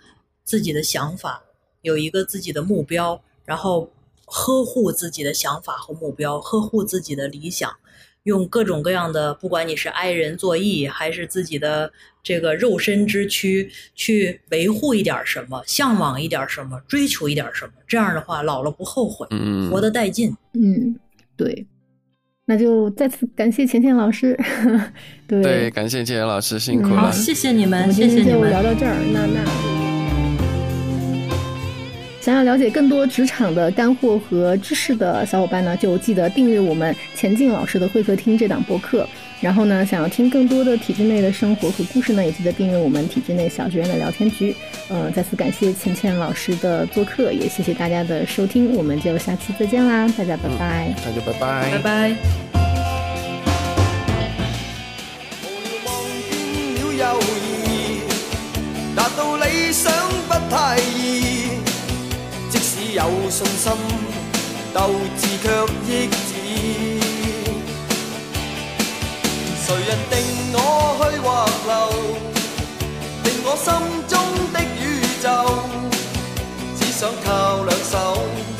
[0.45, 1.43] 自己的想法。
[1.83, 3.93] 有一个自己的目标，然后
[4.25, 7.73] 呵护自己的想法和目标，呵护自己的理想，
[8.25, 11.93] 用各种各样的，不管你是爱人作义，还是自己的
[12.25, 17.73] 这个肉身之躯，去维护一点什么，向往一点什么，追求一点什么。
[17.87, 20.37] 这样的话，老了不后悔，嗯，活得带劲。
[20.55, 20.99] 嗯，
[21.37, 21.65] 对。
[22.49, 24.39] 那就再次感谢钱钱老师。
[25.27, 26.97] 对对，感谢钱钱老师，辛苦了。
[26.97, 28.49] 好，谢谢你们，谢谢你们。
[28.49, 29.45] 聊到这儿，那那。
[32.21, 39.09] 想要了解更多职场的干货和知识的小伙伴呢，就记得订阅我们钱静老师的会客厅这档播客。
[39.47, 44.53] 然后呢，想要听更多的体制内的生活和故事呢，也记得订阅我们体制内小学院的聊天局。
[44.91, 52.17] 嗯，再次感谢倩倩老师的做客，也谢谢大家的收听，我们就下期再见啦，大家拜拜，大家拜拜，拜拜。
[58.97, 59.93] 达到理想
[60.27, 61.51] 不太易。
[62.97, 63.73] 有信心，
[64.75, 65.49] 斗志却
[69.67, 70.15] 谁人定
[70.55, 70.61] 我
[71.01, 71.27] 去或
[71.67, 71.75] 留？
[73.25, 73.67] 定我心
[74.07, 74.15] 中
[74.53, 75.27] 的宇宙
[76.79, 78.56] 只想靠两手。